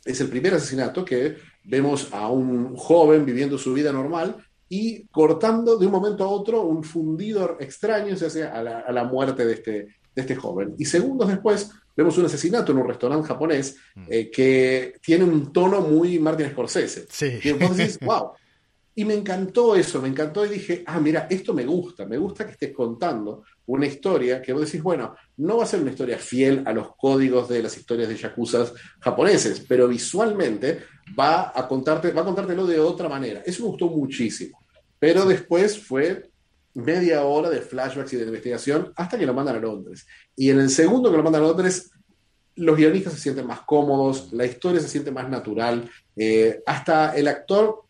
es 0.06 0.20
el 0.20 0.28
primer 0.28 0.54
asesinato 0.54 1.04
que 1.04 1.36
vemos 1.64 2.08
a 2.12 2.30
un 2.30 2.76
joven 2.76 3.26
viviendo 3.26 3.58
su 3.58 3.74
vida 3.74 3.92
normal 3.92 4.36
y 4.68 5.06
cortando 5.08 5.76
de 5.76 5.86
un 5.86 5.92
momento 5.92 6.24
a 6.24 6.28
otro 6.28 6.62
un 6.62 6.82
fundido 6.82 7.56
extraño 7.60 8.16
se 8.16 8.26
hace 8.26 8.44
a 8.44 8.62
la, 8.62 9.04
muerte 9.04 9.44
de 9.44 9.54
este, 9.54 9.72
de 9.72 10.22
este 10.22 10.36
joven. 10.36 10.74
Y 10.78 10.84
segundos 10.84 11.28
después 11.28 11.70
vemos 11.96 12.16
un 12.18 12.26
asesinato 12.26 12.72
en 12.72 12.78
un 12.78 12.88
restaurante 12.88 13.28
japonés 13.28 13.76
mm. 13.94 14.04
eh, 14.08 14.30
que 14.30 14.94
tiene 15.02 15.24
un 15.24 15.52
tono 15.52 15.80
muy 15.80 16.18
Martin 16.18 16.50
Scorsese. 16.50 17.06
Sí. 17.10 17.38
Y 17.42 17.52
vos 17.52 17.76
decís, 17.76 17.98
wow, 18.00 18.32
y 18.94 19.04
me 19.04 19.14
encantó 19.14 19.76
eso, 19.76 20.00
me 20.00 20.08
encantó 20.08 20.46
y 20.46 20.48
dije, 20.48 20.82
ah, 20.86 20.98
mira, 20.98 21.26
esto 21.28 21.52
me 21.52 21.64
gusta, 21.64 22.06
me 22.06 22.16
gusta 22.16 22.46
que 22.46 22.52
estés 22.52 22.72
contando 22.72 23.44
una 23.66 23.86
historia 23.86 24.40
que 24.40 24.52
vos 24.52 24.64
decís, 24.64 24.82
bueno, 24.82 25.14
no 25.38 25.58
va 25.58 25.64
a 25.64 25.66
ser 25.66 25.80
una 25.80 25.90
historia 25.90 26.18
fiel 26.18 26.62
a 26.66 26.72
los 26.72 26.94
códigos 26.96 27.48
de 27.48 27.62
las 27.62 27.76
historias 27.76 28.08
de 28.08 28.16
yakuzas 28.16 28.72
japoneses, 29.00 29.64
pero 29.66 29.88
visualmente 29.88 30.82
va 31.18 31.52
a 31.54 31.66
contarte, 31.66 32.12
va 32.12 32.22
a 32.22 32.24
contártelo 32.24 32.66
de 32.66 32.78
otra 32.78 33.08
manera. 33.08 33.42
Eso 33.44 33.62
me 33.62 33.68
gustó 33.70 33.88
muchísimo. 33.88 34.64
Pero 34.98 35.24
después 35.26 35.78
fue 35.78 36.30
media 36.74 37.24
hora 37.24 37.50
de 37.50 37.60
flashbacks 37.60 38.12
y 38.12 38.16
de 38.16 38.26
investigación 38.26 38.92
hasta 38.96 39.18
que 39.18 39.26
lo 39.26 39.34
mandan 39.34 39.56
a 39.56 39.60
Londres. 39.60 40.06
Y 40.36 40.50
en 40.50 40.60
el 40.60 40.70
segundo 40.70 41.10
que 41.10 41.16
lo 41.16 41.22
mandan 41.22 41.42
a 41.42 41.46
Londres, 41.46 41.90
los 42.54 42.76
guionistas 42.76 43.14
se 43.14 43.20
sienten 43.20 43.46
más 43.46 43.60
cómodos, 43.60 44.32
la 44.32 44.46
historia 44.46 44.80
se 44.80 44.88
siente 44.88 45.10
más 45.10 45.28
natural, 45.28 45.90
eh, 46.14 46.62
hasta 46.66 47.14
el 47.16 47.28
actor 47.28 47.86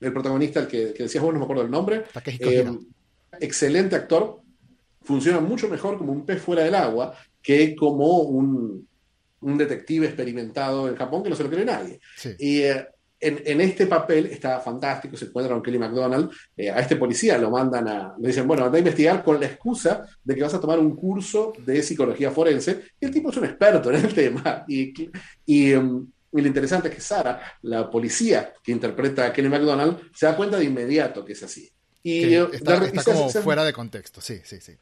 el 0.00 0.12
protagonista, 0.12 0.60
el 0.60 0.66
que, 0.66 0.92
decías 0.92 1.22
vos, 1.22 1.32
no 1.32 1.38
me 1.38 1.44
acuerdo 1.44 1.62
el 1.62 1.70
nombre, 1.70 2.04
eh, 2.26 2.70
excelente 3.40 3.96
actor, 3.96 4.40
funciona 5.06 5.40
mucho 5.40 5.68
mejor 5.68 5.96
como 5.96 6.12
un 6.12 6.26
pez 6.26 6.42
fuera 6.42 6.64
del 6.64 6.74
agua 6.74 7.14
que 7.42 7.74
como 7.74 8.22
un, 8.22 8.86
detective 9.40 10.06
experimentado 10.06 10.88
en 10.88 10.96
Japón 10.96 11.22
que 11.22 11.30
no 11.30 11.36
se 11.36 11.44
lo 11.44 11.50
cree 11.50 11.64
nadie. 11.64 12.00
Y 12.38 12.62
eh, 12.62 12.84
en, 13.20 13.60
este 13.60 13.86
papel 13.86 14.26
está 14.26 14.58
fantástico, 14.58 15.16
se 15.16 15.26
encuentra 15.26 15.54
con 15.54 15.62
Kelly 15.62 15.78
McDonald, 15.78 16.30
eh, 16.56 16.70
a 16.70 16.80
este 16.80 16.96
policía 16.96 17.38
lo 17.38 17.50
mandan 17.50 17.86
a, 17.86 18.14
le 18.18 18.28
dicen, 18.28 18.46
bueno, 18.46 18.64
anda 18.64 18.76
a 18.76 18.80
investigar 18.80 19.22
con 19.22 19.38
la 19.38 19.46
excusa 19.46 20.04
de 20.24 20.34
que 20.34 20.42
vas 20.42 20.54
a 20.54 20.60
tomar 20.60 20.80
un 20.80 20.96
curso 20.96 21.52
de 21.64 21.82
psicología 21.82 22.32
forense, 22.32 22.86
y 23.00 23.06
el 23.06 23.12
tipo 23.12 23.30
es 23.30 23.36
un 23.36 23.44
experto 23.44 23.90
en 23.90 24.04
el 24.04 24.12
tema, 24.12 24.64
y, 24.68 24.92
y 25.46 25.72
um, 25.74 26.06
y 26.32 26.42
lo 26.42 26.48
interesante 26.48 26.88
es 26.88 26.94
que 26.94 27.00
Sara, 27.00 27.40
la 27.62 27.88
policía 27.90 28.52
que 28.62 28.72
interpreta 28.72 29.26
a 29.26 29.32
Kenny 29.32 29.48
McDonald, 29.48 30.10
se 30.14 30.26
da 30.26 30.36
cuenta 30.36 30.58
de 30.58 30.64
inmediato 30.64 31.24
que 31.24 31.32
es 31.32 31.42
así. 31.42 31.70
Y 32.02 32.34
está, 32.34 32.80
como 33.04 33.28
fuera 33.30 33.64
de 33.64 33.72
contexto, 33.72 34.20
sí, 34.20 34.40
sí, 34.44 34.60
sí. 34.60 34.76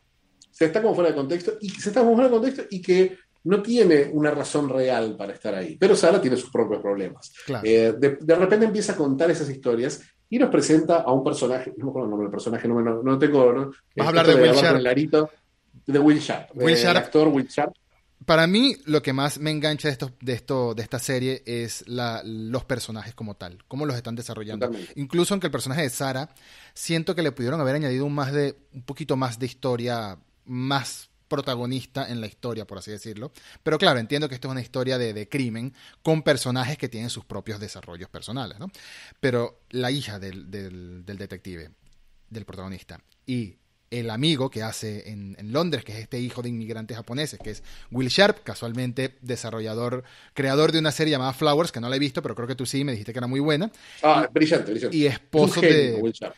Se 0.54 0.66
está 0.66 0.80
como 0.80 0.94
fuera 0.94 1.10
de 1.10 1.16
contexto 1.16 1.54
y 1.60 1.68
se 1.68 1.88
está 1.88 2.00
como 2.00 2.14
fuera 2.14 2.30
de 2.30 2.36
contexto 2.36 2.62
y 2.70 2.80
que 2.80 3.18
no 3.44 3.60
tiene 3.60 4.08
una 4.12 4.30
razón 4.30 4.68
real 4.68 5.16
para 5.16 5.32
estar 5.32 5.54
ahí. 5.54 5.76
Pero 5.76 5.96
Sara 5.96 6.20
tiene 6.20 6.36
sus 6.36 6.50
propios 6.50 6.80
problemas. 6.80 7.32
Eh, 7.64 7.92
de, 7.98 8.34
repente 8.36 8.66
empieza 8.66 8.92
a 8.92 8.96
contar 8.96 9.30
esas 9.30 9.50
historias 9.50 10.00
y 10.30 10.38
nos 10.38 10.48
presenta 10.48 11.02
a 11.02 11.12
un 11.12 11.24
personaje, 11.24 11.74
no 11.76 11.86
me 11.86 11.90
acuerdo 11.90 12.06
el 12.06 12.10
nombre 12.10 12.26
del 12.26 12.32
personaje, 12.32 12.68
no, 12.68 12.80
no, 12.80 13.18
tengo... 13.18 13.52
¿no? 13.52 13.72
Vas 13.96 14.06
a 14.06 14.08
hablar 14.08 14.26
de, 14.26 14.34
Will 14.36 14.52
Sharp. 14.52 14.80
De 15.86 15.98
Will 15.98 16.18
Sharp. 16.18 16.50
Will 16.54 16.76
Sharp. 16.76 16.96
El 16.96 17.02
actor 17.02 17.28
Will 17.28 17.48
Sharp 17.48 17.74
para 18.24 18.46
mí, 18.46 18.76
lo 18.86 19.02
que 19.02 19.12
más 19.12 19.38
me 19.38 19.50
engancha 19.50 19.88
de 19.88 19.92
esto, 19.92 20.12
de 20.20 20.32
esto, 20.32 20.74
de 20.74 20.82
esta 20.82 20.98
serie 20.98 21.42
es 21.46 21.84
los 21.86 22.64
personajes 22.64 23.14
como 23.14 23.34
tal, 23.34 23.62
cómo 23.68 23.86
los 23.86 23.96
están 23.96 24.14
desarrollando. 24.14 24.70
Incluso 24.96 25.34
aunque 25.34 25.48
el 25.48 25.50
personaje 25.50 25.82
de 25.82 25.90
Sara, 25.90 26.30
siento 26.72 27.14
que 27.14 27.22
le 27.22 27.32
pudieron 27.32 27.60
haber 27.60 27.74
añadido 27.76 28.06
un 28.06 28.14
más 28.14 28.32
de, 28.32 28.56
un 28.72 28.82
poquito 28.82 29.16
más 29.16 29.38
de 29.38 29.46
historia, 29.46 30.18
más 30.44 31.10
protagonista 31.28 32.08
en 32.08 32.20
la 32.20 32.26
historia, 32.26 32.66
por 32.66 32.78
así 32.78 32.90
decirlo. 32.90 33.32
Pero 33.62 33.78
claro, 33.78 33.98
entiendo 33.98 34.28
que 34.28 34.34
esto 34.34 34.48
es 34.48 34.52
una 34.52 34.60
historia 34.60 34.98
de, 34.98 35.28
crimen 35.28 35.74
con 36.02 36.22
personajes 36.22 36.78
que 36.78 36.88
tienen 36.88 37.10
sus 37.10 37.24
propios 37.24 37.58
desarrollos 37.60 38.08
personales, 38.08 38.58
¿no? 38.58 38.70
Pero 39.20 39.60
la 39.70 39.90
hija 39.90 40.18
del, 40.18 40.50
del 40.50 41.18
detective, 41.18 41.70
del 42.30 42.44
protagonista, 42.44 43.00
y 43.26 43.56
el 44.00 44.10
amigo 44.10 44.50
que 44.50 44.62
hace 44.62 45.10
en, 45.10 45.36
Londres, 45.52 45.84
que 45.84 45.92
es 45.92 45.98
este 45.98 46.18
hijo 46.18 46.42
de 46.42 46.48
inmigrantes 46.48 46.96
japoneses, 46.96 47.38
que 47.38 47.50
es 47.50 47.62
Will 47.90 48.08
Sharp, 48.08 48.42
casualmente 48.42 49.16
desarrollador, 49.20 50.04
creador 50.32 50.72
de 50.72 50.80
una 50.80 50.90
serie 50.90 51.12
llamada 51.12 51.32
Flowers, 51.32 51.70
que 51.70 51.80
no 51.80 51.88
la 51.88 51.96
he 51.96 51.98
visto, 52.00 52.22
pero 52.22 52.34
creo 52.34 52.48
que 52.48 52.56
tú 52.56 52.66
sí, 52.66 52.84
me 52.84 52.92
dijiste 52.92 53.12
que 53.12 53.18
era 53.18 53.26
muy 53.26 53.40
buena. 53.40 53.70
Ah, 54.02 54.28
brillante, 54.32 54.72
brillante. 54.72 54.96
Y 54.96 55.06
esposo 55.06 55.60
de... 55.60 55.98
Will 56.00 56.12
Sharp. 56.12 56.34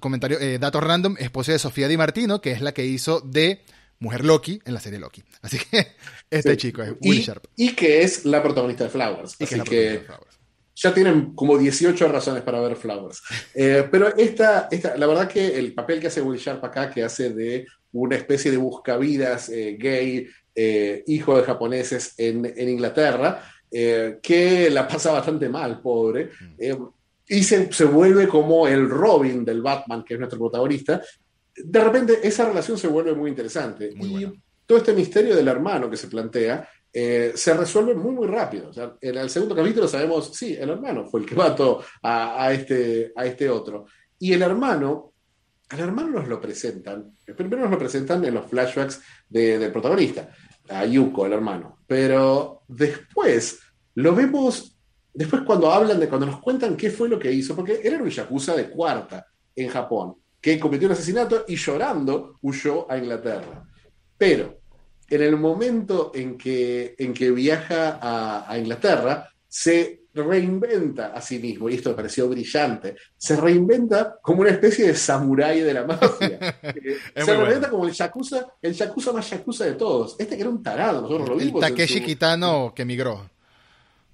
Comentario, 0.00 0.38
eh, 0.38 0.58
datos 0.58 0.82
random, 0.82 1.16
esposo 1.18 1.52
de 1.52 1.58
Sofía 1.58 1.88
Di 1.88 1.96
Martino, 1.96 2.40
que 2.40 2.52
es 2.52 2.60
la 2.60 2.72
que 2.72 2.86
hizo 2.86 3.20
de 3.20 3.62
Mujer 4.00 4.24
Loki 4.24 4.60
en 4.64 4.74
la 4.74 4.80
serie 4.80 4.98
Loki. 4.98 5.22
Así 5.42 5.58
que 5.58 5.88
este 6.30 6.56
chico 6.56 6.82
es 6.82 6.94
Will 7.00 7.20
Sharp. 7.20 7.44
Y 7.56 7.72
que 7.72 8.02
es 8.02 8.24
la 8.24 8.42
protagonista 8.42 8.84
de 8.84 8.90
Flowers. 8.90 9.36
así 9.40 9.60
que, 9.60 10.02
ya 10.80 10.94
tienen 10.94 11.34
como 11.34 11.58
18 11.58 12.08
razones 12.08 12.42
para 12.42 12.60
ver 12.60 12.76
Flowers. 12.76 13.22
Eh, 13.54 13.88
pero 13.90 14.16
esta, 14.16 14.68
esta, 14.70 14.96
la 14.96 15.06
verdad 15.08 15.28
que 15.28 15.58
el 15.58 15.74
papel 15.74 15.98
que 15.98 16.06
hace 16.06 16.22
Will 16.22 16.38
Sharp 16.38 16.64
acá, 16.64 16.88
que 16.90 17.02
hace 17.02 17.30
de 17.30 17.66
una 17.92 18.14
especie 18.14 18.50
de 18.50 18.58
buscavidas 18.58 19.48
eh, 19.48 19.76
gay, 19.78 20.28
eh, 20.54 21.02
hijo 21.08 21.36
de 21.36 21.42
japoneses 21.42 22.14
en, 22.16 22.68
Inglaterra, 22.68 23.42
que 23.70 24.70
la 24.70 24.86
pasa 24.86 25.12
bastante 25.12 25.48
mal, 25.48 25.80
pobre. 25.80 26.30
Mm. 26.58 26.86
Y 27.28 27.42
se, 27.42 27.72
se, 27.72 27.84
vuelve 27.84 28.26
como 28.26 28.66
el 28.66 28.88
Robin 28.88 29.44
del 29.44 29.62
Batman, 29.62 30.02
que 30.02 30.14
es 30.14 30.20
nuestro 30.20 30.38
protagonista, 30.38 31.00
de 31.54 31.84
repente 31.84 32.20
esa 32.22 32.46
relación 32.46 32.78
se 32.78 32.88
vuelve 32.88 33.14
muy 33.14 33.30
interesante. 33.30 33.90
y 33.94 34.26
todo 34.66 34.78
este 34.78 34.92
misterio 34.92 35.34
del 35.34 35.48
hermano 35.48 35.88
que 35.88 35.96
se 35.96 36.08
plantea 36.08 36.68
eh, 36.92 37.32
se 37.34 37.54
resuelve 37.54 37.94
muy, 37.94 38.12
muy 38.12 38.26
rápido. 38.26 38.70
en 39.00 39.16
el 39.16 39.30
segundo 39.30 39.54
capítulo 39.54 39.88
sabemos, 39.88 40.30
sí, 40.34 40.56
el 40.58 40.70
hermano 40.70 41.06
fue 41.06 41.20
el 41.20 41.26
que 41.26 41.34
mató 41.34 41.82
a, 42.02 42.52
este, 42.52 43.12
a 43.14 43.26
este 43.26 43.48
otro. 43.48 43.86
Y 44.18 44.32
el 44.32 44.42
hermano, 44.42 45.12
al 45.68 45.80
hermano 45.80 46.20
nos 46.20 46.28
lo 46.28 46.40
presentan, 46.40 47.16
primero 47.36 47.62
nos 47.62 47.70
lo 47.70 47.78
presentan 47.78 48.24
en 48.24 48.34
los 48.34 48.46
flashbacks 48.46 49.00
del 49.28 49.70
protagonista, 49.70 50.30
a 50.68 50.84
Yuko, 50.86 51.26
el 51.26 51.32
hermano. 51.32 51.78
Pero 51.86 52.62
después 52.68 53.60
lo 53.94 54.14
vemos, 54.14 54.77
después 55.18 55.42
cuando 55.42 55.72
hablan 55.72 55.98
de, 55.98 56.08
cuando 56.08 56.26
nos 56.26 56.40
cuentan 56.40 56.76
qué 56.76 56.90
fue 56.90 57.08
lo 57.08 57.18
que 57.18 57.32
hizo, 57.32 57.56
porque 57.56 57.80
él 57.82 57.94
era 57.94 58.02
un 58.04 58.08
yakuza 58.08 58.54
de 58.54 58.70
cuarta 58.70 59.26
en 59.56 59.68
Japón 59.68 60.14
que 60.40 60.60
cometió 60.60 60.86
un 60.86 60.92
asesinato 60.92 61.44
y 61.48 61.56
llorando 61.56 62.38
huyó 62.40 62.88
a 62.88 62.96
Inglaterra. 62.96 63.64
Pero 64.16 64.60
en 65.10 65.22
el 65.22 65.36
momento 65.36 66.12
en 66.14 66.38
que, 66.38 66.94
en 66.96 67.12
que 67.12 67.32
viaja 67.32 67.98
a, 68.00 68.56
Inglaterra, 68.56 69.28
se 69.48 70.02
reinventa 70.14 71.08
a 71.08 71.20
sí 71.20 71.40
mismo, 71.40 71.68
y 71.68 71.74
esto 71.74 71.90
me 71.90 71.96
pareció 71.96 72.28
brillante, 72.28 72.94
se 73.16 73.34
reinventa 73.34 74.18
como 74.22 74.42
una 74.42 74.50
especie 74.50 74.86
de 74.86 74.94
samurái 74.94 75.62
de 75.62 75.74
la 75.74 75.84
mafia. 75.84 76.38
se 77.16 77.36
reinventa 77.36 77.68
como 77.68 77.88
el 77.88 77.92
yakuza, 77.92 78.46
el 78.62 78.72
yakuza 78.72 79.12
más 79.12 79.28
yakuza 79.28 79.64
de 79.64 79.72
todos. 79.72 80.14
Este 80.16 80.36
que 80.36 80.42
era 80.42 80.50
un 80.50 80.62
tarado, 80.62 81.02
nosotros 81.02 81.28
lo 81.28 81.36
vimos. 81.36 81.60
El 81.64 81.70
Takeshi 81.70 82.02
Kitano 82.02 82.72
que 82.72 82.82
emigró. 82.82 83.28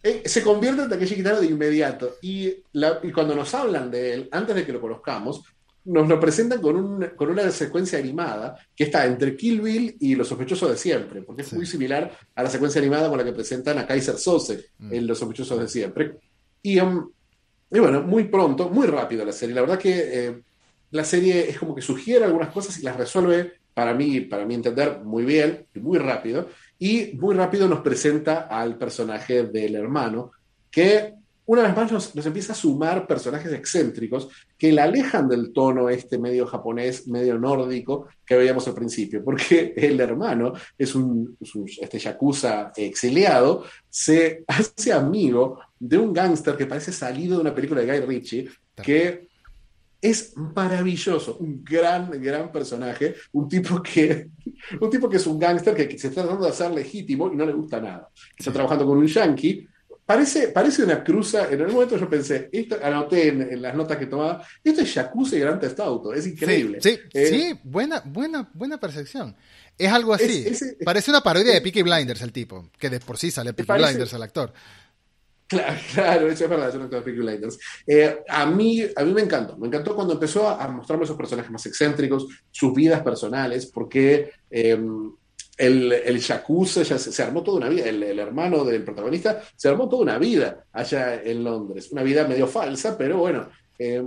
Eh, 0.06 0.22
se 0.26 0.42
convierte 0.42 0.82
en 0.82 0.90
Takeshi 0.90 1.14
Kitano 1.14 1.40
de 1.40 1.46
inmediato. 1.46 2.16
Y, 2.20 2.48
y, 2.48 3.12
cuando 3.12 3.34
nos 3.34 3.54
hablan 3.54 3.90
de 3.90 4.12
él, 4.12 4.28
antes 4.30 4.54
de 4.54 4.66
que 4.66 4.72
lo 4.72 4.78
conozcamos, 4.78 5.42
nos 5.86 6.06
lo 6.06 6.20
presentan 6.20 6.60
con, 6.60 6.76
un, 6.76 7.06
con 7.16 7.30
una 7.30 7.50
secuencia 7.50 7.98
animada 7.98 8.54
que 8.76 8.84
está 8.84 9.06
entre 9.06 9.34
Kill 9.34 9.62
Bill 9.62 9.96
y 10.00 10.14
Los 10.14 10.28
Sospechosos 10.28 10.70
de 10.70 10.76
Siempre, 10.76 11.22
porque 11.22 11.40
es 11.40 11.52
muy 11.54 11.64
similar 11.64 12.10
a 12.34 12.42
la 12.42 12.50
secuencia 12.50 12.82
animada 12.82 13.08
con 13.08 13.16
la 13.16 13.24
que 13.24 13.32
presentan 13.32 13.78
a 13.78 13.86
Kaiser 13.86 14.18
Sose 14.18 14.66
mm. 14.76 14.92
en 14.92 15.06
Los 15.06 15.18
Sospechosos 15.18 15.58
de 15.58 15.68
Siempre. 15.68 16.18
Y, 16.62 16.78
um, 16.80 17.10
y, 17.70 17.78
bueno, 17.78 18.02
muy 18.02 18.24
pronto, 18.24 18.68
muy 18.68 18.86
rápido 18.86 19.24
la 19.24 19.32
serie. 19.32 19.54
La 19.54 19.62
verdad 19.62 19.78
que 19.78 20.26
eh, 20.26 20.42
la 20.90 21.04
serie 21.04 21.48
es 21.48 21.58
como 21.58 21.74
que 21.74 21.80
sugiere 21.80 22.26
algunas 22.26 22.50
cosas 22.50 22.78
y 22.78 22.82
las 22.82 22.98
resuelve, 22.98 23.54
para 23.72 23.94
mí, 23.94 24.20
para 24.20 24.44
mí 24.44 24.54
entender, 24.54 25.00
muy 25.02 25.24
bien 25.24 25.66
y 25.74 25.80
muy 25.80 25.96
rápido. 25.96 26.48
Y 26.78 27.12
muy 27.14 27.34
rápido 27.34 27.68
nos 27.68 27.80
presenta 27.80 28.48
al 28.50 28.76
personaje 28.76 29.44
del 29.44 29.74
hermano, 29.74 30.32
que 30.70 31.14
una 31.46 31.62
vez 31.62 31.76
más 31.76 31.92
nos, 31.92 32.26
empieza 32.26 32.54
a 32.54 32.56
sumar 32.56 33.06
personajes 33.06 33.52
excéntricos 33.52 34.28
que 34.56 34.72
la 34.72 34.84
alejan 34.84 35.28
del 35.28 35.52
tono 35.52 35.90
este 35.90 36.18
medio 36.18 36.46
japonés, 36.46 37.06
medio 37.06 37.38
nórdico 37.38 38.08
que 38.24 38.36
veíamos 38.36 38.66
al 38.66 38.74
principio, 38.74 39.22
porque 39.22 39.74
el 39.76 40.00
hermano 40.00 40.54
es 40.78 40.94
un, 40.94 41.36
este 41.80 41.98
yakuza 41.98 42.72
exiliado, 42.74 43.64
se 43.90 44.44
hace 44.46 44.92
amigo 44.92 45.60
de 45.78 45.98
un 45.98 46.14
gángster 46.14 46.56
que 46.56 46.66
parece 46.66 46.92
salido 46.92 47.36
de 47.36 47.42
una 47.42 47.54
película 47.54 47.82
de 47.82 47.98
Guy 47.98 48.06
Ritchie, 48.06 48.48
que 48.82 49.28
es 50.04 50.36
maravilloso, 50.36 51.38
un 51.38 51.64
gran, 51.64 52.10
gran 52.20 52.52
personaje, 52.52 53.14
un 53.32 53.48
tipo 53.48 53.82
que, 53.82 54.28
un 54.80 54.90
tipo 54.90 55.08
que 55.08 55.16
es 55.16 55.26
un 55.26 55.38
gángster 55.38 55.74
que, 55.74 55.98
se 55.98 56.08
está 56.08 56.20
tratando 56.22 56.44
de 56.44 56.50
hacer 56.50 56.70
legítimo 56.70 57.32
y 57.32 57.36
no 57.36 57.46
le 57.46 57.54
gusta 57.54 57.80
nada. 57.80 58.10
Está 58.36 58.52
trabajando 58.52 58.84
con 58.84 58.98
un 58.98 59.06
yankee 59.06 59.66
Parece, 60.06 60.48
parece 60.48 60.82
una 60.82 61.02
cruza. 61.02 61.48
En 61.50 61.60
algún 61.60 61.76
momento 61.76 61.96
yo 61.96 62.08
pensé, 62.10 62.50
esto, 62.52 62.76
anoté 62.82 63.28
en, 63.28 63.62
las 63.62 63.74
notas 63.74 63.96
que 63.96 64.04
tomaba, 64.04 64.46
esto 64.62 64.82
es 64.82 64.92
Yakuza 64.92 65.36
y 65.36 65.40
Grand 65.40 65.58
Theft 65.58 65.80
Auto, 65.80 66.12
es 66.12 66.26
increíble. 66.26 66.78
Sí, 66.82 66.98
eh, 67.14 67.26
sí, 67.26 67.60
buena, 67.64 68.02
buena, 68.04 68.50
buena 68.52 68.78
percepción. 68.78 69.34
Es 69.78 69.90
algo 69.90 70.12
así. 70.12 70.46
parece 70.84 71.10
una 71.10 71.22
parodia 71.22 71.54
de 71.54 71.60
Peaky 71.62 71.82
Blinders 71.82 72.20
el 72.20 72.32
tipo, 72.32 72.70
que 72.78 72.90
de 72.90 73.00
por 73.00 73.16
sí 73.16 73.30
sale 73.30 73.54
Peaky 73.54 73.82
Blinders 73.82 74.12
el 74.12 74.22
actor. 74.22 74.52
Claro, 75.46 75.78
claro, 75.94 76.28
eso 76.28 76.44
es 76.44 76.50
verdad, 76.50 76.74
un 76.74 76.82
actor 76.82 77.04
de 77.04 77.12
Peaky. 77.12 77.56
Eh, 77.86 78.18
a, 78.28 78.46
mí, 78.46 78.82
a 78.96 79.04
mí 79.04 79.12
me 79.12 79.22
encantó, 79.22 79.56
me 79.56 79.68
encantó 79.68 79.94
cuando 79.94 80.14
empezó 80.14 80.48
a, 80.48 80.66
mostrarme 80.68 81.04
esos 81.04 81.16
personajes 81.16 81.50
más 81.50 81.64
excéntricos, 81.66 82.26
sus 82.50 82.72
vidas 82.74 83.02
personales, 83.02 83.66
porque... 83.66 84.30
Em, 84.50 85.12
el, 85.56 85.92
el 85.92 86.18
Yakuza 86.18 86.82
ya 86.82 86.98
se, 86.98 87.22
armó 87.22 87.44
toda 87.44 87.58
una 87.58 87.68
vida, 87.68 87.84
el, 87.88 88.18
hermano 88.18 88.64
del 88.64 88.82
protagonista 88.82 89.40
se 89.54 89.68
armó 89.68 89.88
toda 89.88 90.02
una 90.02 90.18
vida 90.18 90.64
allá 90.72 91.22
en 91.22 91.44
Londres, 91.44 91.92
una 91.92 92.02
vida 92.02 92.26
medio 92.26 92.48
falsa, 92.48 92.98
pero 92.98 93.18
bueno, 93.18 93.48
eh, 93.78 94.04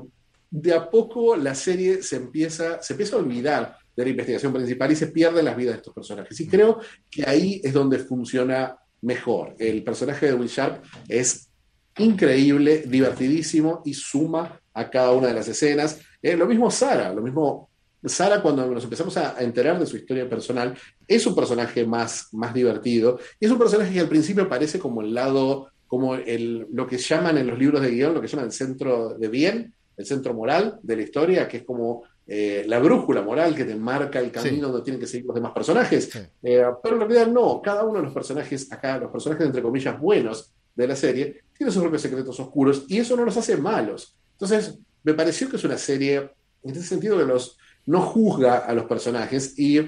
de 0.49 0.73
a 0.73 0.89
poco 0.89 1.37
la 1.37 1.55
serie 1.55 2.03
se 2.03 2.17
empieza, 2.17 2.81
se 2.81 2.93
empieza 2.93 3.15
a 3.15 3.19
olvidar 3.19 3.77
de 3.95 4.03
la 4.03 4.09
investigación 4.09 4.51
principal 4.51 4.91
y 4.91 4.95
se 4.95 5.07
pierden 5.07 5.45
las 5.45 5.55
vidas 5.55 5.75
de 5.75 5.77
estos 5.77 5.93
personajes. 5.93 6.39
Y 6.39 6.47
creo 6.47 6.79
que 7.09 7.23
ahí 7.27 7.61
es 7.63 7.73
donde 7.73 7.99
funciona 7.99 8.77
mejor. 9.01 9.55
El 9.59 9.83
personaje 9.83 10.27
de 10.27 10.33
Will 10.33 10.49
Sharp 10.49 10.83
es 11.07 11.49
increíble, 11.97 12.83
divertidísimo 12.85 13.81
y 13.85 13.93
suma 13.93 14.59
a 14.73 14.89
cada 14.89 15.11
una 15.11 15.27
de 15.27 15.33
las 15.33 15.47
escenas. 15.47 15.99
Eh, 16.21 16.35
lo 16.35 16.45
mismo 16.45 16.69
Sara, 16.69 17.13
lo 17.13 17.21
mismo 17.21 17.69
Sara, 18.03 18.41
cuando 18.41 18.65
nos 18.67 18.83
empezamos 18.83 19.17
a 19.17 19.35
enterar 19.39 19.79
de 19.79 19.85
su 19.85 19.97
historia 19.97 20.29
personal, 20.29 20.77
es 21.07 21.25
un 21.25 21.35
personaje 21.35 21.85
más, 21.85 22.27
más 22.31 22.53
divertido. 22.53 23.19
Y 23.39 23.45
es 23.45 23.51
un 23.51 23.57
personaje 23.57 23.93
que 23.93 23.99
al 23.99 24.09
principio 24.09 24.47
parece 24.47 24.79
como 24.79 25.01
el 25.01 25.13
lado, 25.13 25.71
como 25.87 26.15
el, 26.15 26.67
lo 26.71 26.87
que 26.87 26.97
llaman 26.97 27.37
en 27.37 27.47
los 27.47 27.57
libros 27.57 27.81
de 27.81 27.91
guion, 27.91 28.13
lo 28.13 28.21
que 28.21 28.27
llaman 28.27 28.45
el 28.45 28.51
centro 28.51 29.17
de 29.17 29.27
bien, 29.27 29.73
el 29.97 30.05
centro 30.05 30.33
moral 30.33 30.79
de 30.83 30.95
la 30.95 31.01
historia, 31.01 31.47
que 31.47 31.57
es 31.57 31.63
como 31.63 32.03
eh, 32.29 32.65
la 32.67 32.79
brújula 32.79 33.21
moral 33.21 33.55
que 33.55 33.63
te 33.63 33.75
marca 33.75 34.19
el 34.19 34.31
camino 34.31 34.67
donde 34.67 34.83
tienen 34.83 34.99
que 34.99 35.07
seguir 35.07 35.25
los 35.25 35.35
demás 35.35 35.53
personajes. 35.53 36.13
Eh, 36.43 36.63
pero 36.83 36.95
en 36.95 37.01
realidad 37.01 37.27
no, 37.27 37.61
cada 37.61 37.85
uno 37.85 37.99
de 37.99 38.05
los 38.05 38.13
personajes 38.13 38.71
acá, 38.71 38.97
los 38.97 39.11
personajes 39.11 39.45
entre 39.45 39.61
comillas 39.61 39.97
buenos 39.97 40.53
de 40.75 40.87
la 40.87 40.95
serie, 40.95 41.41
tiene 41.57 41.71
sus 41.71 41.81
propios 41.81 42.01
secretos 42.01 42.37
oscuros 42.39 42.83
y 42.89 42.99
eso 42.99 43.15
no 43.15 43.23
los 43.23 43.37
hace 43.37 43.55
malos. 43.55 44.17
Entonces, 44.33 44.77
me 45.03 45.13
pareció 45.13 45.49
que 45.49 45.55
es 45.55 45.63
una 45.63 45.77
serie, 45.77 46.29
en 46.63 46.71
ese 46.71 46.83
sentido, 46.83 47.17
que 47.17 47.23
los, 47.23 47.57
no 47.85 48.01
juzga 48.01 48.57
a 48.57 48.73
los 48.73 48.85
personajes 48.85 49.57
y, 49.57 49.79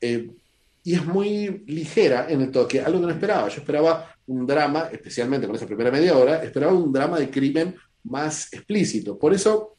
eh, 0.00 0.30
y 0.84 0.94
es 0.94 1.04
muy 1.04 1.64
ligera 1.66 2.26
en 2.30 2.42
el 2.42 2.52
toque, 2.52 2.80
algo 2.80 3.00
que 3.00 3.06
no 3.06 3.12
esperaba. 3.12 3.48
Yo 3.48 3.58
esperaba 3.58 4.14
un 4.28 4.46
drama, 4.46 4.88
especialmente 4.92 5.48
con 5.48 5.56
esa 5.56 5.66
primera 5.66 5.90
media 5.90 6.16
hora, 6.16 6.44
esperaba 6.44 6.72
un 6.72 6.92
drama 6.92 7.18
de 7.18 7.28
crimen 7.28 7.74
más 8.04 8.52
explícito. 8.52 9.18
Por 9.18 9.34
eso, 9.34 9.74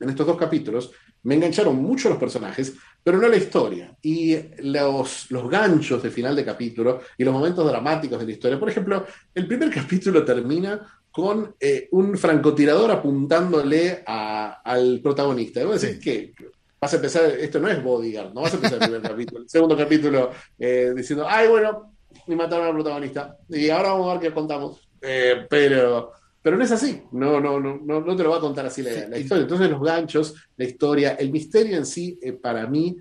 en 0.00 0.08
estos 0.08 0.26
dos 0.26 0.38
capítulos, 0.38 0.92
me 1.24 1.34
engancharon 1.34 1.76
mucho 1.76 2.08
los 2.08 2.18
personajes, 2.18 2.74
pero 3.02 3.18
no 3.18 3.28
la 3.28 3.36
historia. 3.36 3.96
Y 4.02 4.36
los, 4.58 5.30
los 5.30 5.48
ganchos 5.48 6.02
de 6.02 6.10
final 6.10 6.34
de 6.36 6.44
capítulo 6.44 7.00
y 7.16 7.24
los 7.24 7.32
momentos 7.34 7.66
dramáticos 7.66 8.18
de 8.18 8.26
la 8.26 8.32
historia. 8.32 8.58
Por 8.58 8.70
ejemplo, 8.70 9.06
el 9.34 9.46
primer 9.46 9.70
capítulo 9.74 10.24
termina 10.24 10.80
con 11.10 11.54
eh, 11.60 11.88
un 11.92 12.16
francotirador 12.16 12.90
apuntándole 12.90 14.02
al 14.06 15.00
protagonista. 15.02 15.60
Debo 15.60 15.74
decir 15.74 16.00
que 16.00 16.32
vas 16.80 16.92
a 16.92 16.96
empezar, 16.96 17.24
esto 17.26 17.60
no 17.60 17.68
es 17.68 17.82
Bodyguard, 17.82 18.32
no 18.32 18.40
vas 18.40 18.54
a 18.54 18.56
empezar 18.56 18.78
el 18.82 18.88
primer 18.88 19.02
capítulo, 19.10 19.42
el 19.42 19.48
segundo 19.48 19.76
capítulo 19.76 20.30
eh, 20.58 20.92
diciendo, 20.96 21.26
ay, 21.28 21.48
bueno, 21.48 21.94
me 22.26 22.34
mataron 22.34 22.66
al 22.66 22.74
protagonista, 22.74 23.36
y 23.48 23.68
ahora 23.68 23.92
vamos 23.92 24.10
a 24.10 24.18
ver 24.18 24.28
qué 24.28 24.34
contamos. 24.34 24.88
Eh, 25.00 25.46
pero, 25.48 26.12
pero 26.42 26.56
no 26.56 26.64
es 26.64 26.72
así, 26.72 27.02
no, 27.12 27.40
no, 27.40 27.60
no, 27.60 27.78
no, 27.78 28.16
te 28.16 28.22
lo 28.22 28.30
va 28.30 28.38
a 28.38 28.40
contar 28.40 28.66
así 28.66 28.82
la, 28.82 29.16
historia. 29.16 29.42
Entonces 29.42 29.70
los 29.70 29.80
ganchos, 29.80 30.34
la 30.56 30.64
historia, 30.64 31.12
el 31.12 31.30
misterio 31.30 31.76
en 31.76 31.86
sí, 31.86 32.18
eh, 32.20 32.32
para 32.32 32.66
mí, 32.66 32.96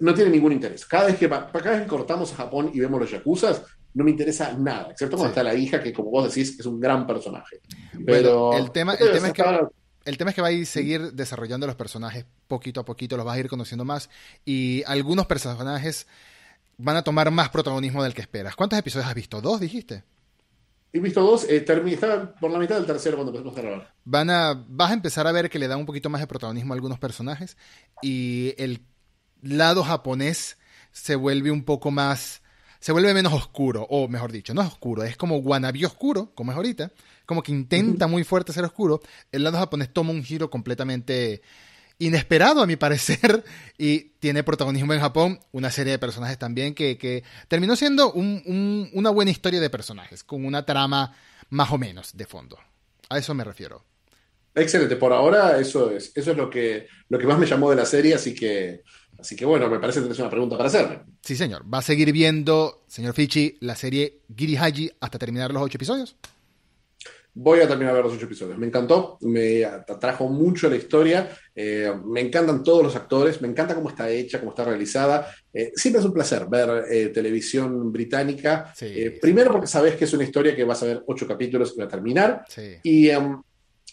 no 0.00 0.14
tiene 0.14 0.30
ningún 0.30 0.52
interés. 0.52 0.86
Cada 0.86 1.06
vez, 1.06 1.16
que, 1.16 1.28
cada 1.28 1.50
vez 1.52 1.82
que 1.82 1.88
cortamos 1.88 2.32
a 2.32 2.36
Japón 2.36 2.70
y 2.72 2.78
vemos 2.78 3.00
los 3.00 3.10
yakuzas, 3.10 3.62
no 3.94 4.04
me 4.04 4.12
interesa 4.12 4.52
nada, 4.52 4.92
excepto 4.92 5.16
cuando 5.16 5.30
está 5.30 5.42
la 5.42 5.54
hija, 5.54 5.82
que 5.82 5.92
como 5.92 6.10
vos 6.10 6.32
decís, 6.32 6.58
es 6.58 6.66
un 6.66 6.78
gran 6.78 7.06
personaje. 7.06 7.60
Pero 8.06 8.52
el 8.56 8.70
tema, 8.70 8.94
el 8.94 9.10
tema 9.10 9.26
es 9.26 9.32
que 9.32 9.42
el 10.04 10.16
tema 10.16 10.30
es 10.30 10.36
que 10.36 10.40
va 10.40 10.48
a 10.48 10.52
ir 10.52 10.64
seguir 10.64 11.12
desarrollando 11.12 11.66
los 11.66 11.76
personajes 11.76 12.24
poquito 12.46 12.80
a 12.80 12.84
poquito, 12.84 13.16
los 13.16 13.26
vas 13.26 13.36
a 13.36 13.40
ir 13.40 13.48
conociendo 13.48 13.84
más 13.84 14.08
y 14.44 14.82
algunos 14.86 15.26
personajes 15.26 16.06
van 16.78 16.96
a 16.96 17.02
tomar 17.02 17.30
más 17.30 17.50
protagonismo 17.50 18.02
del 18.02 18.14
que 18.14 18.22
esperas. 18.22 18.56
¿Cuántos 18.56 18.78
episodios 18.78 19.06
has 19.06 19.14
visto? 19.14 19.42
¿Dos, 19.42 19.60
dijiste? 19.60 20.04
He 20.92 21.00
visto 21.00 21.20
dos, 21.20 21.44
eh, 21.44 21.64
estaba 21.66 22.34
por 22.34 22.50
la 22.50 22.58
mitad 22.58 22.76
del 22.76 22.86
tercero 22.86 23.16
cuando 23.16 23.30
empezamos 23.32 23.58
a 23.58 23.62
grabar. 23.62 23.94
Van 24.04 24.30
a, 24.30 24.64
vas 24.68 24.90
a 24.90 24.94
empezar 24.94 25.26
a 25.26 25.32
ver 25.32 25.50
que 25.50 25.58
le 25.58 25.68
dan 25.68 25.80
un 25.80 25.86
poquito 25.86 26.08
más 26.08 26.20
de 26.20 26.26
protagonismo 26.26 26.72
a 26.72 26.76
algunos 26.76 26.98
personajes 26.98 27.56
y 28.00 28.54
el 28.56 28.80
lado 29.42 29.84
japonés 29.84 30.56
se 30.90 31.14
vuelve 31.14 31.50
un 31.50 31.64
poco 31.64 31.90
más, 31.90 32.42
se 32.80 32.92
vuelve 32.92 33.12
menos 33.12 33.34
oscuro, 33.34 33.86
o 33.90 34.08
mejor 34.08 34.32
dicho, 34.32 34.54
no 34.54 34.62
es 34.62 34.68
oscuro, 34.68 35.04
es 35.04 35.16
como 35.16 35.36
wannabe 35.36 35.84
oscuro, 35.84 36.32
como 36.34 36.52
es 36.52 36.56
ahorita, 36.56 36.90
como 37.26 37.42
que 37.42 37.52
intenta 37.52 38.06
muy 38.06 38.24
fuerte 38.24 38.54
ser 38.54 38.64
oscuro. 38.64 39.00
El 39.30 39.44
lado 39.44 39.58
japonés 39.58 39.92
toma 39.92 40.12
un 40.12 40.24
giro 40.24 40.48
completamente 40.48 41.42
inesperado 41.98 42.62
a 42.62 42.66
mi 42.66 42.76
parecer 42.76 43.44
y 43.78 44.00
tiene 44.20 44.42
protagonismo 44.42 44.92
en 44.94 45.00
Japón, 45.00 45.40
una 45.52 45.70
serie 45.70 45.92
de 45.92 45.98
personajes 45.98 46.38
también 46.38 46.74
que, 46.74 47.24
terminó 47.48 47.76
siendo 47.76 48.12
una 48.12 49.10
buena 49.10 49.30
historia 49.30 49.60
de 49.60 49.70
personajes, 49.70 50.24
con 50.24 50.44
una 50.44 50.64
trama 50.64 51.14
más 51.50 51.70
o 51.70 51.78
menos 51.78 52.16
de 52.16 52.26
fondo. 52.26 52.58
A 53.08 53.18
eso 53.18 53.34
me 53.34 53.44
refiero. 53.44 53.84
Excelente, 54.54 54.96
por 54.96 55.12
ahora 55.12 55.58
eso 55.58 55.90
es, 55.90 56.10
eso 56.14 56.32
es 56.32 56.36
lo 56.36 56.50
que, 56.50 56.88
lo 57.08 57.18
que 57.18 57.26
más 57.26 57.38
me 57.38 57.46
llamó 57.46 57.70
de 57.70 57.76
la 57.76 57.84
serie, 57.84 58.14
así 58.14 58.34
que, 58.34 58.82
así 59.18 59.36
que 59.36 59.44
bueno, 59.44 59.68
me 59.68 59.78
parece 59.78 60.00
que 60.00 60.06
tienes 60.06 60.18
una 60.18 60.30
pregunta 60.30 60.56
para 60.56 60.68
hacerme. 60.68 61.00
Sí, 61.22 61.36
señor. 61.36 61.62
¿Va 61.72 61.78
a 61.78 61.82
seguir 61.82 62.12
viendo, 62.12 62.82
señor 62.88 63.14
Fichi, 63.14 63.56
la 63.60 63.76
serie 63.76 64.22
Giri 64.34 64.56
Haji 64.56 64.90
hasta 65.00 65.18
terminar 65.18 65.52
los 65.52 65.62
ocho 65.62 65.78
episodios? 65.78 66.16
Voy 67.40 67.60
a 67.60 67.68
terminar 67.68 67.92
de 67.92 67.98
ver 67.98 68.04
los 68.04 68.16
ocho 68.16 68.26
episodios. 68.26 68.58
Me 68.58 68.66
encantó, 68.66 69.16
me 69.20 69.64
atrajo 69.64 70.28
mucho 70.28 70.68
la 70.68 70.74
historia, 70.74 71.30
eh, 71.54 71.88
me 72.04 72.20
encantan 72.20 72.64
todos 72.64 72.82
los 72.82 72.96
actores, 72.96 73.40
me 73.40 73.46
encanta 73.46 73.76
cómo 73.76 73.90
está 73.90 74.10
hecha, 74.10 74.40
cómo 74.40 74.50
está 74.50 74.64
realizada. 74.64 75.32
Eh, 75.52 75.70
siempre 75.76 76.00
es 76.00 76.06
un 76.06 76.12
placer 76.12 76.46
ver 76.50 76.86
eh, 76.90 77.10
televisión 77.10 77.92
británica. 77.92 78.74
primero 79.20 79.52
porque 79.52 79.68
sabes 79.68 79.94
que 79.94 80.06
es 80.06 80.12
una 80.12 80.24
historia 80.24 80.56
que 80.56 80.64
vas 80.64 80.82
a 80.82 80.86
ver 80.86 81.04
ocho 81.06 81.28
capítulos 81.28 81.74
y 81.76 81.78
va 81.78 81.84
a 81.84 81.88
terminar. 81.88 82.44
Y, 82.82 83.08
em, 83.08 83.40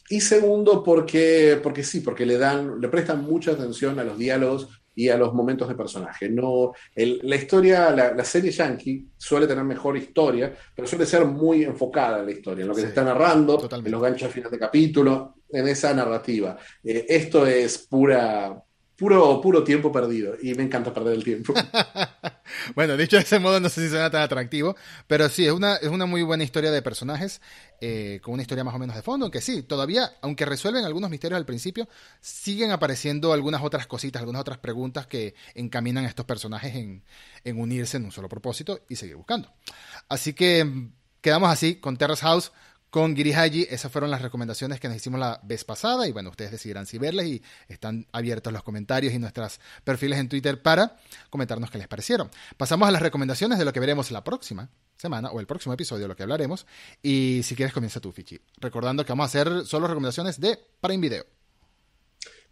y 0.10 0.22
segundo 0.22 0.84
porque, 0.84 1.60
porque 1.62 1.84
sí, 1.84 2.00
porque 2.00 2.26
le 2.26 2.40
dan, 2.40 2.82
le 2.82 2.88
prestan 2.90 3.22
mucha 3.22 3.52
atención 3.52 4.00
a 4.00 4.04
los 4.04 4.18
diálogos 4.18 4.70
y 4.96 5.10
a 5.10 5.18
los 5.18 5.34
momentos 5.34 5.68
de 5.68 5.76
personaje. 5.76 6.30
No, 6.30 6.74
la 6.96 7.36
historia, 7.36 7.92
la, 7.92 8.24
serie 8.24 8.52
Yankee 8.52 9.06
suele 9.18 9.46
tener 9.46 9.64
mejor 9.64 9.98
historia, 9.98 10.54
pero 10.74 10.88
suele 10.88 11.06
ser 11.06 11.26
muy 11.26 11.64
enfocada 11.64 12.20
en 12.20 12.26
la 12.26 12.32
historia, 12.32 12.64
en 12.64 12.70
lo 12.70 12.76
que 12.76 12.82
se 12.82 12.88
está 12.88 13.04
narrando, 13.04 13.68
en 13.72 13.92
los 13.92 14.02
ganchos 14.02 14.24
al 14.24 14.32
final 14.32 14.52
de 14.52 14.60
capítulo, 14.60 15.36
en 15.50 15.68
esa 15.68 15.94
narrativa. 15.94 16.58
Eh, 16.84 17.06
esto 17.10 17.46
es 17.46 17.78
pura, 17.88 18.64
puro, 18.96 19.42
puro 19.42 19.64
tiempo 19.64 19.92
perdido 19.92 20.36
y 20.42 20.54
me 20.54 20.64
encanta 20.64 20.94
perder 20.94 21.16
el 21.16 21.24
tiempo. 21.24 21.54
bueno, 22.76 22.96
dicho 22.96 23.18
de 23.18 23.24
ese 23.24 23.40
modo, 23.40 23.60
no 23.60 23.70
sé 23.70 23.82
si 23.82 23.90
suena 23.90 24.10
tan 24.10 24.22
atractivo, 24.22 24.76
pero 25.08 25.28
sí, 25.30 25.46
es 25.46 25.52
una, 25.52 25.76
es 25.76 25.90
una 25.90 26.06
muy 26.06 26.24
buena 26.24 26.44
historia 26.44 26.72
de 26.72 26.82
personajes, 26.82 27.42
eh, 27.82 28.20
con 28.24 28.34
una 28.34 28.44
historia 28.44 28.64
más 28.64 28.76
o 28.76 28.80
menos 28.80 28.96
de 28.96 29.02
fondo, 29.02 29.26
aunque 29.26 29.42
sí, 29.42 29.64
todavía, 29.64 30.12
aunque 30.22 30.46
resuelven 30.46 30.86
algunos 30.86 31.10
misterios 31.10 31.38
al 31.38 31.46
principio, 31.46 31.88
siguen 32.22 32.72
apareciendo 32.72 33.34
algunas 33.34 33.62
otras 33.62 33.88
cositas, 33.88 34.22
algunas 34.22 34.42
otras 34.42 34.60
preguntas 34.60 35.08
que 35.08 35.36
encaminan 35.54 36.06
a 36.06 36.08
estos 36.08 36.26
personajes 36.26 36.76
en, 36.76 37.04
en 37.44 37.60
unirse 37.60 37.98
en 37.98 38.06
un 38.06 38.12
solo 38.12 38.30
propósito 38.30 38.82
y 38.88 38.96
seguir 38.96 39.16
buscando. 39.18 39.52
Así 40.08 40.34
que 40.34 40.64
mm, 40.64 40.92
quedamos 41.22 41.50
así 41.50 41.76
con 41.76 41.98
Terrace 41.98 42.22
House 42.22 42.52
con 42.96 43.14
Girihaji. 43.14 43.68
Esas 43.70 43.92
fueron 43.92 44.10
las 44.10 44.22
recomendaciones 44.22 44.80
que 44.80 44.88
nos 44.88 44.96
hicimos 44.96 45.20
la 45.20 45.42
vez 45.44 45.66
pasada 45.66 46.08
y 46.08 46.14
bueno, 46.14 46.30
ustedes 46.30 46.52
decidirán 46.52 46.86
si 46.86 46.98
verlas 46.98 47.26
y 47.26 47.42
están 47.68 48.08
abiertos 48.14 48.54
los 48.54 48.64
comentarios 48.64 49.14
y 49.14 49.20
nuestros 49.20 49.60
perfiles 49.84 50.18
en 50.18 50.30
Twitter 50.30 50.62
para 50.62 50.96
comentarnos 51.30 51.70
qué 51.70 51.78
les 51.78 51.90
parecieron. 51.90 52.32
Pasamos 52.56 52.88
a 52.88 52.92
las 52.92 53.02
recomendaciones 53.02 53.60
de 53.60 53.66
lo 53.66 53.74
que 53.74 53.82
veremos 53.82 54.12
la 54.12 54.24
próxima 54.24 54.70
semana 54.96 55.30
o 55.32 55.42
el 55.42 55.46
próximo 55.46 55.74
episodio 55.74 56.04
de 56.04 56.08
lo 56.08 56.16
que 56.16 56.24
hablaremos 56.24 56.66
y 57.04 57.42
si 57.44 57.54
quieres 57.54 57.74
comienza 57.74 58.00
tú, 58.00 58.14
Fichi. 58.14 58.40
Recordando 58.62 59.04
que 59.04 59.12
vamos 59.12 59.26
a 59.26 59.28
hacer 59.28 59.66
solo 59.66 59.88
recomendaciones 59.88 60.40
de 60.40 60.58
Prime 60.80 61.02
Video. 61.02 61.26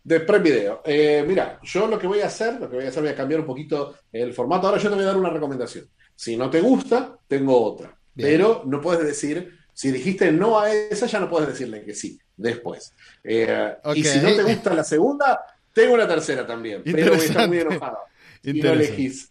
De 0.04 0.20
Prime 0.20 0.44
Video. 0.44 0.82
Eh, 0.84 1.24
mira, 1.26 1.62
yo 1.64 1.88
lo 1.88 1.98
que 1.98 2.08
voy 2.08 2.20
a 2.20 2.28
hacer, 2.28 2.60
lo 2.60 2.70
que 2.70 2.76
voy 2.76 2.86
a 2.86 2.90
hacer, 2.90 3.02
voy 3.02 3.14
a 3.14 3.16
cambiar 3.16 3.40
un 3.40 3.46
poquito 3.46 3.96
el 4.12 4.34
formato. 4.34 4.68
Ahora 4.68 4.82
yo 4.82 4.90
te 4.90 4.96
voy 4.96 5.06
a 5.06 5.08
dar 5.08 5.16
una 5.16 5.30
recomendación. 5.30 5.88
Si 6.14 6.36
no 6.36 6.50
te 6.50 6.60
gusta, 6.60 7.18
tengo 7.30 7.64
otra. 7.64 7.98
Pero 8.14 8.64
no 8.66 8.82
puedes 8.82 9.08
decir 9.08 9.63
si 9.74 9.92
dijiste 9.92 10.32
no 10.32 10.60
a 10.60 10.72
esa, 10.72 11.06
ya 11.08 11.20
no 11.20 11.30
puedes 11.30 11.50
decirle 11.50 11.84
que 11.84 11.94
sí 11.94 12.20
después. 12.38 12.94
Eh, 13.24 13.76
y 13.96 14.04
si 14.04 14.20
no 14.20 14.36
te 14.36 14.44
gusta 14.44 14.74
la 14.74 14.84
segunda, 14.84 15.40
tengo 15.74 15.94
una 15.94 16.08
tercera 16.08 16.46
también, 16.46 16.82
pero 16.84 17.16
voy 17.16 17.22
a 17.22 17.26
estar 17.26 17.48
muy 17.48 17.60
enojado 17.60 17.98
si 18.44 18.62
no 18.62 18.72
elegís. 18.72 19.30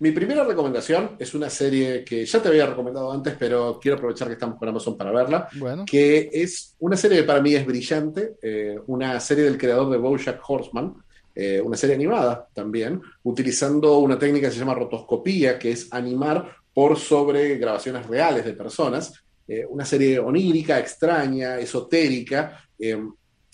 Mi 0.00 0.12
primera 0.12 0.44
recomendación 0.44 1.16
es 1.18 1.34
una 1.34 1.50
serie 1.50 2.02
que 2.04 2.24
ya 2.24 2.40
te 2.40 2.48
había 2.48 2.64
recomendado 2.64 3.12
antes, 3.12 3.34
pero 3.38 3.78
quiero 3.78 3.98
aprovechar 3.98 4.28
que 4.28 4.32
estamos 4.32 4.58
con 4.58 4.66
Amazon 4.66 4.96
para 4.96 5.12
verla. 5.12 5.46
Que 5.84 6.30
es 6.32 6.74
una 6.78 6.96
serie 6.96 7.18
que 7.18 7.24
para 7.24 7.42
mí 7.42 7.54
es 7.54 7.66
brillante, 7.66 8.36
eh, 8.40 8.78
una 8.86 9.20
serie 9.20 9.44
del 9.44 9.58
creador 9.58 9.90
de 9.90 9.98
Bojack 9.98 10.40
Horseman, 10.48 10.94
eh, 11.34 11.60
una 11.60 11.76
serie 11.76 11.96
animada 11.96 12.48
también, 12.54 13.02
utilizando 13.24 13.98
una 13.98 14.18
técnica 14.18 14.48
que 14.48 14.54
se 14.54 14.60
llama 14.60 14.74
rotoscopía, 14.74 15.58
que 15.58 15.72
es 15.72 15.92
animar 15.92 16.50
por 16.80 16.98
sobre 16.98 17.58
grabaciones 17.58 18.06
reales 18.06 18.42
de 18.42 18.54
personas. 18.54 19.12
Eh, 19.46 19.66
una 19.68 19.84
serie 19.84 20.18
onírica, 20.18 20.78
extraña, 20.78 21.58
esotérica, 21.58 22.58
eh, 22.78 22.98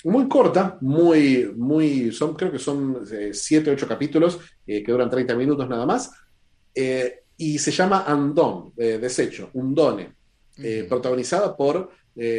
muy 0.05 0.29
corta, 0.29 0.79
muy, 0.81 1.53
muy, 1.57 2.13
son, 2.13 2.37
creo 2.37 2.53
que 2.53 2.61
son 2.61 3.05
7, 3.33 3.69
eh, 3.69 3.73
8 3.73 3.89
capítulos 3.89 4.39
que 4.65 4.85
duran 4.87 5.11
30 5.11 5.35
minutos 5.35 5.69
nada 5.69 5.85
más, 5.85 6.13
y 7.37 7.59
se 7.59 7.71
llama 7.73 8.05
Andón, 8.07 8.73
desecho, 8.77 9.51
Undone, 9.55 10.15
protagonizada 10.89 11.57
por 11.57 11.91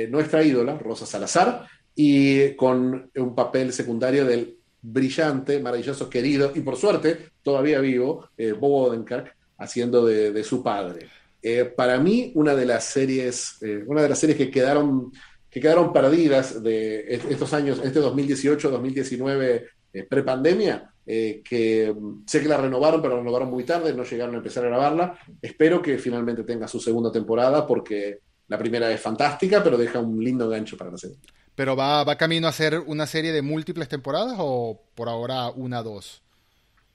nuestra 0.10 0.42
ídola, 0.42 0.78
Rosa 0.78 1.06
Salazar, 1.06 1.68
y 1.96 2.56
con 2.56 3.12
un 3.14 3.36
papel 3.36 3.74
secundario 3.74 4.26
del 4.26 4.58
brillante, 4.82 5.60
maravilloso, 5.60 6.10
querido 6.10 6.54
y 6.56 6.62
por 6.62 6.78
suerte 6.78 7.32
todavía 7.44 7.80
vivo, 7.80 8.30
Bob 8.60 8.90
Odenkirk, 8.90 9.37
haciendo 9.58 10.06
de, 10.06 10.44
su 10.44 10.64
padre. 10.64 11.08
Eh, 11.42 11.66
para 11.66 12.00
mí, 12.00 12.32
una 12.36 12.56
de 12.56 12.66
las 12.66 12.86
series, 12.86 13.58
eh, 13.62 13.84
una 13.86 14.02
de 14.02 14.10
las 14.10 14.20
series 14.20 14.38
que 14.38 14.52
quedaron, 14.52 15.12
que 15.50 15.60
quedaron 15.60 15.94
perdidas 15.94 16.62
de 16.62 17.06
estos 17.30 17.54
años, 17.54 17.82
este 17.84 18.00
2018, 18.00 18.70
2019, 18.70 19.68
eh, 19.94 20.04
prepandemia, 20.04 20.92
que 21.06 21.96
mm, 21.98 22.24
sé 22.28 22.42
que 22.42 22.50
la 22.50 22.58
renovaron, 22.58 23.02
pero 23.02 23.16
la 23.16 23.20
renovaron 23.22 23.50
muy 23.50 23.64
tarde, 23.64 23.94
no 23.94 24.04
llegaron 24.04 24.36
a 24.36 24.40
empezar 24.40 24.66
a 24.66 24.70
grabarla. 24.70 25.18
Espero 25.42 25.82
que 25.82 25.98
finalmente 25.98 26.44
tenga 26.44 26.68
su 26.68 26.80
segunda 26.80 27.12
temporada, 27.12 27.66
porque 27.66 28.20
la 28.48 28.58
primera 28.58 28.92
es 28.92 29.02
fantástica, 29.02 29.64
pero 29.64 29.78
deja 29.78 30.00
un 30.00 30.24
lindo 30.24 30.50
gancho 30.50 30.78
para 30.78 30.92
la 30.92 30.98
serie. 30.98 31.18
¿Pero 31.56 31.76
va, 31.76 32.04
va 32.04 32.18
camino 32.18 32.48
a 32.48 32.52
ser 32.52 32.80
una 32.80 33.08
serie 33.08 33.32
de 33.32 33.42
múltiples 33.42 33.90
temporadas 33.90 34.36
o 34.38 34.80
por 34.94 35.10
ahora 35.10 35.50
una, 35.50 35.82
dos? 35.82 36.22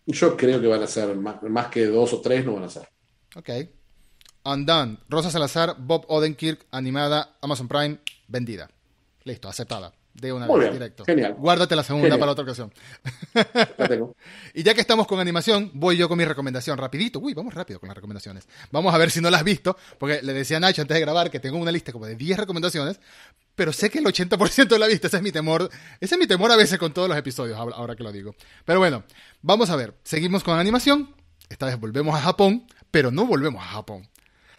Yo 0.06 0.36
creo 0.36 0.60
que 0.60 0.66
van 0.66 0.82
a 0.82 0.86
ser 0.86 1.14
más, 1.16 1.66
que 1.68 1.86
dos 1.86 2.12
o 2.12 2.20
tres, 2.20 2.44
no 2.44 2.54
van 2.54 2.64
a 2.64 2.68
ser. 2.68 2.88
Ok. 3.36 3.50
Undone. 4.44 4.98
Rosa 5.08 5.30
Salazar, 5.30 5.76
Bob 5.78 6.04
Odenkirk, 6.08 6.66
animada, 6.72 7.36
Amazon 7.40 7.68
Prime, 7.68 8.00
vendida. 8.26 8.68
Listo, 9.24 9.48
aceptada. 9.48 9.92
De 10.14 10.32
una 10.32 10.46
vez, 10.46 10.72
directo. 10.72 11.04
Genial. 11.04 11.34
Guárdate 11.34 11.74
la 11.74 11.82
segunda 11.82 12.18
para 12.18 12.32
otra 12.32 12.44
ocasión. 12.44 12.72
La 13.78 13.88
tengo. 13.88 14.14
y 14.54 14.62
ya 14.62 14.74
que 14.74 14.80
estamos 14.82 15.06
con 15.06 15.18
animación, 15.18 15.70
voy 15.74 15.96
yo 15.96 16.08
con 16.08 16.18
mi 16.18 16.24
recomendación 16.24 16.76
rapidito. 16.76 17.18
Uy, 17.18 17.32
vamos 17.34 17.54
rápido 17.54 17.80
con 17.80 17.88
las 17.88 17.96
recomendaciones. 17.96 18.46
Vamos 18.70 18.94
a 18.94 18.98
ver 18.98 19.10
si 19.10 19.20
no 19.20 19.30
las 19.30 19.40
has 19.40 19.44
visto, 19.44 19.76
porque 19.98 20.20
le 20.22 20.32
decía 20.34 20.58
a 20.58 20.60
Nacho 20.60 20.82
antes 20.82 20.94
de 20.94 21.00
grabar 21.00 21.30
que 21.30 21.40
tengo 21.40 21.56
una 21.56 21.72
lista 21.72 21.92
como 21.92 22.06
de 22.06 22.14
10 22.14 22.38
recomendaciones, 22.38 23.00
pero 23.54 23.72
sé 23.72 23.90
que 23.90 23.98
el 23.98 24.04
80% 24.04 24.78
la 24.78 24.86
ha 24.86 24.88
visto. 24.88 25.06
Ese 25.06 25.16
es 25.16 25.22
mi 25.22 25.32
temor. 25.32 25.70
Ese 26.00 26.14
es 26.14 26.18
mi 26.18 26.26
temor 26.26 26.52
a 26.52 26.56
veces 26.56 26.78
con 26.78 26.92
todos 26.92 27.08
los 27.08 27.16
episodios, 27.16 27.58
ahora 27.58 27.96
que 27.96 28.02
lo 28.02 28.12
digo. 28.12 28.34
Pero 28.64 28.78
bueno, 28.78 29.04
vamos 29.40 29.70
a 29.70 29.76
ver. 29.76 29.94
Seguimos 30.04 30.44
con 30.44 30.58
animación. 30.58 31.14
Esta 31.48 31.66
vez 31.66 31.78
volvemos 31.78 32.14
a 32.14 32.20
Japón, 32.20 32.66
pero 32.90 33.10
no 33.10 33.26
volvemos 33.26 33.62
a 33.62 33.66
Japón. 33.66 34.08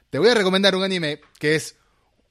Te 0.10 0.20
voy 0.20 0.30
a 0.30 0.36
recomendar 0.36 0.76
un 0.76 0.84
anime 0.84 1.22
que 1.40 1.56
es 1.56 1.76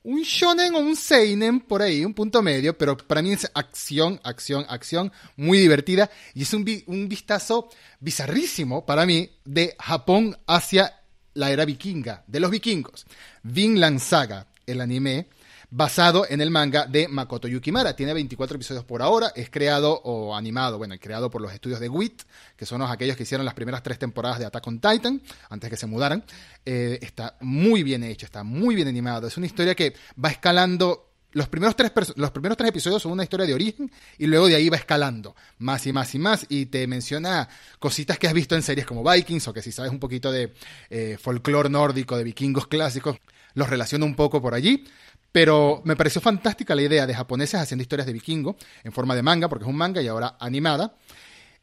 un 0.05 0.22
shonen 0.22 0.74
o 0.74 0.78
un 0.78 0.96
seinen 0.96 1.61
por 1.61 1.82
ahí, 1.82 2.05
un 2.05 2.14
punto 2.14 2.42
medio, 2.42 2.76
pero 2.76 2.96
para 2.96 3.22
mí 3.22 3.32
es 3.32 3.50
acción, 3.55 4.20
acción, 4.24 4.64
acción, 4.68 5.12
muy 5.36 5.59
divertida 5.59 6.11
y 6.34 6.42
es 6.42 6.53
un, 6.55 6.64
un 6.86 7.09
vistazo 7.09 7.68
bizarrísimo 8.00 8.84
para 8.84 9.07
mí 9.07 9.30
de 9.44 9.76
Japón 9.78 10.36
hacia 10.46 11.00
la 11.34 11.50
era 11.50 11.64
vikinga, 11.64 12.24
de 12.26 12.40
los 12.40 12.50
vikingos. 12.50 13.07
Vinland 13.42 14.00
Saga, 14.00 14.46
el 14.66 14.80
anime, 14.80 15.28
basado 15.72 16.26
en 16.28 16.42
el 16.42 16.50
manga 16.50 16.86
de 16.86 17.08
Makoto 17.08 17.48
Yukimara. 17.48 17.96
Tiene 17.96 18.12
24 18.12 18.56
episodios 18.56 18.84
por 18.84 19.00
ahora, 19.00 19.32
es 19.34 19.48
creado 19.48 20.02
o 20.04 20.36
animado, 20.36 20.76
bueno, 20.76 20.94
creado 21.00 21.30
por 21.30 21.40
los 21.40 21.52
estudios 21.52 21.80
de 21.80 21.88
WIT, 21.88 22.22
que 22.56 22.66
son 22.66 22.80
los, 22.80 22.90
aquellos 22.90 23.16
que 23.16 23.22
hicieron 23.22 23.46
las 23.46 23.54
primeras 23.54 23.82
tres 23.82 23.98
temporadas 23.98 24.38
de 24.38 24.44
Attack 24.44 24.66
on 24.66 24.80
Titan, 24.80 25.22
antes 25.48 25.70
que 25.70 25.76
se 25.78 25.86
mudaran. 25.86 26.24
Eh, 26.66 26.98
está 27.00 27.36
muy 27.40 27.82
bien 27.82 28.04
hecho, 28.04 28.26
está 28.26 28.44
muy 28.44 28.74
bien 28.74 28.86
animado. 28.86 29.26
Es 29.26 29.38
una 29.38 29.46
historia 29.46 29.74
que 29.74 29.94
va 30.22 30.28
escalando 30.28 31.08
los 31.32 31.48
primeros, 31.48 31.74
tres 31.74 31.90
los 32.16 32.30
primeros 32.30 32.58
tres 32.58 32.68
episodios 32.68 33.00
son 33.00 33.12
una 33.12 33.22
historia 33.22 33.46
de 33.46 33.54
origen 33.54 33.90
y 34.18 34.26
luego 34.26 34.48
de 34.48 34.56
ahí 34.56 34.68
va 34.68 34.76
escalando 34.76 35.34
más 35.56 35.86
y 35.86 35.92
más 35.94 36.14
y 36.14 36.18
más 36.18 36.44
y 36.50 36.66
te 36.66 36.86
menciona 36.86 37.48
cositas 37.78 38.18
que 38.18 38.26
has 38.28 38.34
visto 38.34 38.54
en 38.54 38.62
series 38.62 38.86
como 38.86 39.02
Vikings 39.02 39.48
o 39.48 39.54
que 39.54 39.62
si 39.62 39.72
sabes 39.72 39.90
un 39.90 39.98
poquito 39.98 40.30
de 40.30 40.52
eh, 40.90 41.16
folclore 41.18 41.70
nórdico, 41.70 42.18
de 42.18 42.24
vikingos 42.24 42.66
clásicos, 42.66 43.16
los 43.54 43.70
relaciona 43.70 44.04
un 44.04 44.14
poco 44.14 44.42
por 44.42 44.52
allí. 44.52 44.84
Pero 45.32 45.80
me 45.84 45.96
pareció 45.96 46.20
fantástica 46.20 46.74
la 46.74 46.82
idea 46.82 47.06
de 47.06 47.14
japoneses 47.14 47.58
haciendo 47.58 47.82
historias 47.82 48.06
de 48.06 48.12
vikingo 48.12 48.56
en 48.84 48.92
forma 48.92 49.16
de 49.16 49.22
manga, 49.22 49.48
porque 49.48 49.64
es 49.64 49.68
un 49.68 49.76
manga 49.76 50.02
y 50.02 50.08
ahora 50.08 50.36
animada. 50.38 50.94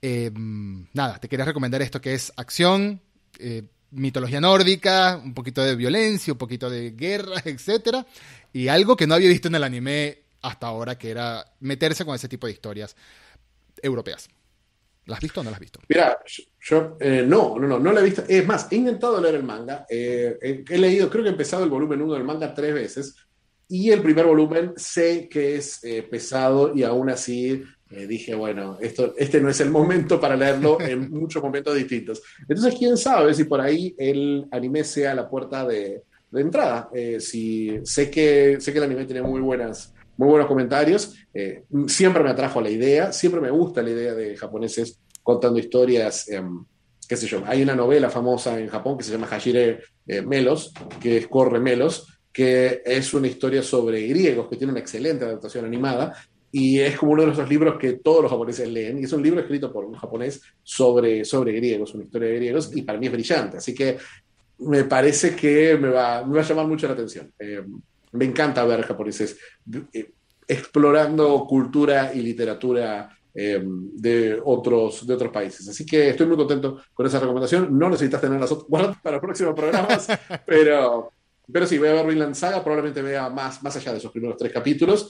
Eh, 0.02 0.32
nada, 0.34 1.20
te 1.20 1.30
quería 1.30 1.46
recomendar 1.46 1.82
esto 1.82 2.02
que 2.02 2.16
es 2.16 2.34
acción, 2.36 3.00
eh, 3.38 3.64
mitología 3.92 4.42
nórdica, 4.42 5.22
un 5.24 5.36
poquito 5.36 5.64
de 5.64 5.76
violencia, 5.76 6.34
un 6.34 6.40
poquito 6.40 6.70
de 6.70 6.92
guerra, 6.92 7.42
etcétera, 7.46 8.06
y 8.52 8.68
algo 8.70 8.98
que 8.98 9.06
no 9.06 9.14
había 9.14 9.30
visto 9.30 9.50
en 9.50 9.56
el 9.56 9.64
anime 9.64 10.24
hasta 10.42 10.68
ahora, 10.68 10.98
que 10.98 11.12
era 11.12 11.46
meterse 11.60 12.06
con 12.06 12.16
ese 12.16 12.28
tipo 12.28 12.48
de 12.48 12.54
historias 12.54 12.96
europeas. 13.82 14.30
¿Las 15.06 15.18
has 15.18 15.24
visto 15.24 15.42
o 15.42 15.44
no 15.44 15.50
las 15.50 15.58
has 15.58 15.62
visto? 15.62 15.80
Mira, 15.90 16.20
yo 16.62 16.98
eh, 17.00 17.24
no, 17.26 17.58
no, 17.58 17.68
no, 17.68 17.80
no 17.80 17.92
la 17.92 18.00
he 18.00 18.04
visto. 18.04 18.24
Es 18.28 18.46
más, 18.46 18.68
he 18.72 18.76
intentado 18.76 19.20
leer 19.20 19.36
el 19.36 19.44
manga. 19.44 19.86
He 19.90 20.78
leído, 20.78 21.10
creo 21.10 21.24
que 21.24 21.30
he 21.30 21.32
empezado 21.32 21.64
el 21.64 21.70
volumen 21.70 22.02
1 22.02 22.14
del 22.14 22.24
manga 22.24 22.54
tres 22.54 22.76
veces. 22.76 23.16
Y 23.70 23.92
el 23.92 24.02
primer 24.02 24.26
volumen 24.26 24.74
sé 24.76 25.30
que 25.30 25.56
es 25.56 25.84
eh, 25.84 26.04
pesado 26.04 26.76
y 26.76 26.84
aún 26.84 27.10
así 27.10 27.64
dije, 28.08 28.36
bueno, 28.36 28.78
esto, 28.80 29.16
este 29.18 29.42
no 29.42 29.50
es 29.50 29.60
el 29.62 29.72
momento 29.72 30.20
para 30.20 30.36
leerlo 30.36 30.80
en 30.82 31.10
muchos 31.10 31.42
momentos 31.42 31.74
distintos. 31.76 32.22
Entonces, 32.42 32.76
quién 32.78 32.98
sabe 32.98 33.34
si 33.34 33.46
por 33.46 33.62
ahí 33.62 33.96
el 33.98 34.46
anime 34.52 34.84
sea 34.84 35.16
la 35.16 35.28
puerta 35.28 35.66
de, 35.66 36.04
de 36.32 36.42
entrada. 36.42 36.90
Eh, 36.94 37.20
si, 37.20 37.80
sé, 37.84 38.10
que, 38.10 38.58
sé 38.60 38.72
que 38.72 38.78
el 38.78 38.86
anime 38.86 39.06
tiene 39.06 39.22
muy, 39.22 39.42
buenas, 39.42 39.94
muy 40.18 40.30
buenos 40.30 40.48
comentarios. 40.48 41.16
Eh, 41.34 41.64
siempre 41.88 42.24
me 42.24 42.30
atrajo 42.30 42.62
la 42.62 42.70
idea, 42.70 43.12
siempre 43.12 43.42
me 43.42 43.52
gusta 43.52 43.82
la 43.82 43.90
idea 43.90 44.14
de 44.14 44.38
japoneses 44.38 45.00
contando 45.24 45.60
historias. 45.60 46.30
Em, 46.30 46.66
qué 47.08 47.18
sé 47.18 47.28
yo, 47.28 47.42
hay 47.46 47.64
una 47.64 47.76
novela 47.76 48.10
famosa 48.10 48.60
en 48.60 48.68
Japón 48.68 48.98
que 48.98 49.04
se 49.04 49.12
llama 49.12 49.28
Hashire 49.28 49.80
eh, 50.08 50.22
Melos, 50.22 50.74
que 51.02 51.18
es 51.18 51.28
Corre 51.28 51.60
Melos, 51.60 52.19
que 52.32 52.82
es 52.86 53.14
una 53.14 53.28
historia 53.28 53.62
sobre 53.62 54.08
griegos, 54.08 54.48
que 54.48 54.56
tiene 54.56 54.72
una 54.72 54.80
excelente 54.80 55.26
adaptación 55.26 55.66
animada, 55.66 56.14
y 56.52 56.80
es 56.80 56.98
como 56.98 57.12
uno 57.12 57.26
de 57.26 57.32
esos 57.32 57.50
libros 57.50 57.78
que 57.78 57.94
todos 57.94 58.24
los 58.24 58.32
japoneses 58.32 58.68
leen, 58.68 59.00
y 59.00 59.04
es 59.04 59.14
un 59.14 59.22
libro 59.22 59.40
escrito 59.40 59.72
por 59.72 59.86
un 59.86 59.94
japonés 59.94 60.42
sobre, 60.64 61.24
sobre 61.26 61.54
griegos, 61.54 61.94
una 61.94 62.04
historia 62.04 62.30
de 62.30 62.36
griegos, 62.36 62.72
y 62.76 62.82
para 62.82 63.00
mí 63.00 63.06
es 63.06 63.12
brillante. 63.12 63.58
Así 63.58 63.74
que 63.74 63.98
me 64.60 64.84
parece 64.86 65.36
que 65.36 65.78
me 65.78 65.90
va, 65.90 66.26
me 66.26 66.36
va 66.36 66.42
a 66.42 66.46
llamar 66.46 66.68
mucho 66.68 66.88
la 66.88 66.94
atención. 66.94 67.32
Eh, 67.40 67.64
me 68.12 68.26
encanta 68.26 68.66
ver 68.66 68.82
japoneses 68.84 69.38
eh, 69.94 70.12
explorando 70.48 71.46
cultura 71.46 72.12
y 72.14 72.22
literatura 72.22 73.10
eh, 73.34 73.62
de, 73.64 74.42
otros, 74.44 75.06
de 75.06 75.14
otros 75.14 75.32
países. 75.32 75.70
Así 75.70 75.86
que 75.86 76.10
estoy 76.10 76.26
muy 76.26 76.36
contento 76.36 76.82
con 76.94 77.06
esa 77.06 77.20
recomendación. 77.20 77.78
No 77.78 77.90
necesitas 77.90 78.20
tener 78.20 78.40
las 78.40 78.52
otras 78.52 78.98
para 79.02 79.22
próximos 79.22 79.54
programas, 79.54 80.08
pero, 80.46 81.12
pero 81.52 81.66
sí, 81.66 81.78
voy 81.78 81.90
a 81.90 81.94
ver 81.94 82.08
Vinland 82.08 82.36
Saga. 82.36 82.64
Probablemente 82.64 83.02
vea 83.02 83.30
más, 83.30 83.62
más 83.64 83.76
allá 83.76 83.92
de 83.92 83.98
esos 83.98 84.12
primeros 84.12 84.38
tres 84.38 84.52
capítulos, 84.52 85.10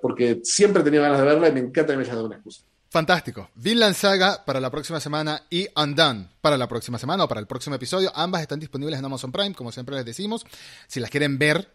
porque 0.00 0.40
siempre 0.42 0.82
he 0.82 0.84
tenido 0.84 1.02
ganas 1.02 1.18
de 1.18 1.26
verla 1.26 1.48
y 1.48 1.52
me 1.52 1.60
encanta 1.60 1.92
que 1.92 1.96
me 1.96 2.02
hayas 2.02 2.14
dado 2.14 2.26
una 2.26 2.36
excusa. 2.36 2.62
Fantástico. 2.96 3.50
Vinland 3.56 3.94
Saga 3.94 4.44
para 4.44 4.60
la 4.60 4.70
próxima 4.70 5.00
semana 5.00 5.42
y 5.50 5.68
Undone 5.76 6.28
para 6.40 6.56
la 6.56 6.68
próxima 6.68 6.98
semana 6.98 7.24
o 7.24 7.28
para 7.28 7.40
el 7.40 7.46
próximo 7.46 7.76
episodio. 7.76 8.10
Ambas 8.14 8.42
están 8.42 8.60
disponibles 8.60 8.98
en 8.98 9.04
Amazon 9.04 9.32
Prime, 9.32 9.54
como 9.54 9.72
siempre 9.72 9.96
les 9.96 10.04
decimos. 10.04 10.46
Si 10.86 11.00
las 11.00 11.10
quieren 11.10 11.38
ver 11.38 11.68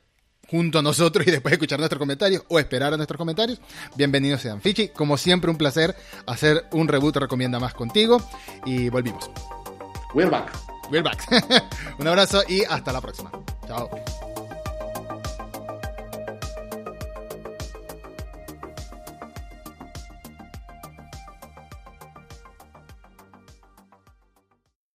junto 0.48 0.80
a 0.80 0.82
nosotros 0.82 1.28
y 1.28 1.32
después 1.32 1.52
escuchar 1.52 1.80
nuestros 1.80 2.00
comentarios 2.00 2.44
o 2.48 2.60
esperar 2.60 2.94
a 2.94 2.98
nuestros 2.98 3.18
comentarios, 3.18 3.60
bienvenidos 3.96 4.42
sean. 4.42 4.62
Fichi, 4.62 4.88
como 4.88 5.18
siempre, 5.18 5.52
un 5.52 5.58
placer 5.58 5.96
hacer 6.26 6.66
un 6.72 6.88
reboot 6.88 7.18
recomienda 7.18 7.60
más 7.60 7.74
contigo 7.74 8.22
y 8.66 8.90
volvimos. 8.90 9.30
We're 10.16 10.30
back. 10.30 10.71
We're 10.90 11.04
back. 11.04 11.26
un 12.00 12.08
abrazo 12.08 12.44
y 12.48 12.64
hasta 12.64 12.92
la 12.92 13.02
próxima. 13.02 13.32
Chao. 13.68 13.90